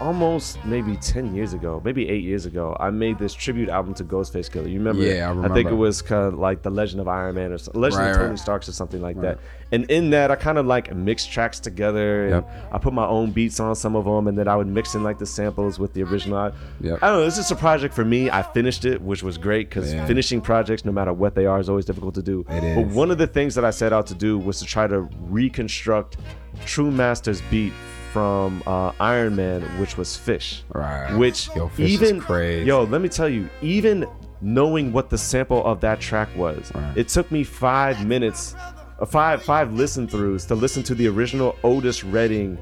almost 0.00 0.64
maybe 0.64 0.96
ten 0.96 1.34
years 1.34 1.52
ago, 1.52 1.80
maybe 1.84 2.08
eight 2.08 2.22
years 2.22 2.46
ago, 2.46 2.76
I 2.78 2.90
made 2.90 3.18
this 3.18 3.34
tribute 3.34 3.68
album 3.68 3.94
to 3.94 4.04
Ghostface 4.04 4.50
Killah. 4.50 4.70
You 4.70 4.78
remember? 4.78 5.02
Yeah, 5.02 5.26
I 5.26 5.28
remember. 5.30 5.50
I 5.52 5.54
think 5.54 5.70
it 5.70 5.74
was 5.74 6.00
kind 6.02 6.26
of 6.26 6.38
like 6.38 6.62
the 6.62 6.70
Legend 6.70 7.00
of 7.00 7.08
Iron 7.08 7.34
Man 7.34 7.52
or 7.52 7.58
something, 7.58 7.80
Legend 7.80 8.02
Right, 8.02 8.10
of 8.10 8.16
Tony 8.16 8.28
right. 8.30 8.38
Starks 8.38 8.68
or 8.68 8.72
something 8.72 9.02
like 9.02 9.20
that. 9.20 9.38
And 9.72 9.90
in 9.90 10.10
that, 10.10 10.30
I 10.30 10.36
kind 10.36 10.58
of 10.58 10.66
like 10.66 10.94
mixed 10.94 11.32
tracks 11.32 11.58
together. 11.58 12.24
And 12.26 12.30
Yep. 12.34 12.68
I 12.72 12.78
put 12.78 12.92
my 12.92 13.06
own 13.06 13.32
beats 13.32 13.58
on 13.58 13.74
some 13.74 13.96
of 13.96 14.04
them, 14.04 14.28
and 14.28 14.38
then 14.38 14.46
I 14.46 14.54
would 14.56 14.68
mix 14.68 14.94
in 14.94 15.02
like 15.02 15.18
the 15.18 15.26
samples 15.26 15.78
with 15.78 15.92
the 15.94 16.02
original. 16.04 16.38
I, 16.38 16.52
Yep. 16.80 16.98
I 17.02 17.08
don't 17.08 17.18
know. 17.18 17.24
This 17.24 17.38
is 17.38 17.50
a 17.50 17.56
project 17.56 17.94
for 17.94 18.04
me. 18.04 18.30
I 18.30 18.42
finished 18.42 18.84
it, 18.84 19.02
which 19.02 19.22
was 19.22 19.38
great 19.38 19.68
because 19.68 19.92
finishing 20.06 20.40
projects, 20.40 20.84
no 20.84 20.92
matter 20.92 21.12
what 21.12 21.34
they 21.34 21.46
are, 21.46 21.58
is 21.58 21.68
always 21.68 21.84
difficult 21.84 22.14
to 22.14 22.22
do. 22.22 22.44
It 22.48 22.76
But 22.76 22.86
one 22.94 23.10
of 23.10 23.18
the 23.18 23.26
things 23.26 23.54
that 23.56 23.64
I 23.64 23.70
set 23.70 23.92
out 23.92 24.06
to 24.08 24.14
do 24.14 24.38
was 24.38 24.60
to 24.60 24.64
try 24.64 24.86
to 24.86 25.08
reconstruct 25.28 26.16
True 26.64 26.90
Master's 26.90 27.40
beat 27.50 27.72
from 28.14 28.62
uh, 28.64 28.92
Iron 29.00 29.34
Man, 29.34 29.60
which 29.80 29.96
was 29.98 30.16
Fish. 30.16 30.62
Right. 30.72 31.12
Which 31.16 31.48
Yo, 31.56 31.68
Fish 31.68 31.90
is 31.90 32.00
even 32.02 32.20
crazy. 32.20 32.64
yo, 32.64 32.84
let 32.84 33.00
me 33.00 33.08
tell 33.08 33.28
you, 33.28 33.50
even 33.60 34.06
knowing 34.40 34.92
what 34.92 35.10
the 35.10 35.18
sample 35.18 35.64
of 35.66 35.80
that 35.80 35.98
track 36.00 36.28
was, 36.36 36.70
Right. 36.72 36.96
it 36.96 37.08
took 37.08 37.30
me 37.32 37.42
five 37.42 38.06
minutes, 38.06 38.54
uh, 39.00 39.04
five 39.04 39.42
five 39.42 39.72
listen 39.72 40.06
throughs 40.06 40.46
to 40.46 40.54
listen 40.54 40.84
to 40.84 40.94
the 40.94 41.08
original 41.08 41.56
Otis 41.64 42.04
Redding 42.04 42.56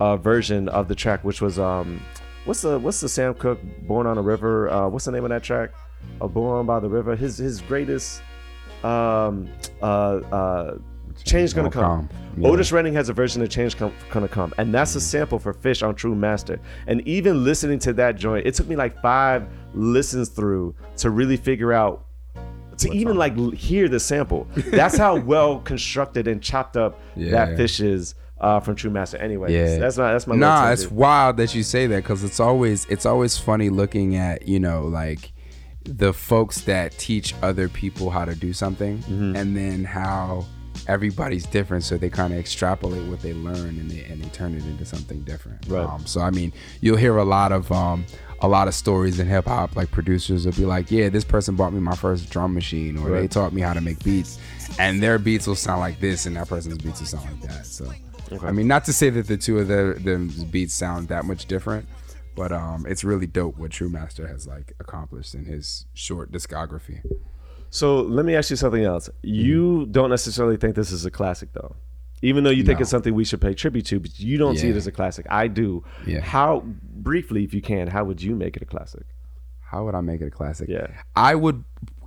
uh, 0.00 0.16
version 0.16 0.70
of 0.70 0.88
the 0.88 0.94
track, 0.94 1.22
which 1.22 1.42
was 1.42 1.58
um, 1.58 2.00
what's 2.46 2.62
the 2.62 2.78
what's 2.78 3.00
the 3.02 3.08
Sam 3.08 3.34
Cooke 3.34 3.60
Born 3.86 4.06
on 4.06 4.16
a 4.16 4.22
River? 4.22 4.70
Uh, 4.70 4.88
what's 4.88 5.04
the 5.04 5.12
name 5.12 5.24
of 5.24 5.30
that 5.30 5.42
track? 5.42 5.70
Uh, 6.20 6.28
Born 6.28 6.64
by 6.64 6.80
the 6.80 6.88
River. 6.88 7.14
His 7.14 7.36
his 7.36 7.60
greatest 7.60 8.22
um 8.82 9.48
uh 9.82 9.86
uh 10.40 10.78
Change 11.22 11.54
gonna 11.54 11.70
Gonna 11.70 11.86
come. 11.86 12.08
come. 12.08 12.18
Yeah. 12.42 12.48
Otis 12.48 12.72
Redding 12.72 12.94
has 12.94 13.08
a 13.08 13.12
version 13.12 13.40
of 13.42 13.48
Change 13.48 13.76
come, 13.76 13.92
gonna 14.10 14.26
come, 14.28 14.52
and 14.58 14.74
that's 14.74 14.94
a 14.96 15.00
sample 15.00 15.38
for 15.38 15.52
Fish 15.52 15.82
on 15.82 15.94
True 15.94 16.14
Master. 16.14 16.58
And 16.86 17.00
even 17.06 17.44
listening 17.44 17.78
to 17.80 17.92
that 17.94 18.16
joint, 18.16 18.46
it 18.46 18.54
took 18.54 18.66
me 18.66 18.74
like 18.76 19.00
five 19.00 19.46
listens 19.74 20.28
through 20.28 20.74
to 20.98 21.10
really 21.10 21.36
figure 21.36 21.72
out 21.72 22.06
to 22.78 22.92
even 22.92 23.16
like 23.16 23.36
hear 23.54 23.88
the 23.88 24.00
sample. 24.00 24.48
That's 24.66 24.96
how 24.96 25.16
well 25.20 25.60
constructed 25.60 26.26
and 26.26 26.42
chopped 26.42 26.76
up 26.76 26.98
Yeah. 27.14 27.30
that 27.30 27.56
Fish 27.56 27.78
is 27.80 28.16
uh, 28.40 28.58
from 28.60 28.74
True 28.74 28.90
Master. 28.90 29.16
Anyway, 29.18 29.54
Yeah, 29.54 29.78
that's 29.78 29.96
my 29.96 30.12
that's 30.12 30.26
my 30.26 30.34
Nah, 30.34 30.70
it's 30.72 30.90
wild 30.90 31.36
that 31.36 31.54
you 31.54 31.62
say 31.62 31.86
that 31.86 32.02
because 32.02 32.24
it's 32.24 32.40
always 32.40 32.84
it's 32.86 33.06
always 33.06 33.38
funny 33.38 33.70
looking 33.70 34.16
at 34.16 34.46
you 34.48 34.58
know 34.58 34.82
like 34.86 35.32
the 35.84 36.12
folks 36.12 36.62
that 36.62 36.92
teach 36.98 37.32
other 37.42 37.68
people 37.68 38.10
how 38.10 38.24
to 38.24 38.34
do 38.34 38.52
something, 38.52 38.98
Mm-hmm. 38.98 39.36
and 39.36 39.56
then 39.56 39.84
how 39.84 40.44
everybody's 40.86 41.46
different, 41.46 41.84
so 41.84 41.96
they 41.96 42.10
kind 42.10 42.32
of 42.32 42.38
extrapolate 42.38 43.06
what 43.08 43.20
they 43.20 43.32
learn 43.32 43.78
and 43.78 43.90
they 43.90 44.04
and 44.04 44.22
they 44.22 44.28
turn 44.30 44.54
it 44.54 44.64
into 44.64 44.84
something 44.84 45.20
different. 45.22 45.66
Right. 45.68 45.86
Um, 45.86 46.06
so 46.06 46.20
I 46.20 46.30
mean, 46.30 46.52
you'll 46.80 46.96
hear 46.96 47.16
a 47.16 47.24
lot 47.24 47.52
of 47.52 47.70
um, 47.72 48.04
a 48.40 48.48
lot 48.48 48.68
of 48.68 48.74
stories 48.74 49.18
in 49.18 49.26
hip 49.26 49.46
hop. 49.46 49.76
Like 49.76 49.90
producers 49.90 50.44
will 50.44 50.52
be 50.52 50.64
like, 50.64 50.90
"Yeah, 50.90 51.08
this 51.08 51.24
person 51.24 51.56
bought 51.56 51.72
me 51.72 51.80
my 51.80 51.94
first 51.94 52.30
drum 52.30 52.54
machine, 52.54 52.98
or 52.98 53.10
they 53.10 53.28
taught 53.28 53.52
me 53.52 53.62
how 53.62 53.72
to 53.72 53.80
make 53.80 54.02
beats," 54.04 54.38
and 54.78 55.02
their 55.02 55.18
beats 55.18 55.46
will 55.46 55.54
sound 55.56 55.80
like 55.80 56.00
this, 56.00 56.26
and 56.26 56.36
that 56.36 56.48
person's 56.48 56.78
beats 56.78 57.00
will 57.00 57.06
sound 57.06 57.24
like 57.24 57.50
that. 57.50 57.66
So, 57.66 57.92
I 58.42 58.52
mean, 58.52 58.68
not 58.68 58.84
to 58.86 58.92
say 58.92 59.10
that 59.10 59.26
the 59.26 59.36
two 59.36 59.58
of 59.58 59.68
their 59.68 59.94
them 59.94 60.28
beats 60.50 60.74
sound 60.74 61.08
that 61.08 61.24
much 61.24 61.46
different, 61.46 61.88
but 62.34 62.52
um, 62.52 62.84
it's 62.88 63.04
really 63.04 63.26
dope 63.26 63.56
what 63.56 63.70
True 63.70 63.88
Master 63.88 64.26
has 64.28 64.46
like 64.46 64.74
accomplished 64.80 65.34
in 65.34 65.44
his 65.44 65.86
short 65.94 66.32
discography. 66.32 67.00
So 67.74 68.02
let 68.02 68.24
me 68.24 68.36
ask 68.36 68.50
you 68.50 68.56
something 68.56 68.84
else. 68.84 69.10
You 69.22 69.86
don't 69.86 70.08
necessarily 70.10 70.56
think 70.56 70.76
this 70.76 70.92
is 70.92 71.04
a 71.04 71.10
classic, 71.10 71.52
though, 71.54 71.74
even 72.22 72.44
though 72.44 72.50
you 72.50 72.62
think 72.62 72.78
No. 72.78 72.82
it's 72.82 72.90
something 72.90 73.12
we 73.14 73.24
should 73.24 73.40
pay 73.40 73.52
tribute 73.52 73.86
to, 73.86 73.98
but 73.98 74.20
you 74.20 74.38
don't 74.38 74.56
see 74.56 74.68
it 74.68 74.72
Yeah. 74.72 74.76
as 74.76 74.86
a 74.86 74.92
classic. 74.92 75.26
I 75.28 75.48
do. 75.48 75.82
Yeah. 76.06 76.20
How 76.20 76.62
briefly, 76.64 77.42
if 77.42 77.52
you 77.52 77.60
can, 77.60 77.88
how 77.88 78.04
would 78.04 78.22
you 78.22 78.36
make 78.36 78.54
it 78.56 78.62
a 78.62 78.64
classic? 78.64 79.02
How 79.60 79.84
would 79.84 79.96
I 79.96 80.02
make 80.02 80.20
it 80.20 80.26
a 80.26 80.30
classic? 80.30 80.68
Yeah. 80.68 80.86
I 81.16 81.34
would 81.34 81.64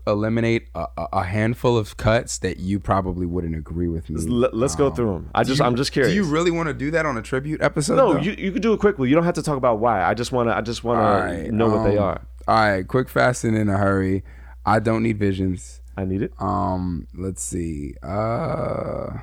eliminate 0.08 0.70
a, 0.74 0.86
a- 0.98 1.08
a 1.12 1.24
handful 1.26 1.78
of 1.78 1.98
cuts 1.98 2.38
that 2.38 2.62
you 2.62 2.80
probably 2.80 3.26
wouldn't 3.26 3.58
agree 3.58 3.90
with 3.90 4.10
me. 4.10 4.22
Let, 4.22 4.54
us 4.54 4.74
go 4.74 4.88
Um, 4.88 4.96
through 4.96 5.12
them. 5.12 5.30
I 5.36 5.44
do 5.44 5.50
just, 5.50 5.60
you- 5.60 5.66
I'm 5.66 5.76
just 5.76 5.92
curious. 5.92 6.12
Do 6.14 6.16
you 6.16 6.24
really 6.24 6.50
want 6.50 6.68
to 6.68 6.74
do 6.74 6.92
that 6.92 7.06
on 7.06 7.18
a 7.18 7.22
tribute 7.22 7.62
episode? 7.62 7.98
no, 7.98 8.14
though? 8.14 8.22
you, 8.22 8.32
you 8.38 8.54
could 8.54 8.62
do 8.62 8.72
it 8.72 8.80
quickly. 8.80 9.10
You 9.10 9.16
don't 9.16 9.26
have 9.26 9.34
to 9.36 9.44
talk 9.44 9.58
about 9.58 9.80
why. 9.80 10.02
I 10.02 10.14
just 10.14 10.32
want 10.32 10.48
to. 10.48 10.56
I 10.56 10.62
just 10.62 10.86
want 10.86 11.00
to 11.02 11.04
Alright, 11.04 11.52
know 11.52 11.68
what 11.68 11.84
they 11.84 11.98
um, 11.98 12.06
are. 12.06 12.22
All 12.48 12.56
right, 12.56 12.88
quick, 12.88 13.10
fast, 13.10 13.44
and 13.44 13.58
in 13.58 13.68
a 13.68 13.78
hurry. 13.78 14.24
I 14.68 14.80
don't 14.80 15.02
need 15.02 15.18
visions. 15.18 15.82
I 15.96 16.06
need 16.06 16.22
it. 16.22 16.32
Um, 16.40 17.08
let's 17.16 17.42
see. 17.42 17.96
Uh, 18.04 19.18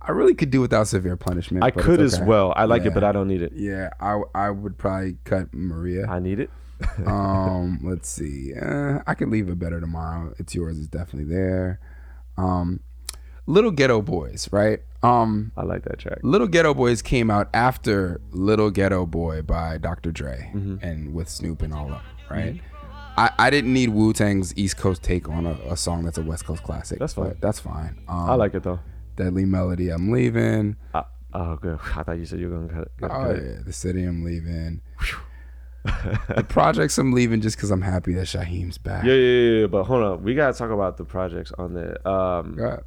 I 0.00 0.10
really 0.10 0.34
could 0.34 0.50
do 0.50 0.60
without 0.60 0.88
severe 0.88 1.16
punishment. 1.16 1.62
I 1.62 1.70
could 1.70 2.00
it's 2.00 2.14
as 2.14 2.20
well. 2.20 2.52
I 2.56 2.64
like 2.64 2.82
Yeah. 2.82 2.88
it, 2.88 2.94
but 2.94 3.04
I 3.04 3.12
don't 3.12 3.28
need 3.28 3.42
it. 3.42 3.52
Yeah, 3.54 3.90
I 4.00 4.20
I 4.34 4.50
would 4.50 4.78
probably 4.78 5.18
cut 5.24 5.52
Maria. 5.54 6.06
I 6.08 6.18
need 6.18 6.40
it. 6.40 6.50
um, 7.06 7.80
let's 7.84 8.08
see. 8.08 8.54
Uh, 8.54 9.00
I 9.06 9.14
could 9.14 9.28
leave 9.28 9.48
it 9.48 9.58
better 9.58 9.80
tomorrow. 9.80 10.32
It's 10.38 10.54
yours. 10.54 10.78
is 10.78 10.88
definitely 10.88 11.32
there. 11.32 11.78
Um, 12.36 12.80
Little 13.46 13.70
Ghetto 13.70 14.02
Boys, 14.02 14.48
right? 14.52 14.80
Um, 15.02 15.52
I 15.56 15.62
like 15.62 15.84
that 15.84 15.98
track. 15.98 16.18
Little 16.22 16.46
Ghetto 16.48 16.74
Boys 16.74 17.00
came 17.02 17.30
out 17.30 17.48
after 17.54 18.20
Little 18.30 18.70
Ghetto 18.70 19.06
Boy 19.06 19.42
by 19.42 19.78
Dr. 19.78 20.10
Dre 20.12 20.50
Mm-hmm. 20.54 20.76
and 20.86 21.14
with 21.14 21.28
Snoop 21.28 21.62
and 21.62 21.72
all 21.72 21.92
up, 21.92 22.02
right? 22.30 22.60
I, 23.18 23.30
I 23.38 23.50
didn't 23.50 23.72
need 23.72 23.88
Wu 23.90 24.12
Tang's 24.12 24.56
East 24.56 24.76
Coast 24.76 25.02
take 25.02 25.28
on 25.28 25.44
a, 25.46 25.52
a 25.70 25.76
song 25.76 26.04
that's 26.04 26.18
a 26.18 26.22
West 26.22 26.44
Coast 26.46 26.62
classic. 26.62 26.98
That's 26.98 27.14
fine. 27.14 27.36
That's 27.40 27.58
fine. 27.60 27.98
Um, 28.08 28.30
I 28.30 28.34
like 28.34 28.54
it 28.54 28.62
though. 28.62 28.78
Deadly 29.16 29.44
Melody, 29.44 29.90
I'm 29.90 30.12
leaving. 30.12 30.76
I, 30.94 31.04
oh, 31.34 31.56
good. 31.56 31.78
I 31.96 32.02
thought 32.04 32.18
you 32.18 32.24
said 32.24 32.38
you 32.40 32.48
were 32.48 32.58
gonna 32.58 32.72
cut 32.72 32.82
it. 32.82 32.90
Oh 33.02 33.08
cut 33.08 33.36
it. 33.36 33.42
yeah, 33.44 33.62
the 33.64 33.72
city 33.72 34.04
I'm 34.04 34.24
leaving. 34.24 34.80
the 35.84 36.44
projects 36.48 36.98
I'm 36.98 37.12
leaving 37.12 37.40
just 37.40 37.56
because 37.56 37.70
I'm 37.70 37.82
happy 37.82 38.12
that 38.14 38.26
Shaheem's 38.26 38.78
back. 38.78 39.04
Yeah, 39.04 39.14
yeah, 39.14 39.60
yeah. 39.60 39.66
But 39.66 39.84
hold 39.84 40.02
on, 40.04 40.22
we 40.22 40.34
gotta 40.34 40.56
talk 40.56 40.70
about 40.70 40.96
the 40.96 41.04
projects 41.04 41.52
on 41.58 41.74
there. 41.74 42.06
Um, 42.06 42.56
Yeah. 42.58 42.78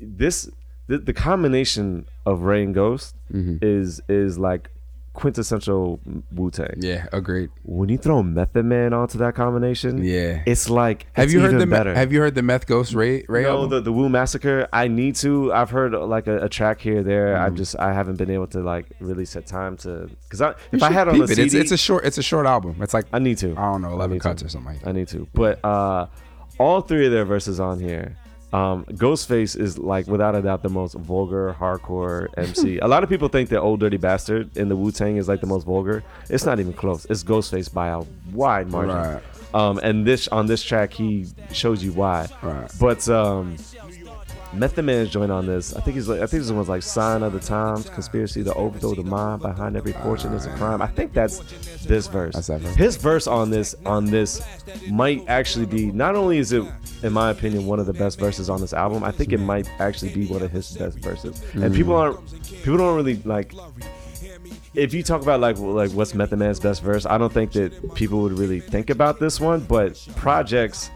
this 0.00 0.50
the, 0.86 0.98
the 0.98 1.12
combination 1.12 2.06
of 2.26 2.42
Ray 2.42 2.62
and 2.64 2.74
Ghost 2.74 3.14
Mm-hmm. 3.32 3.58
is 3.60 4.00
is 4.08 4.38
like 4.38 4.70
quintessential 5.18 6.00
Wu 6.34 6.50
Tang. 6.50 6.74
Yeah, 6.78 7.06
agreed. 7.12 7.50
When 7.64 7.88
you 7.88 7.98
throw 7.98 8.22
Method 8.22 8.64
Man 8.64 8.92
onto 8.92 9.18
that 9.18 9.34
combination, 9.34 10.02
Yeah. 10.04 10.42
it's 10.46 10.70
like 10.70 11.06
Have 11.14 11.24
it's 11.24 11.34
you 11.34 11.40
heard 11.40 11.58
the 11.58 11.66
better? 11.66 11.92
Have 11.94 12.12
you 12.12 12.20
heard 12.20 12.34
the 12.36 12.42
Meth 12.42 12.66
Ghost 12.66 12.94
Ray 12.94 13.24
Ray 13.28 13.42
no, 13.42 13.50
album? 13.50 13.70
the, 13.70 13.80
the 13.80 13.92
Wu 13.92 14.08
Massacre. 14.08 14.68
I 14.72 14.86
need 14.88 15.16
to. 15.16 15.52
I've 15.52 15.70
heard 15.70 15.92
like 15.92 16.26
a, 16.28 16.44
a 16.44 16.48
track 16.48 16.80
here 16.80 17.02
there. 17.02 17.34
Mm-hmm. 17.34 17.44
I 17.52 17.56
just 17.56 17.78
I 17.78 17.92
haven't 17.92 18.16
been 18.16 18.30
able 18.30 18.46
to 18.48 18.60
like 18.60 18.86
really 19.00 19.24
set 19.24 19.46
time 19.46 19.76
to 19.78 20.08
because 20.24 20.40
I 20.40 20.54
if 20.72 20.82
I 20.82 20.90
had 20.92 21.08
on 21.08 21.20
a 21.20 21.24
it. 21.24 21.28
CD, 21.28 21.42
It's, 21.42 21.54
it's 21.54 21.72
a 21.72 21.76
short. 21.76 22.04
It's 22.04 22.18
a 22.18 22.22
short 22.22 22.46
album. 22.46 22.76
It's 22.80 22.94
like 22.94 23.06
I 23.12 23.18
need 23.18 23.38
to. 23.38 23.50
I 23.56 23.72
don't 23.72 23.82
know, 23.82 23.92
eleven 23.92 24.14
need 24.14 24.22
to. 24.22 24.28
cuts 24.28 24.42
or 24.44 24.48
something 24.48 24.72
like 24.74 24.82
that. 24.82 24.88
I 24.90 24.92
need 24.92 25.08
to. 25.08 25.26
But 25.34 25.64
uh 25.64 26.06
all 26.58 26.80
three 26.80 27.06
of 27.06 27.12
their 27.12 27.24
verses 27.24 27.58
on 27.60 27.80
here. 27.80 28.16
Um, 28.52 28.84
Ghostface 28.86 29.58
is 29.58 29.78
like 29.78 30.06
without 30.06 30.34
a 30.34 30.40
doubt 30.40 30.62
the 30.62 30.70
most 30.70 30.94
vulgar 30.94 31.54
hardcore 31.58 32.28
MC. 32.38 32.78
a 32.78 32.88
lot 32.88 33.02
of 33.02 33.10
people 33.10 33.28
think 33.28 33.50
that 33.50 33.60
Old 33.60 33.80
Dirty 33.80 33.98
Bastard 33.98 34.56
in 34.56 34.68
the 34.68 34.76
Wu 34.76 34.90
Tang 34.90 35.16
is 35.16 35.28
like 35.28 35.40
the 35.40 35.46
most 35.46 35.64
vulgar. 35.64 36.02
It's 36.30 36.46
not 36.46 36.58
even 36.58 36.72
close. 36.72 37.04
It's 37.06 37.22
Ghostface 37.22 37.72
by 37.72 37.88
a 37.88 38.02
wide 38.32 38.70
margin. 38.70 38.96
Right. 38.96 39.22
Um, 39.54 39.78
and 39.82 40.06
this 40.06 40.28
on 40.28 40.46
this 40.46 40.62
track 40.62 40.92
he 40.92 41.26
shows 41.52 41.82
you 41.82 41.92
why. 41.92 42.28
Right. 42.42 42.70
But 42.80 43.08
um, 43.08 43.56
Method 44.58 44.84
Man's 44.84 45.10
joint 45.10 45.30
on 45.30 45.46
this. 45.46 45.74
I 45.74 45.80
think 45.80 45.94
he's 45.96 46.08
like 46.08 46.20
I 46.20 46.26
think 46.26 46.42
this 46.42 46.50
one's 46.52 46.68
like 46.68 46.82
Sign 46.82 47.22
of 47.22 47.32
the 47.32 47.40
Times, 47.40 47.88
Conspiracy 47.90 48.42
to 48.44 48.52
Overthrow 48.54 48.94
the 48.94 49.02
Mind, 49.04 49.42
Behind 49.42 49.76
Every 49.76 49.92
Fortune 49.92 50.32
is 50.34 50.46
a 50.46 50.50
Crime. 50.56 50.82
I 50.82 50.86
think 50.86 51.12
that's 51.12 51.38
this 51.84 52.06
verse. 52.08 52.34
That's 52.34 52.48
that 52.48 52.60
verse. 52.60 52.74
His 52.74 52.96
verse 52.96 53.26
on 53.26 53.50
this 53.50 53.74
on 53.86 54.06
this 54.06 54.42
might 54.90 55.24
actually 55.28 55.66
be 55.66 55.86
not 55.92 56.14
only 56.16 56.38
is 56.38 56.52
it 56.52 56.64
in 57.02 57.12
my 57.12 57.30
opinion 57.30 57.66
one 57.66 57.78
of 57.78 57.86
the 57.86 57.92
best 57.92 58.18
verses 58.18 58.50
on 58.50 58.60
this 58.60 58.72
album, 58.72 59.04
I 59.04 59.12
think 59.12 59.32
it 59.32 59.38
might 59.38 59.70
actually 59.78 60.12
be 60.12 60.26
one 60.26 60.42
of 60.42 60.50
his 60.50 60.76
best 60.76 60.98
verses. 60.98 61.40
And 61.54 61.72
people 61.74 61.92
Mm. 61.94 61.98
aren't 62.00 62.42
people 62.62 62.78
don't 62.78 62.96
really 62.96 63.16
like 63.24 63.52
if 64.74 64.94
you 64.94 65.02
talk 65.02 65.22
about 65.22 65.40
like 65.40 65.58
like 65.58 65.90
what's 65.92 66.14
Method 66.14 66.38
Man's 66.38 66.60
best 66.60 66.82
verse, 66.82 67.06
I 67.06 67.18
don't 67.18 67.32
think 67.32 67.52
that 67.52 67.94
people 67.94 68.22
would 68.22 68.38
really 68.38 68.60
think 68.60 68.90
about 68.90 69.18
this 69.18 69.40
one, 69.40 69.60
but 69.60 70.06
projects 70.16 70.90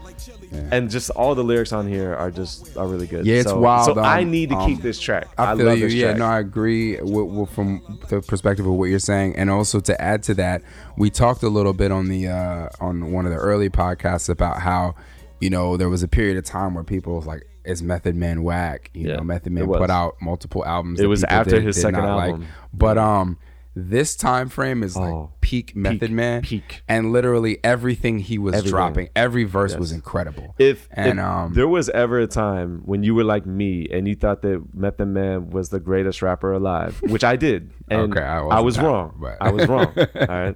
and 0.71 0.89
just 0.89 1.09
all 1.11 1.35
the 1.35 1.43
lyrics 1.43 1.71
on 1.73 1.87
here 1.87 2.13
are 2.13 2.31
just 2.31 2.77
are 2.77 2.87
really 2.87 3.07
good. 3.07 3.25
Yeah, 3.25 3.37
it's 3.37 3.49
so, 3.49 3.59
wild, 3.59 3.85
So 3.85 3.99
I 3.99 4.21
um, 4.21 4.31
need 4.31 4.49
to 4.49 4.55
um, 4.55 4.67
keep 4.67 4.81
this 4.81 4.99
track. 4.99 5.27
I, 5.37 5.53
I, 5.53 5.55
feel 5.55 5.65
love 5.65 5.79
you. 5.79 5.87
Yeah, 5.87 6.13
no, 6.13 6.25
I 6.25 6.39
agree 6.39 6.99
with, 7.01 7.27
with, 7.27 7.49
from 7.49 7.99
the 8.09 8.21
perspective 8.21 8.65
of 8.65 8.73
what 8.73 8.85
you're 8.85 8.99
saying, 8.99 9.35
and 9.35 9.49
also 9.49 9.79
to 9.81 10.01
add 10.01 10.23
to 10.23 10.33
that, 10.35 10.61
we 10.97 11.09
talked 11.09 11.43
a 11.43 11.49
little 11.49 11.73
bit 11.73 11.91
on 11.91 12.07
the 12.07 12.27
uh, 12.27 12.69
on 12.79 13.11
one 13.11 13.25
of 13.25 13.31
the 13.31 13.37
early 13.37 13.69
podcasts 13.69 14.29
about 14.29 14.61
how 14.61 14.95
you 15.39 15.49
know 15.49 15.77
there 15.77 15.89
was 15.89 16.03
a 16.03 16.07
period 16.07 16.37
of 16.37 16.43
time 16.43 16.75
where 16.75 16.83
people 16.83 17.15
was 17.15 17.25
like, 17.25 17.47
"Is 17.65 17.81
Method 17.81 18.15
Man 18.15 18.43
whack?" 18.43 18.91
You 18.93 19.09
Yeah, 19.09 19.15
know, 19.17 19.23
Method 19.23 19.53
Man 19.53 19.67
put 19.67 19.89
out 19.89 20.15
multiple 20.21 20.65
albums. 20.65 20.99
It 20.99 21.07
was 21.07 21.23
after 21.23 21.55
did- 21.55 21.63
his 21.63 21.75
did 21.75 21.81
second 21.81 22.01
album. 22.01 22.47
but 22.73 22.97
um. 22.97 23.37
This 23.75 24.15
time 24.15 24.49
frame 24.49 24.83
is 24.83 24.95
like 24.95 25.11
Oh, 25.11 25.31
peak 25.41 25.75
Method 25.75 26.11
Man, 26.11 26.43
peak. 26.43 26.83
and 26.87 27.11
literally 27.11 27.57
everything 27.63 28.19
he 28.19 28.37
was 28.37 28.53
Everything. 28.53 28.69
dropping, 28.71 29.09
every 29.15 29.45
verse 29.45 29.71
Yes. 29.71 29.79
was 29.79 29.91
incredible. 29.91 30.53
If, 30.59 30.87
and 30.91 31.17
if 31.17 31.25
um, 31.25 31.53
there 31.55 31.67
was 31.67 31.89
ever 31.89 32.19
a 32.19 32.27
time 32.27 32.81
when 32.85 33.01
you 33.01 33.15
were 33.15 33.23
like 33.23 33.47
me 33.47 33.87
and 33.91 34.07
you 34.07 34.13
thought 34.15 34.43
that 34.43 34.63
Method 34.75 35.07
Man 35.07 35.49
was 35.49 35.69
the 35.69 35.79
greatest 35.79 36.21
rapper 36.21 36.51
alive, 36.53 37.01
which 37.07 37.23
I 37.23 37.35
did, 37.35 37.71
and 37.89 38.13
Okay, 38.15 38.21
I 38.23 38.41
I, 38.41 38.59
wasn't 38.59 38.83
that, 38.85 38.89
wrong. 38.91 39.17
but- 39.19 39.37
I 39.41 39.49
was 39.51 39.67
wrong. 39.67 39.91
all 39.97 40.27
right, 40.27 40.55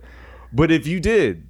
but 0.53 0.72
if 0.72 0.86
you 0.86 0.99
did, 0.99 1.49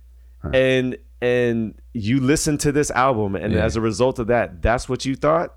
and 0.54 0.98
and 1.22 1.74
you 1.94 2.22
listened 2.22 2.62
to 2.62 2.72
this 2.72 2.92
album, 2.92 3.36
and 3.36 3.52
Yeah. 3.54 3.66
as 3.66 3.76
a 3.76 3.82
result 3.82 4.20
of 4.20 4.28
that, 4.28 4.62
that's 4.62 4.88
what 4.88 5.04
you 5.04 5.16
thought. 5.16 5.54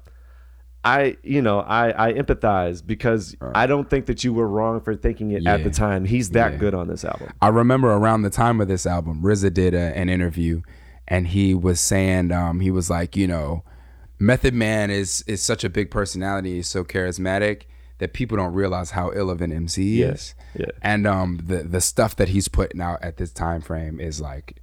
I, 0.83 1.17
you 1.23 1.43
know, 1.43 1.61
I, 1.61 2.09
I 2.09 2.13
empathize 2.15 2.85
because 2.85 3.37
I 3.55 3.67
don't 3.67 3.91
think 3.91 4.07
that 4.07 4.25
you 4.25 4.33
were 4.33 4.49
wrong 4.49 4.81
for 4.81 4.97
thinking 4.97 5.31
it 5.33 5.47
at 5.47 5.63
the 5.63 5.71
time. 5.71 6.07
He's 6.07 6.31
that 6.31 6.53
Yeah. 6.53 6.59
good 6.59 6.75
on 6.75 6.89
this 6.89 7.05
album. 7.05 7.29
I 7.43 7.49
remember 7.49 7.91
around 7.91 8.23
the 8.23 8.31
time 8.31 8.61
of 8.63 8.69
this 8.69 8.87
album, 8.87 9.23
RZA 9.23 9.53
did 9.53 9.75
a, 9.75 9.97
an 9.97 10.09
interview, 10.09 10.63
and 11.07 11.29
he 11.29 11.55
was 11.55 11.81
saying, 11.81 12.33
um, 12.33 12.61
he 12.61 12.71
was 12.71 12.89
like, 12.89 13.15
you 13.15 13.27
know, 13.27 13.63
Method 14.19 14.55
Man 14.55 14.91
is 14.91 15.23
is 15.27 15.43
such 15.43 15.65
a 15.65 15.71
big 15.71 15.91
personality, 15.91 16.57
he's 16.57 16.69
so 16.69 16.85
charismatic 16.85 17.63
that 17.99 18.13
people 18.15 18.37
don't 18.39 18.55
realize 18.55 18.93
how 18.93 19.13
ill 19.13 19.29
of 19.31 19.43
an 19.43 19.53
MC 19.53 19.97
he 19.97 20.03
is. 20.03 20.35
yeah. 20.55 20.67
And 20.81 21.07
um, 21.07 21.41
the 21.45 21.63
the 21.63 21.81
stuff 21.83 22.17
that 22.17 22.29
he's 22.31 22.49
putting 22.49 22.81
out 22.81 23.03
at 23.03 23.19
this 23.19 23.33
time 23.33 23.61
frame 23.61 24.01
is 24.01 24.21
like, 24.21 24.57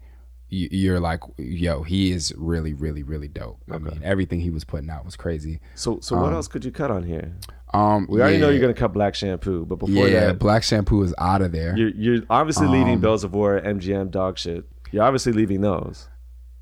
you're 0.50 1.00
like, 1.00 1.22
yo, 1.38 1.84
he 1.84 2.12
is 2.12 2.34
really, 2.38 2.74
really, 2.74 3.04
really 3.04 3.28
dope. 3.28 3.60
I 3.72 3.78
mean, 3.78 4.00
everything 4.04 4.40
he 4.40 4.50
was 4.50 4.64
putting 4.64 4.90
out 4.90 5.04
was 5.06 5.16
crazy. 5.16 5.60
So, 5.76 6.00
so 6.02 6.16
what 6.18 6.34
else 6.34 6.48
could 6.48 6.64
you 6.64 6.72
cut 6.72 6.90
on 6.90 7.04
here? 7.04 7.34
Um, 7.74 8.08
We 8.10 8.22
already 8.22 8.38
know 8.38 8.50
you're 8.50 8.62
gonna 8.62 8.74
cut 8.74 8.94
Black 8.94 9.14
Shampoo, 9.14 9.66
but 9.66 9.76
before 9.76 10.08
yeah, 10.08 10.28
that, 10.28 10.40
Black 10.40 10.64
Shampoo 10.64 11.04
is 11.04 11.14
out 11.18 11.42
of 11.42 11.52
there. 11.52 11.76
You're, 11.78 11.90
you're 11.90 12.24
obviously 12.30 12.68
leaving 12.68 12.94
Um, 12.96 13.02
Bells 13.02 13.24
of 13.26 13.34
War, 13.34 13.60
MGM, 13.60 14.10
dog 14.10 14.38
shit. 14.38 14.64
You're 14.92 15.04
obviously 15.04 15.34
leaving 15.34 15.62
those. 15.62 16.08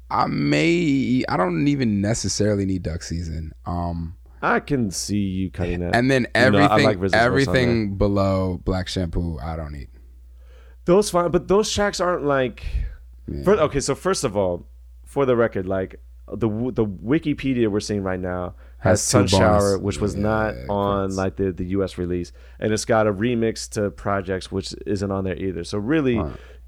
I 0.09 0.25
may 0.27 1.23
I 1.29 1.37
don't 1.37 1.67
even 1.67 2.01
necessarily 2.01 2.65
need 2.65 2.83
duck 2.83 3.03
season. 3.03 3.51
Um 3.65 4.17
I 4.41 4.59
can 4.59 4.91
see 4.91 5.17
you 5.17 5.51
cutting 5.51 5.79
that. 5.79 5.95
And 5.95 6.09
then 6.09 6.27
You 6.35 6.51
know, 6.51 6.57
everything 6.59 6.85
like 6.85 6.97
RZA's 6.97 7.11
verse 7.11 7.13
on 7.13 7.19
everything 7.25 7.97
below 7.97 8.61
Black 8.63 8.87
Shampoo, 8.87 9.39
I 9.39 9.55
don't 9.55 9.71
need. 9.73 9.89
Those 10.85 11.09
fine, 11.09 11.31
but 11.31 11.47
those 11.47 11.71
tracks 11.71 11.99
aren't 11.99 12.25
like. 12.25 12.63
Okay, 13.29 13.79
so 13.79 13.95
first 13.95 14.23
of 14.23 14.35
all, 14.37 14.67
for 15.05 15.25
the 15.25 15.35
record, 15.35 15.65
like 15.67 15.99
the 16.27 16.47
the 16.47 16.85
Wikipedia 16.85 17.67
we're 17.69 17.79
seeing 17.79 18.03
right 18.03 18.19
now 18.19 18.55
has, 18.79 18.99
Has 18.99 19.01
Sun 19.01 19.27
Shower, 19.27 19.77
which 19.77 19.99
was 19.99 20.15
yeah, 20.15 20.21
not 20.21 20.55
on 20.69 21.15
like 21.15 21.35
the 21.35 21.51
the 21.51 21.65
U.S. 21.65 21.97
release, 21.97 22.31
and 22.59 22.73
it's 22.73 22.85
got 22.85 23.07
a 23.07 23.13
remix 23.13 23.69
to 23.71 23.91
Projects, 23.91 24.51
which 24.51 24.73
isn't 24.85 25.11
on 25.11 25.23
there 25.23 25.37
either. 25.37 25.63
So 25.63 25.77
really. 25.77 26.21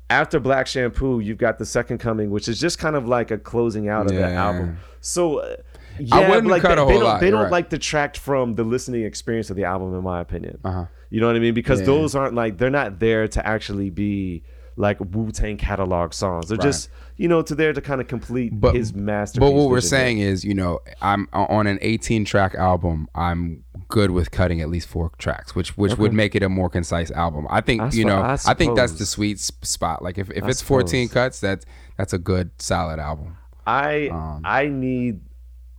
After 0.09 0.39
Black 0.39 0.67
Shampoo, 0.67 1.19
you've 1.19 1.37
got 1.37 1.59
the 1.59 1.65
Second 1.65 1.97
Coming, 1.97 2.29
which 2.29 2.47
is 2.47 2.61
just 2.61 2.79
kind 2.79 2.95
of 2.95 3.09
like 3.09 3.29
a 3.29 3.37
closing 3.37 3.89
out 3.89 4.05
of 4.05 4.15
that 4.15 4.31
album. 4.31 4.77
So, 5.01 5.39
uh, 5.39 5.57
yeah, 5.99 6.29
wouldn't 6.29 6.47
like 6.47 6.61
cut 6.61 6.77
they, 6.77 6.81
a 6.81 6.85
they 6.85 6.93
don't, 6.93 7.03
lot, 7.03 7.19
they 7.19 7.29
don't 7.29 7.43
right. 7.43 7.51
like 7.51 7.69
detract 7.69 8.17
from 8.17 8.55
the 8.55 8.63
listening 8.63 9.03
experience 9.03 9.49
of 9.49 9.57
the 9.57 9.65
album, 9.65 9.93
in 9.93 10.01
my 10.01 10.21
opinion. 10.21 10.59
Uh-huh. 10.63 10.85
You 11.09 11.19
know 11.19 11.27
what 11.27 11.35
I 11.35 11.39
mean? 11.39 11.53
Because 11.53 11.81
Yeah. 11.81 11.87
those 11.87 12.15
aren't 12.15 12.35
like 12.35 12.57
they're 12.57 12.69
not 12.69 12.99
there 12.99 13.27
to 13.27 13.45
actually 13.45 13.89
be 13.89 14.43
like 14.77 14.97
Wu 14.99 15.31
Tang 15.31 15.57
catalog 15.57 16.13
songs. 16.13 16.47
They're 16.47 16.57
just 16.57 16.89
you 17.17 17.27
know 17.27 17.41
to 17.41 17.55
there 17.55 17.73
to 17.73 17.81
kind 17.81 17.99
of 17.99 18.07
complete 18.07 18.51
But 18.53 18.75
his 18.75 18.93
masterpiece. 18.93 19.49
But 19.49 19.53
what 19.53 19.69
we're 19.69 19.81
saying 19.81 20.19
is, 20.19 20.45
you 20.45 20.53
know, 20.53 20.79
I'm 21.01 21.27
on 21.33 21.67
an 21.67 21.79
18 21.81 22.23
track 22.25 22.55
album. 22.55 23.07
I'm 23.15 23.63
good 23.89 24.11
with 24.11 24.31
cutting 24.31 24.61
at 24.61 24.69
least 24.69 24.87
four 24.87 25.11
tracks, 25.17 25.55
which 25.55 25.75
which 25.77 25.97
would 25.97 26.13
make 26.13 26.35
it 26.35 26.43
a 26.43 26.49
more 26.49 26.69
concise 26.69 27.11
album. 27.11 27.47
I 27.49 27.61
think 27.61 27.81
I 27.81 27.89
you 27.89 28.05
know, 28.05 28.21
I 28.21 28.37
I, 28.45 28.53
think 28.53 28.75
that's 28.75 28.93
the 28.93 29.05
sweet 29.05 29.39
spot. 29.39 30.03
Like 30.03 30.17
if, 30.17 30.29
if 30.31 30.43
I 30.43 30.49
it's 30.49 30.61
14 30.61 31.09
cuts, 31.09 31.39
that's 31.39 31.65
that's 31.97 32.13
a 32.13 32.19
good 32.19 32.51
solid 32.61 32.99
album. 32.99 33.37
I 33.65 34.09
Um, 34.09 34.41
I 34.45 34.67
need 34.67 35.21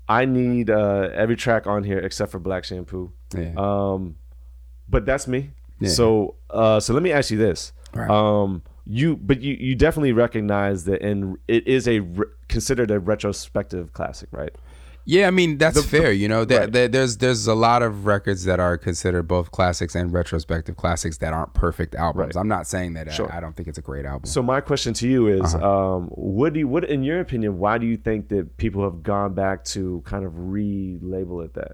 I 0.08 0.24
need 0.24 0.70
uh, 0.70 1.10
every 1.14 1.36
track 1.36 1.66
on 1.66 1.84
here 1.84 1.98
except 1.98 2.32
for 2.32 2.38
Black 2.38 2.64
Shampoo. 2.64 3.12
Yeah. 3.34 3.52
Um, 3.56 4.16
but 4.88 5.06
that's 5.06 5.28
me. 5.28 5.50
Yeah. 5.78 5.90
So 5.90 6.34
uh, 6.50 6.80
so 6.80 6.94
let 6.94 7.02
me 7.02 7.12
ask 7.12 7.30
you 7.30 7.38
this. 7.38 7.72
Right. 7.94 8.10
Um, 8.10 8.62
you 8.90 9.16
but 9.16 9.40
you 9.42 9.54
you 9.60 9.74
definitely 9.74 10.12
recognize 10.12 10.84
that 10.84 11.02
in 11.02 11.36
it 11.46 11.66
is 11.66 11.86
a 11.86 12.00
re- 12.00 12.26
considered 12.48 12.90
a 12.90 12.98
retrospective 12.98 13.92
classic, 13.92 14.28
right? 14.32 14.54
Yeah, 15.04 15.26
I 15.26 15.30
mean 15.30 15.56
that's 15.56 15.82
fair. 15.86 16.12
You 16.12 16.28
know, 16.28 16.44
there, 16.44 16.60
right. 16.60 16.72
there- 16.72 16.88
there's 16.88 17.16
there's 17.18 17.46
a 17.46 17.54
lot 17.54 17.82
of 17.82 18.04
records 18.04 18.44
that 18.44 18.60
are 18.60 18.76
considered 18.76 19.22
both 19.24 19.50
classics 19.52 19.94
and 19.94 20.12
retrospective 20.12 20.76
classics 20.76 21.16
that 21.18 21.32
aren't 21.32 21.54
perfect 21.54 21.94
albums. 21.94 22.34
Right. 22.34 22.40
I'm 22.40 22.48
not 22.48 22.66
saying 22.66 22.92
that 22.94 23.10
Sure. 23.12 23.30
I, 23.32 23.38
I 23.38 23.40
don't 23.40 23.56
think 23.56 23.68
it's 23.68 23.78
a 23.78 23.82
great 23.82 24.04
album. 24.04 24.26
So 24.28 24.42
my 24.42 24.60
question 24.60 24.92
to 24.94 25.08
you 25.08 25.28
is, 25.28 25.54
Uh-huh. 25.54 25.96
um, 25.96 26.08
what 26.08 26.52
do 26.52 26.60
you, 26.60 26.68
what 26.68 26.84
in 26.84 27.02
your 27.04 27.20
opinion, 27.20 27.56
why 27.58 27.78
do 27.78 27.86
you 27.86 27.96
think 27.96 28.28
that 28.28 28.58
people 28.58 28.84
have 28.84 29.02
gone 29.02 29.32
back 29.32 29.64
to 29.66 30.02
kind 30.04 30.24
of 30.26 30.32
relabel 30.34 31.44
it 31.44 31.54
that? 31.54 31.72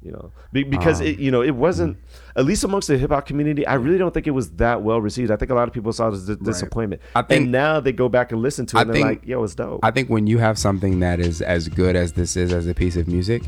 You 0.00 0.12
know, 0.12 0.30
Be- 0.52 0.62
because 0.62 1.00
Um, 1.00 1.08
it, 1.08 1.18
you 1.18 1.32
know, 1.32 1.42
it 1.42 1.56
wasn't 1.56 1.96
at 2.36 2.44
least 2.44 2.62
amongst 2.62 2.86
the 2.86 2.96
hip 2.96 3.10
hop 3.10 3.26
community. 3.26 3.66
I 3.66 3.74
really 3.74 3.98
don't 3.98 4.14
think 4.14 4.28
it 4.28 4.30
was 4.30 4.50
that 4.52 4.82
well 4.82 5.00
received. 5.00 5.32
I 5.32 5.36
think 5.36 5.50
a 5.50 5.54
lot 5.54 5.66
of 5.66 5.74
people 5.74 5.92
saw 5.92 6.06
it 6.08 6.12
as 6.14 6.28
a 6.28 6.36
disappointment. 6.36 7.02
I 7.16 7.22
think- 7.22 7.42
and 7.42 7.52
now 7.52 7.80
they 7.80 7.90
go 7.90 8.08
back 8.08 8.30
and 8.30 8.40
listen 8.40 8.64
to 8.66 8.76
it, 8.76 8.78
I 8.78 8.82
and 8.82 8.92
think- 8.92 9.02
they're 9.04 9.12
like, 9.14 9.26
"Yo, 9.26 9.42
it's 9.42 9.56
dope." 9.56 9.80
I 9.82 9.90
think 9.90 10.08
when 10.08 10.28
you 10.28 10.38
have 10.38 10.56
something 10.56 11.00
that 11.00 11.18
is 11.18 11.42
as 11.42 11.68
good 11.68 11.96
as 11.96 12.12
this 12.12 12.36
is 12.36 12.52
as 12.52 12.68
a 12.68 12.74
piece 12.74 12.94
of 12.96 13.08
music 13.08 13.42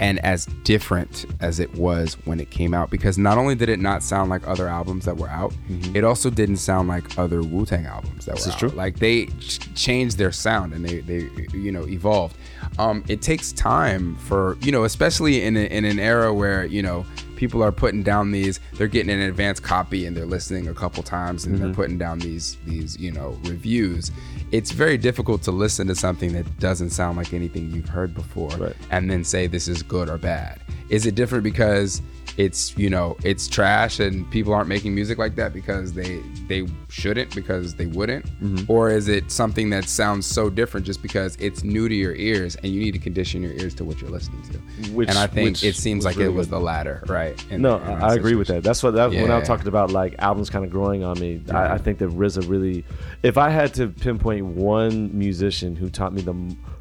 and 0.00 0.18
as 0.24 0.46
different 0.64 1.26
as 1.40 1.58
it 1.60 1.72
was 1.74 2.14
when 2.24 2.38
it 2.40 2.50
came 2.50 2.72
out, 2.74 2.90
because 2.90 3.18
not 3.18 3.36
only 3.38 3.54
did 3.54 3.68
it 3.68 3.80
not 3.80 4.02
sound 4.02 4.30
like 4.30 4.46
other 4.46 4.68
albums 4.68 5.04
that 5.06 5.16
were 5.16 5.28
out, 5.28 5.52
it 5.94 6.04
also 6.04 6.30
didn't 6.30 6.58
sound 6.58 6.88
like 6.88 7.18
other 7.18 7.42
Wu 7.42 7.66
Tang 7.66 7.86
albums 7.86 8.24
that 8.26 8.34
were 8.34 8.38
Mm-hmm. 8.40 8.48
is 8.48 8.54
out. 8.54 8.58
true. 8.58 8.68
Like 8.70 8.98
they 8.98 9.26
ch- 9.26 9.74
changed 9.74 10.18
their 10.18 10.32
sound 10.32 10.72
and 10.72 10.84
they, 10.84 11.00
they 11.00 11.28
you 11.56 11.72
know, 11.72 11.86
evolved. 11.88 12.36
Um, 12.78 13.02
it 13.08 13.22
takes 13.22 13.50
time 13.52 14.14
for, 14.16 14.56
you 14.60 14.70
know, 14.70 14.84
especially 14.84 15.42
in, 15.42 15.56
a, 15.56 15.64
in 15.66 15.84
an 15.84 15.98
era 15.98 16.32
where, 16.32 16.64
you 16.64 16.82
know, 16.82 17.04
people 17.38 17.62
are 17.62 17.70
putting 17.70 18.02
down 18.02 18.32
these 18.32 18.58
they're 18.74 18.88
getting 18.88 19.10
an 19.12 19.20
advanced 19.20 19.62
copy 19.62 20.04
and 20.06 20.16
they're 20.16 20.26
listening 20.26 20.66
a 20.68 20.74
couple 20.74 21.02
times 21.04 21.44
and 21.46 21.54
Mm-hmm. 21.54 21.64
they're 21.64 21.74
putting 21.74 21.96
down 21.96 22.18
these 22.18 22.56
these 22.66 22.98
you 22.98 23.12
know 23.12 23.38
reviews 23.44 24.10
it's 24.50 24.72
very 24.72 24.98
difficult 24.98 25.40
to 25.42 25.52
listen 25.52 25.86
to 25.86 25.94
something 25.94 26.32
that 26.32 26.58
doesn't 26.58 26.90
sound 26.90 27.16
like 27.16 27.32
anything 27.32 27.70
you've 27.70 27.88
heard 27.88 28.12
before 28.12 28.50
Right. 28.50 28.76
and 28.90 29.08
then 29.10 29.22
say 29.24 29.46
this 29.46 29.68
is 29.68 29.82
good 29.84 30.08
or 30.10 30.18
bad 30.18 30.60
is 30.88 31.06
it 31.06 31.14
different 31.14 31.44
because 31.44 32.02
it's 32.38 32.76
you 32.78 32.88
know 32.88 33.16
it's 33.24 33.48
trash 33.48 33.98
and 34.00 34.30
people 34.30 34.54
aren't 34.54 34.68
making 34.68 34.94
music 34.94 35.18
like 35.18 35.34
that 35.34 35.52
because 35.52 35.92
they 35.92 36.20
they 36.46 36.66
shouldn't 36.88 37.34
because 37.34 37.74
they 37.74 37.86
wouldn't 37.86 38.24
Mm-hmm. 38.40 38.70
or 38.70 38.90
is 38.90 39.08
it 39.08 39.30
something 39.32 39.68
that 39.70 39.84
sounds 39.86 40.24
so 40.24 40.48
different 40.48 40.86
just 40.86 41.02
because 41.02 41.34
it's 41.40 41.64
new 41.64 41.88
to 41.88 41.94
your 41.94 42.14
ears 42.14 42.54
and 42.56 42.72
you 42.72 42.80
need 42.80 42.92
to 42.92 42.98
condition 43.00 43.42
your 43.42 43.52
ears 43.52 43.74
to 43.74 43.84
what 43.84 44.00
you're 44.00 44.10
listening 44.10 44.40
to 44.52 44.58
Which- 44.92 45.08
and 45.08 45.18
i 45.18 45.26
think 45.26 45.48
which 45.48 45.64
it 45.64 45.74
seems 45.74 46.04
like 46.04 46.16
really 46.16 46.28
it 46.32 46.34
was 46.36 46.46
good. 46.46 46.54
the 46.54 46.60
latter 46.60 47.02
right 47.08 47.44
in- 47.50 47.60
No, 47.62 47.78
in 47.78 47.82
I 48.08 48.14
agree 48.14 48.36
with 48.36 48.48
that. 48.48 48.62
That's 48.62 48.82
what 48.82 48.94
that, 48.94 49.10
when 49.10 49.18
I 49.24 49.34
Yeah. 49.34 49.38
was 49.40 49.48
talking 49.48 49.66
about 49.66 49.90
like 49.90 50.14
albums 50.20 50.48
kind 50.50 50.64
of 50.64 50.70
growing 50.70 51.02
on 51.02 51.18
me. 51.18 51.42
I, 51.52 51.74
I 51.74 51.78
think 51.78 51.98
that 51.98 52.10
RZA 52.10 52.48
really, 52.48 52.84
if 53.24 53.36
I 53.36 53.50
had 53.50 53.74
to 53.74 53.88
pinpoint 53.88 54.46
one 54.46 55.10
musician 55.18 55.74
who 55.74 55.88
taught 55.90 56.12
me 56.14 56.22
the, 56.22 56.34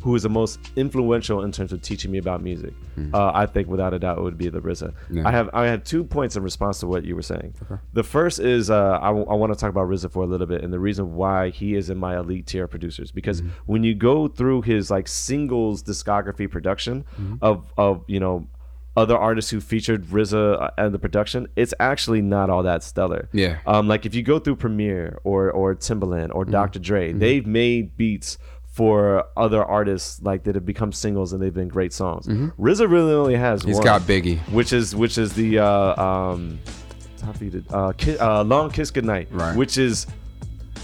who 0.08 0.14
was 0.14 0.24
the 0.24 0.30
most 0.42 0.58
influential 0.78 1.44
in 1.44 1.52
terms 1.52 1.72
of 1.74 1.82
teaching 1.82 2.10
me 2.12 2.18
about 2.18 2.42
music, 2.42 2.74
uh, 3.14 3.32
I 3.34 3.46
think 3.46 3.68
without 3.68 3.94
a 3.94 4.00
doubt 4.00 4.18
it 4.20 4.22
would 4.22 4.38
be 4.38 4.48
the 4.50 4.62
RZA. 4.62 4.94
Yeah. 5.12 5.28
I 5.28 5.32
have 5.32 5.50
I 5.54 5.66
have 5.68 5.84
two 5.84 6.04
points 6.06 6.38
in 6.38 6.44
response 6.44 6.80
to 6.80 6.88
what 6.88 7.04
you 7.04 7.14
were 7.20 7.28
saying. 7.34 7.50
The 7.92 8.04
first 8.04 8.40
is 8.40 8.70
uh, 8.70 9.00
I, 9.08 9.10
want 9.12 9.52
to 9.54 9.60
talk 9.60 9.70
about 9.70 9.88
RZA 9.90 10.10
for 10.16 10.24
a 10.24 10.30
little 10.34 10.48
bit 10.48 10.64
and 10.64 10.72
the 10.72 10.80
reason 10.80 11.06
why 11.22 11.50
he 11.50 11.76
is 11.76 11.90
in 11.90 11.98
my 11.98 12.14
elite 12.18 12.46
tier 12.48 12.68
producers 12.68 13.12
because 13.12 13.38
Mm-hmm. 13.42 13.72
when 13.72 13.84
you 13.84 13.94
go 13.94 14.28
through 14.30 14.62
his 14.62 14.90
like 14.96 15.08
singles 15.10 15.84
discography 15.84 16.50
production 16.50 17.04
Mm-hmm. 17.20 17.36
of 17.42 17.58
of 17.78 17.94
you 18.08 18.20
know 18.22 18.48
other 18.96 19.16
artists 19.30 19.52
who 19.52 19.60
featured 19.62 20.02
RZA 20.08 20.72
and 20.80 20.92
the 20.92 20.98
production, 20.98 21.48
it's 21.56 21.74
actually 21.80 22.24
not 22.36 22.50
all 22.50 22.64
that 22.64 22.82
stellar. 22.82 23.30
Yeah. 23.32 23.60
Um, 23.68 23.88
like 23.88 24.08
if 24.08 24.16
you 24.16 24.24
go 24.24 24.40
through 24.40 24.56
Premier 24.56 25.20
or 25.24 25.52
or 25.52 25.76
Timbaland 25.76 26.30
Mm-hmm. 26.30 26.38
or 26.38 26.46
Dr. 26.46 26.80
Dre, 26.80 27.12
they've 27.12 27.46
made 27.46 27.96
beats 27.96 28.40
for 28.78 29.26
other 29.36 29.64
artists 29.66 30.22
like 30.22 30.44
that 30.44 30.54
have 30.54 30.66
become 30.68 30.92
singles 30.94 31.34
and 31.34 31.42
they've 31.42 31.54
been 31.54 31.68
great 31.68 31.92
songs. 31.92 32.28
RZA 32.28 32.88
really 32.90 33.12
only 33.14 33.36
has 33.36 33.62
Mm-hmm. 33.62 33.68
He's 33.70 33.78
one, 33.78 33.84
got 33.86 34.02
Biggie. 34.04 34.38
which 34.52 34.72
is 34.72 34.96
which 34.96 35.18
is 35.18 35.34
the 35.34 35.58
uh, 35.58 36.00
um, 36.02 36.60
top 37.18 37.36
uh, 37.72 37.92
ki- 37.94 38.20
uh, 38.20 38.44
Long 38.44 38.70
Kiss 38.70 38.92
Goodnight, 38.92 39.30
Right. 39.32 39.56
which 39.58 39.78
is. 39.80 40.06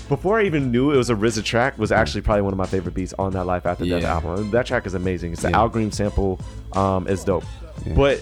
Before 0.09 0.39
I 0.39 0.43
even 0.43 0.69
knew 0.71 0.91
it 0.91 0.97
was 0.97 1.09
a 1.09 1.15
RZA 1.15 1.43
track, 1.45 1.77
was 1.79 1.91
actually 1.91 2.21
probably 2.21 2.41
one 2.41 2.51
of 2.51 2.57
my 2.57 2.65
favorite 2.65 2.93
beats 2.93 3.13
on 3.17 3.31
that 3.33 3.45
Life 3.45 3.65
After 3.65 3.85
Death 3.85 4.01
Yeah. 4.01 4.13
album. 4.15 4.51
That 4.51 4.65
track 4.65 4.85
is 4.85 4.95
amazing. 4.95 5.31
It's 5.33 5.43
the 5.43 5.49
Yeah. 5.51 5.59
Al 5.59 5.69
Green 5.69 5.91
sample. 5.91 6.39
Um, 6.73 7.07
it's 7.07 7.23
dope. 7.23 7.45
But 7.95 8.21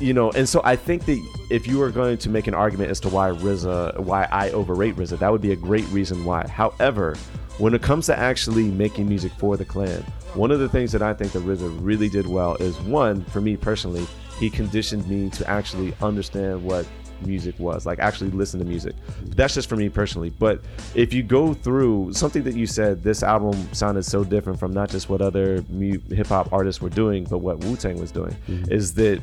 you 0.00 0.14
know, 0.14 0.30
and 0.30 0.48
so 0.48 0.60
I 0.64 0.76
think 0.76 1.04
that 1.06 1.18
if 1.50 1.66
you 1.66 1.78
were 1.78 1.90
going 1.90 2.16
to 2.18 2.30
make 2.30 2.46
an 2.46 2.54
argument 2.54 2.90
as 2.90 3.00
to 3.00 3.08
why 3.08 3.28
RZA, 3.30 3.98
why 3.98 4.28
I 4.30 4.50
overrate 4.50 4.94
RZA, 4.96 5.18
that 5.18 5.30
would 5.32 5.42
be 5.42 5.50
a 5.52 5.56
great 5.56 5.86
reason 5.88 6.24
why. 6.24 6.46
However, 6.48 7.16
when 7.58 7.74
it 7.74 7.82
comes 7.82 8.06
to 8.06 8.18
actually 8.18 8.70
making 8.70 9.08
music 9.08 9.32
for 9.32 9.56
the 9.56 9.64
clan, 9.64 10.02
one 10.34 10.50
of 10.50 10.60
the 10.60 10.68
things 10.68 10.92
that 10.92 11.02
I 11.02 11.12
think 11.12 11.32
that 11.32 11.42
RZA 11.42 11.78
really 11.80 12.08
did 12.08 12.26
well 12.26 12.54
is 12.56 12.78
one, 12.80 13.24
for 13.24 13.40
me 13.40 13.56
personally, 13.56 14.06
he 14.38 14.48
conditioned 14.48 15.08
me 15.08 15.28
to 15.30 15.48
actually 15.48 15.92
understand 16.00 16.62
what 16.62 16.86
music 17.22 17.58
was, 17.58 17.84
like 17.84 17.98
actually 17.98 18.30
listen 18.30 18.60
to 18.60 18.66
music. 18.66 18.94
That's 19.24 19.54
just 19.54 19.68
for 19.68 19.76
me 19.76 19.88
personally. 19.88 20.30
But 20.30 20.62
if 20.94 21.12
you 21.12 21.22
go 21.22 21.54
through 21.54 22.12
something 22.12 22.44
that 22.44 22.54
you 22.54 22.66
said, 22.66 23.02
this 23.02 23.24
album 23.24 23.68
sounded 23.72 24.04
so 24.04 24.22
different 24.22 24.58
from 24.60 24.72
not 24.72 24.90
just 24.90 25.08
what 25.08 25.20
other 25.20 25.64
mu- 25.68 26.00
hip 26.10 26.28
hop 26.28 26.52
artists 26.52 26.80
were 26.80 26.90
doing, 26.90 27.24
but 27.24 27.38
what 27.38 27.58
Wu 27.64 27.76
Tang 27.76 27.98
was 27.98 28.12
doing, 28.12 28.36
mm-hmm. 28.46 28.72
is 28.72 28.94
that 28.94 29.20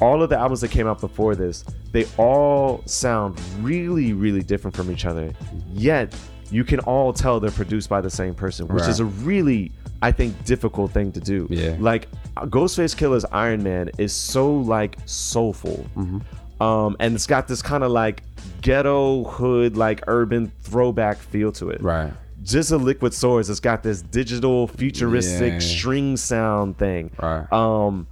all 0.00 0.22
of 0.22 0.28
the 0.28 0.36
albums 0.36 0.60
that 0.60 0.70
came 0.70 0.86
out 0.86 1.00
before 1.00 1.34
this, 1.34 1.64
they 1.92 2.06
all 2.18 2.82
sound 2.84 3.40
really, 3.60 4.12
really 4.12 4.42
different 4.42 4.76
from 4.76 4.90
each 4.90 5.06
other. 5.06 5.28
Mm-hmm. 5.28 5.78
Yet 5.78 6.14
you 6.50 6.64
can 6.64 6.80
all 6.80 7.12
tell 7.12 7.40
they're 7.40 7.50
produced 7.50 7.88
by 7.88 8.00
the 8.00 8.10
same 8.10 8.34
person, 8.34 8.68
which 8.68 8.84
is 8.88 9.00
a 9.00 9.04
really, 9.04 9.70
I 10.02 10.12
think, 10.12 10.44
difficult 10.44 10.92
thing 10.92 11.12
to 11.12 11.20
do. 11.20 11.46
Yeah. 11.50 11.76
Like 11.78 12.08
Ghostface 12.36 12.96
Killah's 12.96 13.24
Iron 13.32 13.62
Man 13.62 13.90
is 13.98 14.12
so 14.14 14.52
like 14.52 14.96
soulful. 15.04 15.86
Um, 16.60 16.96
and 16.98 17.14
it's 17.14 17.26
got 17.26 17.46
this 17.48 17.62
kind 17.62 17.84
of 17.84 17.90
like 17.92 18.22
ghetto 18.62 19.24
hood, 19.24 19.76
like 19.76 20.02
urban 20.08 20.50
throwback 20.62 21.18
feel 21.18 21.52
to 21.52 21.70
it. 21.70 21.80
Right. 21.82 22.12
Just 22.42 22.70
a 22.72 22.76
liquid 22.76 23.12
swords. 23.14 23.50
It's 23.50 23.60
got 23.60 23.82
this 23.82 24.00
digital 24.02 24.66
futuristic 24.68 25.52
Yeah. 25.54 25.58
string 25.58 26.16
sound 26.16 26.78
thing. 26.78 27.10
Right. 27.20 27.52
Um, 27.52 28.06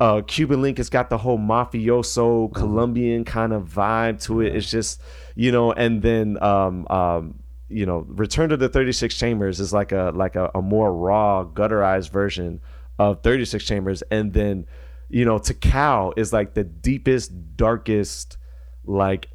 uh, 0.00 0.22
Cuban 0.26 0.62
Link 0.62 0.76
has 0.76 0.90
got 0.90 1.10
the 1.10 1.18
whole 1.18 1.38
mafioso 1.38 2.52
Colombian 2.54 3.24
kind 3.24 3.52
of 3.52 3.64
vibe 3.64 4.22
to 4.24 4.42
it. 4.42 4.54
It's 4.54 4.70
just, 4.70 5.00
you 5.34 5.50
know, 5.50 5.72
and 5.72 6.02
then 6.02 6.40
um, 6.42 6.86
um, 6.88 7.34
you 7.68 7.86
know, 7.86 8.04
Return 8.08 8.48
to 8.50 8.56
the 8.56 8.68
36 8.68 9.14
Chambers 9.16 9.60
is 9.60 9.72
like 9.72 9.92
a 9.92 10.12
like 10.14 10.36
a, 10.36 10.50
a 10.54 10.62
more 10.62 10.92
raw, 10.92 11.44
gutterized 11.44 12.12
version 12.12 12.60
of 12.98 13.22
36 13.22 13.64
Chambers, 13.64 14.02
and 14.10 14.32
then, 14.32 14.66
you 15.08 15.24
know, 15.24 15.38
Tical 15.38 16.12
is 16.16 16.32
like 16.32 16.54
the 16.54 16.64
deepest, 16.64 17.56
darkest, 17.56 18.38
like 18.84 19.28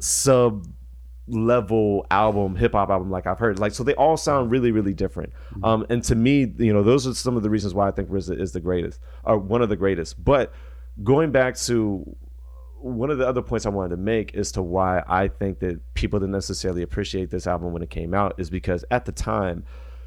sub 0.00 0.66
level 1.26 2.06
album, 2.10 2.56
hip 2.56 2.72
hop 2.72 2.90
album 2.90 3.10
like 3.10 3.26
I've 3.26 3.38
heard. 3.38 3.58
Like 3.58 3.72
so 3.72 3.84
they 3.84 3.94
all 3.94 4.16
sound 4.16 4.50
really, 4.50 4.72
really 4.72 4.94
different. 4.94 5.32
Um, 5.62 5.86
and 5.90 6.02
to 6.04 6.14
me, 6.14 6.52
you 6.58 6.72
know, 6.72 6.82
those 6.82 7.06
are 7.06 7.14
some 7.14 7.36
of 7.36 7.42
the 7.42 7.50
reasons 7.50 7.74
why 7.74 7.88
I 7.88 7.90
think 7.90 8.08
RZA 8.08 8.40
is 8.40 8.52
the 8.52 8.60
greatest, 8.60 9.00
or 9.24 9.38
one 9.38 9.62
of 9.62 9.68
the 9.68 9.76
greatest. 9.76 10.22
But 10.22 10.52
going 11.02 11.32
back 11.32 11.56
to 11.56 12.16
one 12.84 13.10
of 13.10 13.16
the 13.16 13.26
other 13.26 13.40
points 13.40 13.64
I 13.64 13.70
wanted 13.70 13.90
to 13.90 13.96
make 13.96 14.34
as 14.34 14.52
to 14.52 14.62
why 14.62 15.02
I 15.08 15.28
think 15.28 15.60
that 15.60 15.80
people 15.94 16.20
didn't 16.20 16.32
necessarily 16.32 16.82
appreciate 16.82 17.30
this 17.30 17.46
album 17.46 17.72
when 17.72 17.82
it 17.82 17.88
came 17.88 18.12
out 18.12 18.34
is 18.38 18.50
because 18.50 18.84
at 18.90 19.06
the 19.06 19.12
time, 19.12 19.64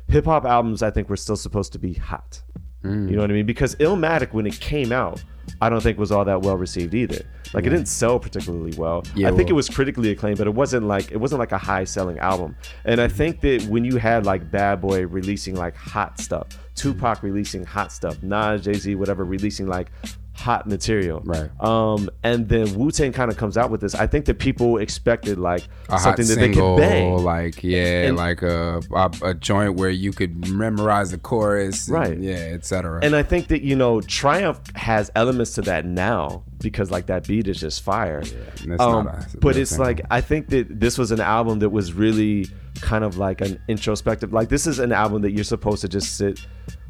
hip 0.08 0.26
hop 0.26 0.46
albums 0.46 0.84
I 0.84 0.92
think 0.92 1.10
were 1.10 1.18
still 1.18 1.36
supposed 1.36 1.74
to 1.74 1.80
be 1.80 1.94
hot. 1.94 2.42
You 2.84 2.92
know 2.92 3.12
mm. 3.12 3.22
what 3.22 3.32
I 3.32 3.34
mean? 3.34 3.46
Because 3.48 3.76
Illmatic 3.76 4.32
when 4.34 4.46
it 4.46 4.60
came 4.60 4.92
out, 4.92 5.24
I 5.60 5.70
don't 5.70 5.82
think 5.82 5.98
was 5.98 6.12
all 6.12 6.24
that 6.26 6.44
well 6.44 6.56
received 6.56 6.94
either. 6.94 7.26
Like 7.54 7.66
it 7.66 7.70
didn't 7.70 7.88
sell 7.88 8.20
particularly 8.20 8.78
well. 8.78 9.04
Yeah, 9.16 9.28
I 9.28 9.32
think 9.32 9.48
well- 9.48 9.50
it 9.50 9.54
was 9.54 9.70
critically 9.70 10.12
acclaimed, 10.12 10.38
but 10.38 10.48
it 10.48 10.54
wasn't 10.54 10.86
like 10.86 11.12
it 11.12 11.18
wasn't 11.18 11.40
like 11.40 11.52
a 11.52 11.58
high 11.58 11.84
selling 11.84 12.20
album. 12.20 12.56
And 12.86 13.02
I 13.02 13.08
think 13.08 13.42
that 13.42 13.64
when 13.64 13.84
you 13.84 13.98
had 13.98 14.26
like 14.26 14.52
Bad 14.52 14.82
Boy 14.82 15.08
releasing 15.08 15.56
like 15.56 15.76
hot 15.76 16.20
stuff, 16.20 16.48
Tupac 16.76 17.24
releasing 17.24 17.66
hot 17.66 17.92
stuff, 17.92 18.22
Nas, 18.22 18.62
Jay 18.62 18.74
Z, 18.74 18.96
whatever 18.96 19.26
releasing 19.26 19.66
like 19.66 19.92
hot 20.38 20.68
material, 20.68 21.20
Right. 21.26 21.50
Um, 21.60 22.10
and 22.24 22.48
then 22.48 22.76
Wu 22.76 22.92
Tang 22.92 23.12
kind 23.12 23.32
of 23.32 23.38
comes 23.38 23.58
out 23.58 23.72
with 23.72 23.82
this. 23.82 23.96
I 23.96 24.06
think 24.06 24.26
that 24.26 24.38
people 24.38 24.78
expected 24.78 25.40
like 25.40 25.64
a 25.90 25.98
something 25.98 26.28
that 26.28 26.36
they 26.36 26.54
could 26.54 26.78
bang. 26.78 27.18
like 27.24 27.64
yeah, 27.64 28.04
And- 28.04 28.18
like 28.18 28.44
a, 28.44 28.80
a 29.24 29.34
joint 29.34 29.76
where 29.76 29.90
you 29.90 30.12
could 30.12 30.48
memorize 30.48 31.10
the 31.12 31.18
chorus, 31.18 31.88
and, 31.88 31.96
Right. 31.98 32.20
Yeah, 32.20 32.36
etc. 32.54 33.00
And 33.04 33.16
I 33.16 33.24
think 33.24 33.48
that 33.48 33.64
you 33.64 33.76
know 33.76 34.00
Triumph 34.02 34.60
has 34.76 35.10
elements 35.16 35.56
to 35.56 35.62
that 35.64 35.86
now 35.86 36.44
because 36.60 36.92
like 36.92 37.08
that 37.08 37.28
beat 37.28 37.48
is 37.48 37.60
just 37.60 37.82
fire. 37.84 38.22
that's 38.24 38.80
Um, 38.82 39.06
not 39.06 39.34
a- 39.34 39.38
but 39.40 39.58
it's 39.58 39.72
single. 39.72 39.88
like 39.88 40.02
I 40.12 40.22
think 40.22 40.50
that 40.50 40.80
this 40.80 40.98
was 41.00 41.12
an 41.12 41.20
album 41.20 41.60
that 41.60 41.70
was 41.72 41.94
really 41.94 42.48
kind 42.82 43.04
of 43.04 43.18
like 43.18 43.42
an 43.42 43.60
introspective. 43.68 44.32
Like 44.34 44.50
this 44.50 44.68
is 44.68 44.78
an 44.78 44.92
album 44.92 45.24
that 45.24 45.32
you're 45.32 45.44
supposed 45.44 45.82
to 45.82 45.90
just 45.90 46.16
sit 46.16 46.40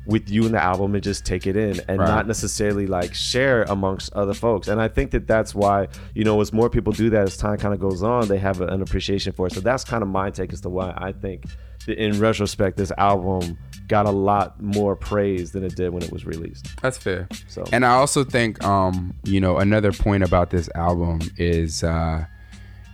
with 0.07 0.29
you 0.29 0.45
in 0.45 0.53
the 0.53 0.63
album 0.63 0.95
and 0.95 1.03
just 1.03 1.25
take 1.25 1.45
it 1.45 1.55
in 1.55 1.79
and 1.87 1.99
Right. 1.99 2.07
not 2.07 2.25
necessarily 2.27 2.87
like 2.87 3.13
share 3.13 3.63
amongst 3.63 4.11
other 4.13 4.33
folks. 4.33 4.67
And 4.67 4.81
I 4.81 4.87
think 4.87 5.11
that 5.11 5.27
that's 5.27 5.53
why 5.53 5.87
you 6.15 6.23
know 6.23 6.39
as 6.41 6.51
more 6.53 6.69
people 6.69 6.93
do 6.93 7.09
that 7.11 7.23
as 7.23 7.37
time 7.37 7.57
kind 7.57 7.73
of 7.73 7.79
goes 7.79 8.01
on, 8.03 8.27
they 8.27 8.37
have 8.39 8.61
an 8.61 8.81
appreciation 8.81 9.33
for 9.33 9.47
it. 9.47 9.53
So 9.53 9.59
that's 9.59 9.83
kind 9.83 10.01
of 10.01 10.09
my 10.09 10.29
take 10.31 10.51
as 10.53 10.61
to 10.61 10.69
why 10.69 10.93
I 10.97 11.11
think 11.11 11.43
that 11.85 11.97
in 12.01 12.19
retrospect 12.19 12.77
this 12.77 12.91
album 12.97 13.57
got 13.87 14.05
a 14.05 14.11
lot 14.11 14.61
more 14.61 14.95
praise 14.95 15.51
than 15.53 15.63
it 15.63 15.75
did 15.75 15.89
when 15.93 16.03
it 16.03 16.11
was 16.11 16.25
released. 16.25 16.67
That's 16.81 16.97
fair. 16.97 17.27
So- 17.47 17.63
and 17.71 17.85
I 17.85 17.91
also 17.91 18.23
think, 18.25 18.61
um, 18.65 19.13
you 19.23 19.39
know, 19.39 19.57
another 19.57 19.93
point 19.93 20.23
about 20.23 20.49
this 20.49 20.69
album 20.75 21.19
is, 21.37 21.83
uh, 21.85 22.25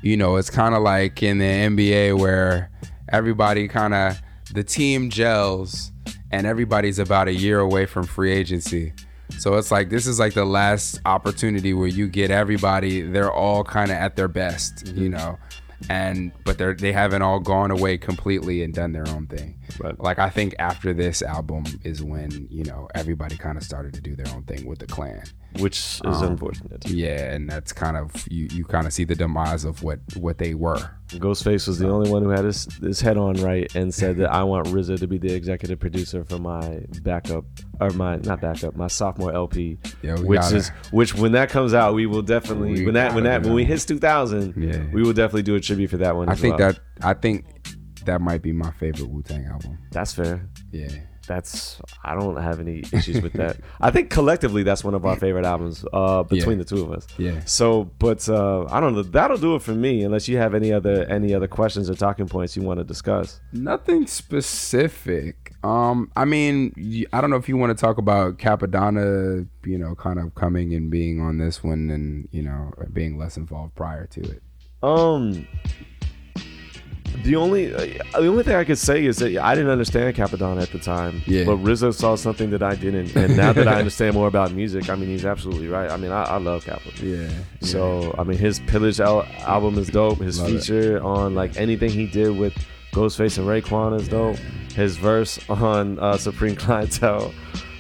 you 0.03 0.15
know, 0.17 0.35
it's 0.35 0.51
kind 0.51 0.75
of 0.75 0.83
like 0.83 1.23
in 1.23 1.39
the 1.39 1.45
NBA 1.45 2.13
where 2.13 2.69
everybody 3.09 3.67
kind 3.67 3.93
of 3.95 4.21
the 4.53 4.63
team 4.63 5.09
gels 5.09 5.91
and 6.31 6.45
everybody's 6.47 6.99
about 6.99 7.27
a 7.27 7.33
year 7.33 7.59
away 7.59 7.85
from 7.85 8.05
free 8.05 8.31
agency. 8.31 8.93
So 9.39 9.55
it's 9.55 9.71
like 9.71 9.89
this 9.89 10.05
is 10.05 10.19
like 10.19 10.33
the 10.33 10.45
last 10.45 10.99
opportunity 11.05 11.73
where 11.73 11.87
you 11.87 12.07
get 12.07 12.29
everybody. 12.31 13.01
They're 13.01 13.31
all 13.31 13.63
kind 13.63 13.89
of 13.91 13.97
at 13.97 14.15
their 14.15 14.27
best, 14.27 14.87
you 14.87 15.09
know, 15.09 15.39
and 15.89 16.31
but 16.45 16.57
they're 16.59 16.75
they 16.75 16.91
haven't 16.91 17.23
all 17.23 17.39
gone 17.39 17.71
away 17.71 17.97
completely 17.97 18.63
and 18.63 18.73
done 18.73 18.91
their 18.91 19.07
own 19.09 19.25
thing. 19.27 19.59
Right. 19.79 19.99
Like 19.99 20.19
I 20.19 20.29
think 20.29 20.53
after 20.59 20.93
this 20.93 21.21
album 21.23 21.63
is 21.83 22.03
when 22.03 22.47
you 22.51 22.63
know 22.63 22.87
everybody 22.93 23.35
kind 23.37 23.57
of 23.57 23.63
started 23.63 23.93
to 23.95 24.01
do 24.01 24.15
their 24.15 24.31
own 24.35 24.43
thing 24.43 24.65
with 24.65 24.79
the 24.79 24.87
clan. 24.87 25.23
which 25.59 25.77
is 25.79 26.01
Um, 26.03 26.33
unfortunate. 26.33 26.87
Yeah, 26.87 27.33
and 27.33 27.49
that's 27.49 27.73
kind 27.73 27.97
of 27.97 28.11
you 28.29 28.47
you 28.51 28.65
kind 28.65 28.85
of 28.85 28.93
see 28.93 29.03
the 29.03 29.15
demise 29.15 29.65
of 29.65 29.81
what 29.81 29.99
what 30.15 30.37
they 30.37 30.53
were. 30.53 30.91
Ghostface 31.19 31.67
was 31.67 31.79
the 31.79 31.89
only 31.89 32.09
one 32.09 32.23
who 32.23 32.29
had 32.29 32.43
his, 32.45 32.65
his 32.81 32.99
head 33.01 33.17
on 33.17 33.35
right 33.35 33.73
and 33.75 33.93
said 33.93 34.17
that 34.17 34.31
I 34.31 34.43
want 34.43 34.67
RZA 34.67 34.99
to 34.99 35.07
be 35.07 35.17
the 35.17 35.33
executive 35.33 35.79
producer 35.79 36.23
for 36.23 36.37
my 36.39 36.81
backup 37.01 37.45
or 37.79 37.89
my 37.91 38.17
not 38.17 38.41
backup 38.41 38.75
my 38.75 38.87
sophomore 38.87 39.33
LP, 39.33 39.77
Yeah, 40.01 40.19
which 40.19 40.39
gotta- 40.41 40.55
is 40.57 40.69
which 40.91 41.15
when 41.15 41.31
that 41.33 41.49
comes 41.49 41.73
out 41.73 41.93
we 41.93 42.05
will 42.05 42.21
definitely 42.21 42.73
We 42.73 42.85
when 42.85 42.93
that 42.95 43.13
when 43.13 43.23
that 43.25 43.43
when 43.43 43.53
we 43.53 43.63
hits 43.65 43.85
2000 43.85 44.53
Yeah. 44.57 44.83
we 44.93 45.01
will 45.03 45.13
definitely 45.13 45.43
do 45.43 45.55
a 45.55 45.59
tribute 45.59 45.89
for 45.89 45.97
that 45.97 46.15
one. 46.15 46.29
I 46.29 46.35
think 46.35 46.57
well. 46.59 46.73
that 46.73 46.79
I 47.01 47.13
think 47.13 47.45
that 48.05 48.19
might 48.21 48.41
be 48.41 48.51
my 48.51 48.71
favorite 48.71 49.09
Wu 49.09 49.21
Tang 49.23 49.45
album. 49.45 49.77
that's 49.91 50.13
fair. 50.13 50.49
Yeah. 50.71 50.89
That's 51.27 51.79
I 52.03 52.15
don't 52.15 52.35
have 52.35 52.59
any 52.59 52.83
issues 52.91 53.21
with 53.21 53.33
that. 53.33 53.57
I 53.79 53.91
think 53.91 54.09
collectively 54.09 54.63
that's 54.63 54.83
one 54.83 54.93
of 54.93 55.05
our 55.05 55.15
favorite 55.15 55.45
albums 55.45 55.85
uh, 55.93 56.23
between 56.23 56.57
Yeah. 56.57 56.63
the 56.63 56.75
two 56.75 56.83
of 56.83 56.91
us. 56.91 57.07
Yeah. 57.17 57.39
So, 57.45 57.85
but 57.99 58.27
uh, 58.27 58.65
I 58.65 58.79
don't 58.81 58.93
know. 58.93 59.03
That'll 59.03 59.37
do 59.37 59.55
it 59.55 59.61
for 59.61 59.71
me. 59.73 60.03
Unless 60.03 60.27
you 60.27 60.37
have 60.37 60.53
any 60.53 60.73
other 60.73 61.05
any 61.05 61.33
other 61.33 61.47
questions 61.47 61.89
or 61.89 61.95
talking 61.95 62.27
points 62.27 62.55
you 62.57 62.61
want 62.63 62.79
to 62.79 62.83
discuss. 62.83 63.39
Nothing 63.53 64.05
specific. 64.07 65.53
Um, 65.63 66.11
I 66.17 66.25
mean, 66.25 67.05
I 67.13 67.21
don't 67.21 67.29
know 67.29 67.37
if 67.37 67.47
you 67.47 67.55
want 67.55 67.77
to 67.77 67.81
talk 67.81 67.97
about 67.97 68.37
Cappadonna, 68.37 69.47
you 69.65 69.77
know, 69.77 69.95
kind 69.95 70.19
of 70.19 70.35
coming 70.35 70.73
and 70.73 70.91
being 70.91 71.21
on 71.21 71.37
this 71.37 71.63
one, 71.63 71.89
and 71.89 72.27
you 72.31 72.41
know, 72.41 72.71
being 72.91 73.17
less 73.17 73.37
involved 73.37 73.75
prior 73.75 74.05
to 74.07 74.21
it. 74.21 74.43
Um, 74.81 75.47
the 77.23 77.35
only 77.35 77.73
uh, 77.73 77.79
the 78.19 78.27
only 78.27 78.43
thing 78.43 78.55
I 78.55 78.63
could 78.63 78.77
say 78.77 79.05
is 79.05 79.17
that 79.17 79.37
I 79.37 79.55
didn't 79.55 79.69
understand 79.71 80.15
Cappadonna 80.15 80.61
at 80.61 80.71
the 80.71 80.79
time. 80.79 81.21
Yeah. 81.25 81.45
But 81.45 81.57
RZA 81.57 81.93
saw 81.93 82.15
something 82.15 82.49
that 82.49 82.63
I 82.63 82.75
didn't, 82.75 83.15
and 83.15 83.37
now 83.37 83.53
that 83.53 83.67
I 83.67 83.75
understand 83.79 84.15
more 84.15 84.27
about 84.27 84.51
music, 84.51 84.89
I 84.89 84.95
mean, 84.95 85.09
he's 85.09 85.25
absolutely 85.25 85.67
right. 85.67 85.89
I 85.91 85.97
mean, 85.97 86.11
I, 86.11 86.23
I 86.23 86.37
love 86.37 86.65
Cappadonna. 86.65 87.29
Yeah. 87.29 87.29
So 87.61 88.15
I 88.17 88.23
mean, 88.23 88.37
his 88.37 88.59
Pillage 88.61 88.99
al- 88.99 89.23
album 89.39 89.77
is 89.77 89.89
dope. 89.89 90.19
His 90.19 90.39
Love 90.39 90.49
it. 90.49 90.59
feature 90.59 91.03
on 91.03 91.35
like 91.35 91.55
anything 91.57 91.89
he 91.89 92.07
did 92.07 92.37
with 92.37 92.53
Ghostface 92.93 93.37
and 93.37 93.47
Raekwon 93.47 93.99
is 93.99 94.07
dope. 94.07 94.37
His 94.75 94.97
verse 94.97 95.39
on 95.49 95.99
uh, 95.99 96.17
Supreme 96.17 96.55
Clientele, 96.63 97.33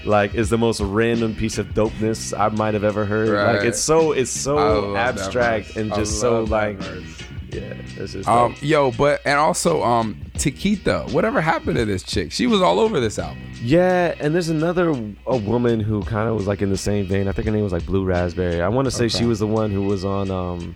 like, 0.05 0.35
is 0.35 0.49
the 0.49 0.57
most 0.57 0.79
random 0.81 1.35
piece 1.35 1.57
of 1.57 1.67
dopeness 1.73 2.37
I 2.37 2.49
might 2.49 2.73
have 2.73 2.83
ever 2.83 3.05
heard. 3.05 3.29
Like, 3.29 3.65
it's 3.65 3.79
so 3.79 4.11
it's 4.11 4.31
so 4.31 4.95
abstract 4.95 5.75
and 5.75 5.93
just 5.93 6.19
so 6.19 6.43
like, 6.43 6.77
verse. 6.77 7.17
Yeah, 7.53 7.73
it's 8.03 8.13
just 8.13 8.27
Um, 8.27 8.53
dope. 8.53 8.63
yo, 8.63 8.91
but 8.91 9.21
and 9.25 9.37
also 9.39 9.83
um, 9.83 10.15
Tekitha, 10.35 11.11
whatever 11.11 11.39
happened 11.41 11.77
to 11.77 11.85
this 11.85 12.03
chick? 12.03 12.31
She 12.31 12.47
was 12.47 12.61
all 12.61 12.79
over 12.79 12.99
this 12.99 13.19
album. 13.19 13.43
Yeah, 13.61 14.15
and 14.19 14.33
there's 14.33 14.49
another 14.49 14.89
a 15.27 15.37
woman 15.37 15.79
who 15.79 16.01
kind 16.03 16.27
of 16.29 16.35
was 16.35 16.47
like 16.47 16.61
in 16.61 16.69
the 16.69 16.77
same 16.77 17.05
vein. 17.07 17.27
I 17.27 17.31
think 17.31 17.45
her 17.45 17.51
name 17.53 17.63
was 17.63 17.73
like 17.73 17.85
Blue 17.85 18.03
Raspberry. 18.05 18.61
I 18.61 18.67
want 18.69 18.85
to 18.85 18.91
say 18.91 19.07
she 19.07 19.25
was 19.25 19.39
the 19.39 19.47
one 19.47 19.71
who 19.71 19.83
was 19.83 20.03
on 20.03 20.29
um 20.31 20.75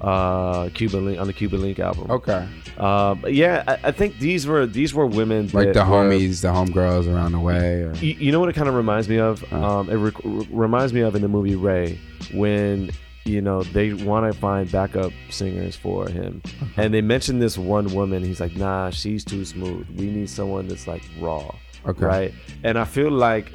uh 0.00 0.70
Cuban 0.70 1.04
Link 1.04 1.20
on 1.20 1.26
the 1.26 1.32
Cuban 1.32 1.60
Link 1.60 1.78
album. 1.78 2.10
Okay. 2.10 2.46
Uh, 2.78 3.14
yeah, 3.28 3.62
I, 3.68 3.88
I 3.88 3.90
think 3.92 4.18
these 4.18 4.46
were 4.46 4.64
these 4.66 4.94
were 4.94 5.06
women 5.06 5.50
Like 5.52 5.66
that 5.66 5.74
the 5.74 5.80
were- 5.84 6.04
homies, 6.08 6.40
the 6.40 6.48
homegirls 6.48 7.06
around 7.12 7.32
the 7.32 7.40
way. 7.40 7.82
Or, 7.82 7.94
You, 7.96 8.14
you 8.14 8.32
know 8.32 8.40
what 8.40 8.48
it 8.48 8.54
kind 8.54 8.68
of 8.68 8.74
reminds 8.74 9.08
me 9.08 9.18
of? 9.18 9.44
Uh. 9.52 9.80
Um, 9.80 9.90
it 9.90 9.96
re- 9.96 10.12
r- 10.24 10.46
reminds 10.50 10.92
me 10.94 11.00
of 11.02 11.14
in 11.14 11.20
the 11.22 11.28
movie 11.28 11.54
Ray 11.56 11.98
when 12.32 12.90
you 13.24 13.40
know 13.40 13.62
they 13.62 13.92
want 13.92 14.32
to 14.32 14.38
find 14.38 14.70
backup 14.72 15.12
singers 15.30 15.76
for 15.76 16.08
him, 16.08 16.40
Uh-huh. 16.44 16.82
and 16.82 16.94
they 16.94 17.02
mentioned 17.02 17.40
this 17.42 17.56
one 17.58 17.92
woman. 17.94 18.24
He's 18.24 18.40
like, 18.40 18.56
"Nah, 18.56 18.90
she's 18.90 19.24
too 19.24 19.44
smooth. 19.44 19.86
We 19.96 20.06
need 20.10 20.28
someone 20.30 20.68
that's 20.68 20.86
like 20.86 21.02
raw." 21.20 21.54
Okay. 21.86 22.04
Right. 22.04 22.34
And 22.64 22.78
I 22.78 22.84
feel 22.84 23.10
like 23.10 23.50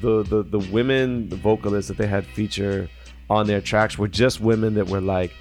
the 0.00 0.22
the 0.22 0.42
the 0.42 0.58
women, 0.70 1.28
the 1.28 1.36
vocalists 1.36 1.88
that 1.88 1.96
they 1.98 2.06
had 2.06 2.24
feature 2.26 2.88
on 3.28 3.46
their 3.46 3.60
tracks 3.60 3.98
were 3.98 4.08
just 4.08 4.40
women 4.40 4.74
that 4.74 4.86
were 4.88 5.00
like 5.00 5.32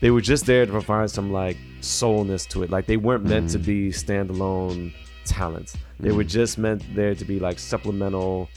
they 0.00 0.10
were 0.10 0.20
just 0.20 0.46
there 0.46 0.64
to 0.66 0.72
provide 0.72 1.10
some 1.10 1.32
like 1.32 1.56
soulness 1.80 2.46
to 2.46 2.62
it. 2.62 2.70
Like 2.70 2.86
they 2.86 2.96
weren't 2.96 3.24
meant 3.24 3.48
Mm. 3.48 3.52
to 3.52 3.58
be 3.58 3.88
standalone 3.90 4.92
talents. 5.24 5.76
They 6.00 6.10
were 6.12 6.24
just 6.24 6.58
meant 6.58 6.82
there 6.94 7.14
to 7.14 7.24
be 7.24 7.38
like 7.38 7.58
supplemental, 7.58 8.48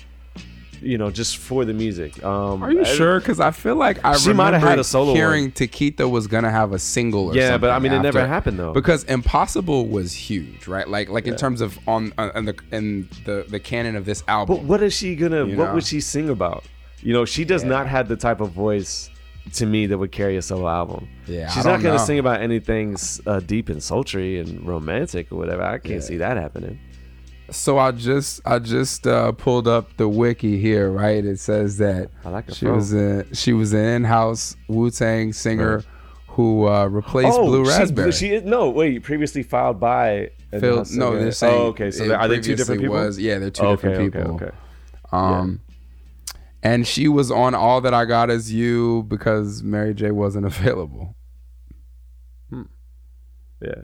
you 0.81 0.97
know, 0.97 1.09
just 1.11 1.37
for 1.37 1.65
the 1.65 1.73
music. 1.73 2.23
Um, 2.23 2.63
Are 2.63 2.71
you 2.71 2.79
and- 2.79 2.87
sure? 2.87 3.19
Because 3.19 3.39
I 3.39 3.51
feel 3.51 3.75
like 3.75 4.03
I 4.05 4.15
She 4.17 4.33
might 4.33 4.53
have 4.53 4.61
had 4.61 4.63
remember 4.63 4.81
a 4.81 4.83
solo 4.83 5.13
hearing 5.13 5.51
Tekitha 5.51 6.09
was 6.09 6.27
gonna 6.27 6.51
have 6.51 6.73
a 6.73 6.79
single. 6.79 7.29
Or 7.29 7.35
Yeah, 7.35 7.57
but 7.57 7.69
I 7.71 7.79
mean, 7.79 7.91
it 7.93 7.99
never 8.01 8.25
happened 8.27 8.59
though. 8.59 8.73
because 8.73 9.03
Impossible 9.05 9.87
was 9.87 10.13
huge, 10.13 10.67
right? 10.67 10.87
Like 10.87 11.09
like 11.09 11.27
in 11.27 11.35
terms 11.35 11.61
of 11.61 11.77
on 11.87 12.13
on 12.17 12.31
on 12.31 12.45
the 12.45 12.55
in 12.71 13.09
the 13.25 13.45
the 13.47 13.59
canon 13.59 13.95
of 13.95 14.05
this 14.05 14.23
album. 14.27 14.55
But 14.57 14.65
what 14.65 14.81
is 14.83 14.93
she 14.93 15.15
gonna? 15.15 15.45
You 15.45 15.57
what 15.57 15.67
know? 15.69 15.73
would 15.75 15.85
she 15.85 15.99
sing 16.01 16.29
about? 16.29 16.63
You 17.01 17.13
know, 17.13 17.25
she 17.25 17.45
does 17.45 17.63
not 17.63 17.87
have 17.87 18.07
the 18.07 18.15
type 18.15 18.41
of 18.41 18.51
voice 18.51 19.09
to 19.53 19.65
me 19.67 19.85
that 19.85 19.97
would 19.97 20.11
carry 20.11 20.37
a 20.37 20.41
solo 20.41 20.67
album. 20.67 21.07
Yeah, 21.27 21.47
I 21.49 21.53
she's 21.53 21.65
not 21.65 21.81
gonna 21.83 21.97
know. 21.97 22.03
sing 22.03 22.17
about 22.17 22.41
anything 22.41 22.97
uh, 23.27 23.39
deep 23.41 23.69
and 23.69 23.81
sultry 23.83 24.39
and 24.39 24.65
romantic 24.67 25.31
or 25.31 25.35
whatever. 25.35 25.61
I 25.61 25.77
can't 25.77 26.03
see 26.03 26.17
that 26.17 26.35
happening. 26.37 26.79
So 27.51 27.77
I 27.77 27.91
just 27.91 28.41
I 28.45 28.59
just 28.59 29.05
uh, 29.05 29.31
pulled 29.33 29.67
up 29.67 29.97
the 29.97 30.07
wiki 30.07 30.59
here, 30.59 30.89
right? 30.89 31.23
It 31.23 31.39
says 31.39 31.77
that 31.77 32.09
like 32.23 32.49
she 32.53 32.65
flow. 32.65 32.75
was 32.75 32.93
a 32.93 33.35
she 33.35 33.53
was 33.53 33.73
an 33.73 33.85
in-house 33.85 34.55
Wu 34.67 34.89
Tang 34.89 35.31
singer 35.33 35.83
who 36.27 36.67
uh, 36.67 36.85
replaced 36.87 37.37
oh, 37.37 37.45
Blue 37.45 37.65
she- 37.65 37.71
Raspberry. 37.71 38.11
She, 38.11 38.29
is 38.33 38.43
no 38.43 38.69
wait. 38.69 39.03
Previously 39.03 39.43
filed 39.43 39.79
by 39.79 40.31
Phil, 40.51 40.85
no, 40.91 41.17
they're 41.17 41.31
saying. 41.31 41.61
Oh, 41.61 41.67
okay. 41.67 41.91
So 41.91 42.13
are 42.13 42.27
they 42.27 42.39
two 42.39 42.55
different 42.55 42.81
people? 42.81 42.95
Was, 42.95 43.19
yeah, 43.19 43.39
they're 43.39 43.49
two 43.49 43.63
okay, 43.63 43.89
different 43.89 44.13
people. 44.13 44.35
Okay. 44.35 44.45
Okay. 44.45 44.55
Um, 45.11 45.61
and 46.61 46.87
she 46.87 47.07
was 47.07 47.31
on 47.31 47.53
All 47.53 47.79
That 47.81 47.93
I 47.93 48.05
Got 48.05 48.29
Is 48.29 48.51
You 48.51 49.03
because 49.03 49.61
Mary 49.63 49.93
J 49.93 50.11
wasn't 50.11 50.45
available. 50.45 51.15
Hmm. 52.49 52.63
Yeah. 53.61 53.81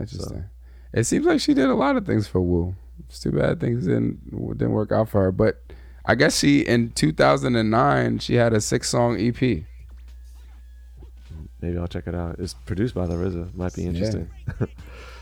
Interesting. 0.00 0.44
It 0.92 1.04
seems 1.04 1.26
like 1.26 1.40
she 1.40 1.54
did 1.54 1.68
a 1.68 1.74
lot 1.74 1.96
of 1.96 2.06
things 2.06 2.28
for 2.28 2.40
Wu. 2.40 2.74
It's 3.08 3.20
too 3.20 3.32
bad 3.32 3.60
things 3.60 3.86
didn't 3.86 4.30
didn't 4.58 4.72
work 4.72 4.92
out 4.92 5.08
for 5.08 5.22
her. 5.22 5.32
But 5.32 5.62
I 6.04 6.14
guess 6.14 6.38
she 6.38 6.60
in 6.60 6.90
2009 6.90 8.18
she 8.18 8.34
had 8.34 8.52
a 8.52 8.60
six 8.60 8.88
song 8.88 9.18
EP. 9.20 9.64
Maybe 11.60 11.78
I'll 11.78 11.86
check 11.86 12.08
it 12.08 12.14
out. 12.14 12.36
It's 12.40 12.54
produced 12.54 12.94
by 12.94 13.06
the 13.06 13.14
RZA. 13.14 13.54
Might 13.54 13.74
be 13.74 13.84
interesting. 13.84 14.28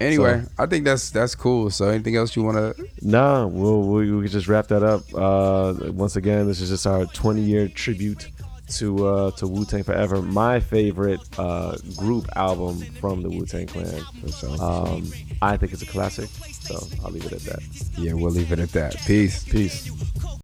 Anyway, 0.01 0.43
I 0.59 0.64
think 0.64 0.87
that's 0.87 1.11
that's 1.11 1.35
cool. 1.35 1.68
So 1.68 1.89
anything 1.89 2.16
else 2.16 2.35
you 2.35 2.43
want 2.43 2.57
to? 2.57 2.89
No, 3.03 3.49
we'll, 3.49 3.83
we 3.83 4.11
we 4.11 4.23
can 4.23 4.31
just 4.31 4.49
wrap 4.49 4.68
that 4.68 4.83
up. 4.83 5.03
Uh, 5.14 5.93
once 5.93 6.16
again, 6.16 6.47
this 6.47 6.62
is 6.62 6.71
just 6.71 6.87
our 6.87 7.05
20 7.05 7.43
year 7.43 7.68
tribute 7.68 8.31
to 8.71 9.07
uh, 9.07 9.31
to 9.33 9.47
Wu 9.47 9.64
Tang 9.64 9.83
Forever. 9.83 10.23
My 10.23 10.61
favorite 10.61 11.21
uh, 11.39 11.77
group 11.97 12.29
album 12.37 12.81
from 13.01 13.23
the 13.23 13.29
Wu 13.29 13.45
Tang 13.47 13.66
Clan. 13.66 14.03
Um, 14.61 15.11
I 15.43 15.57
think 15.57 15.73
it's 15.73 15.83
a 15.83 15.87
classic, 15.87 16.29
so 16.53 16.79
I'll 17.05 17.11
leave 17.11 17.27
it 17.27 17.33
at 17.33 17.43
that. 17.43 17.62
Yeah, 17.99 18.14
we'll 18.14 18.31
leave 18.31 18.53
it 18.53 18.59
at 18.59 18.71
that. 18.73 18.97
Peace. 19.07 19.45
Peace. 19.45 19.91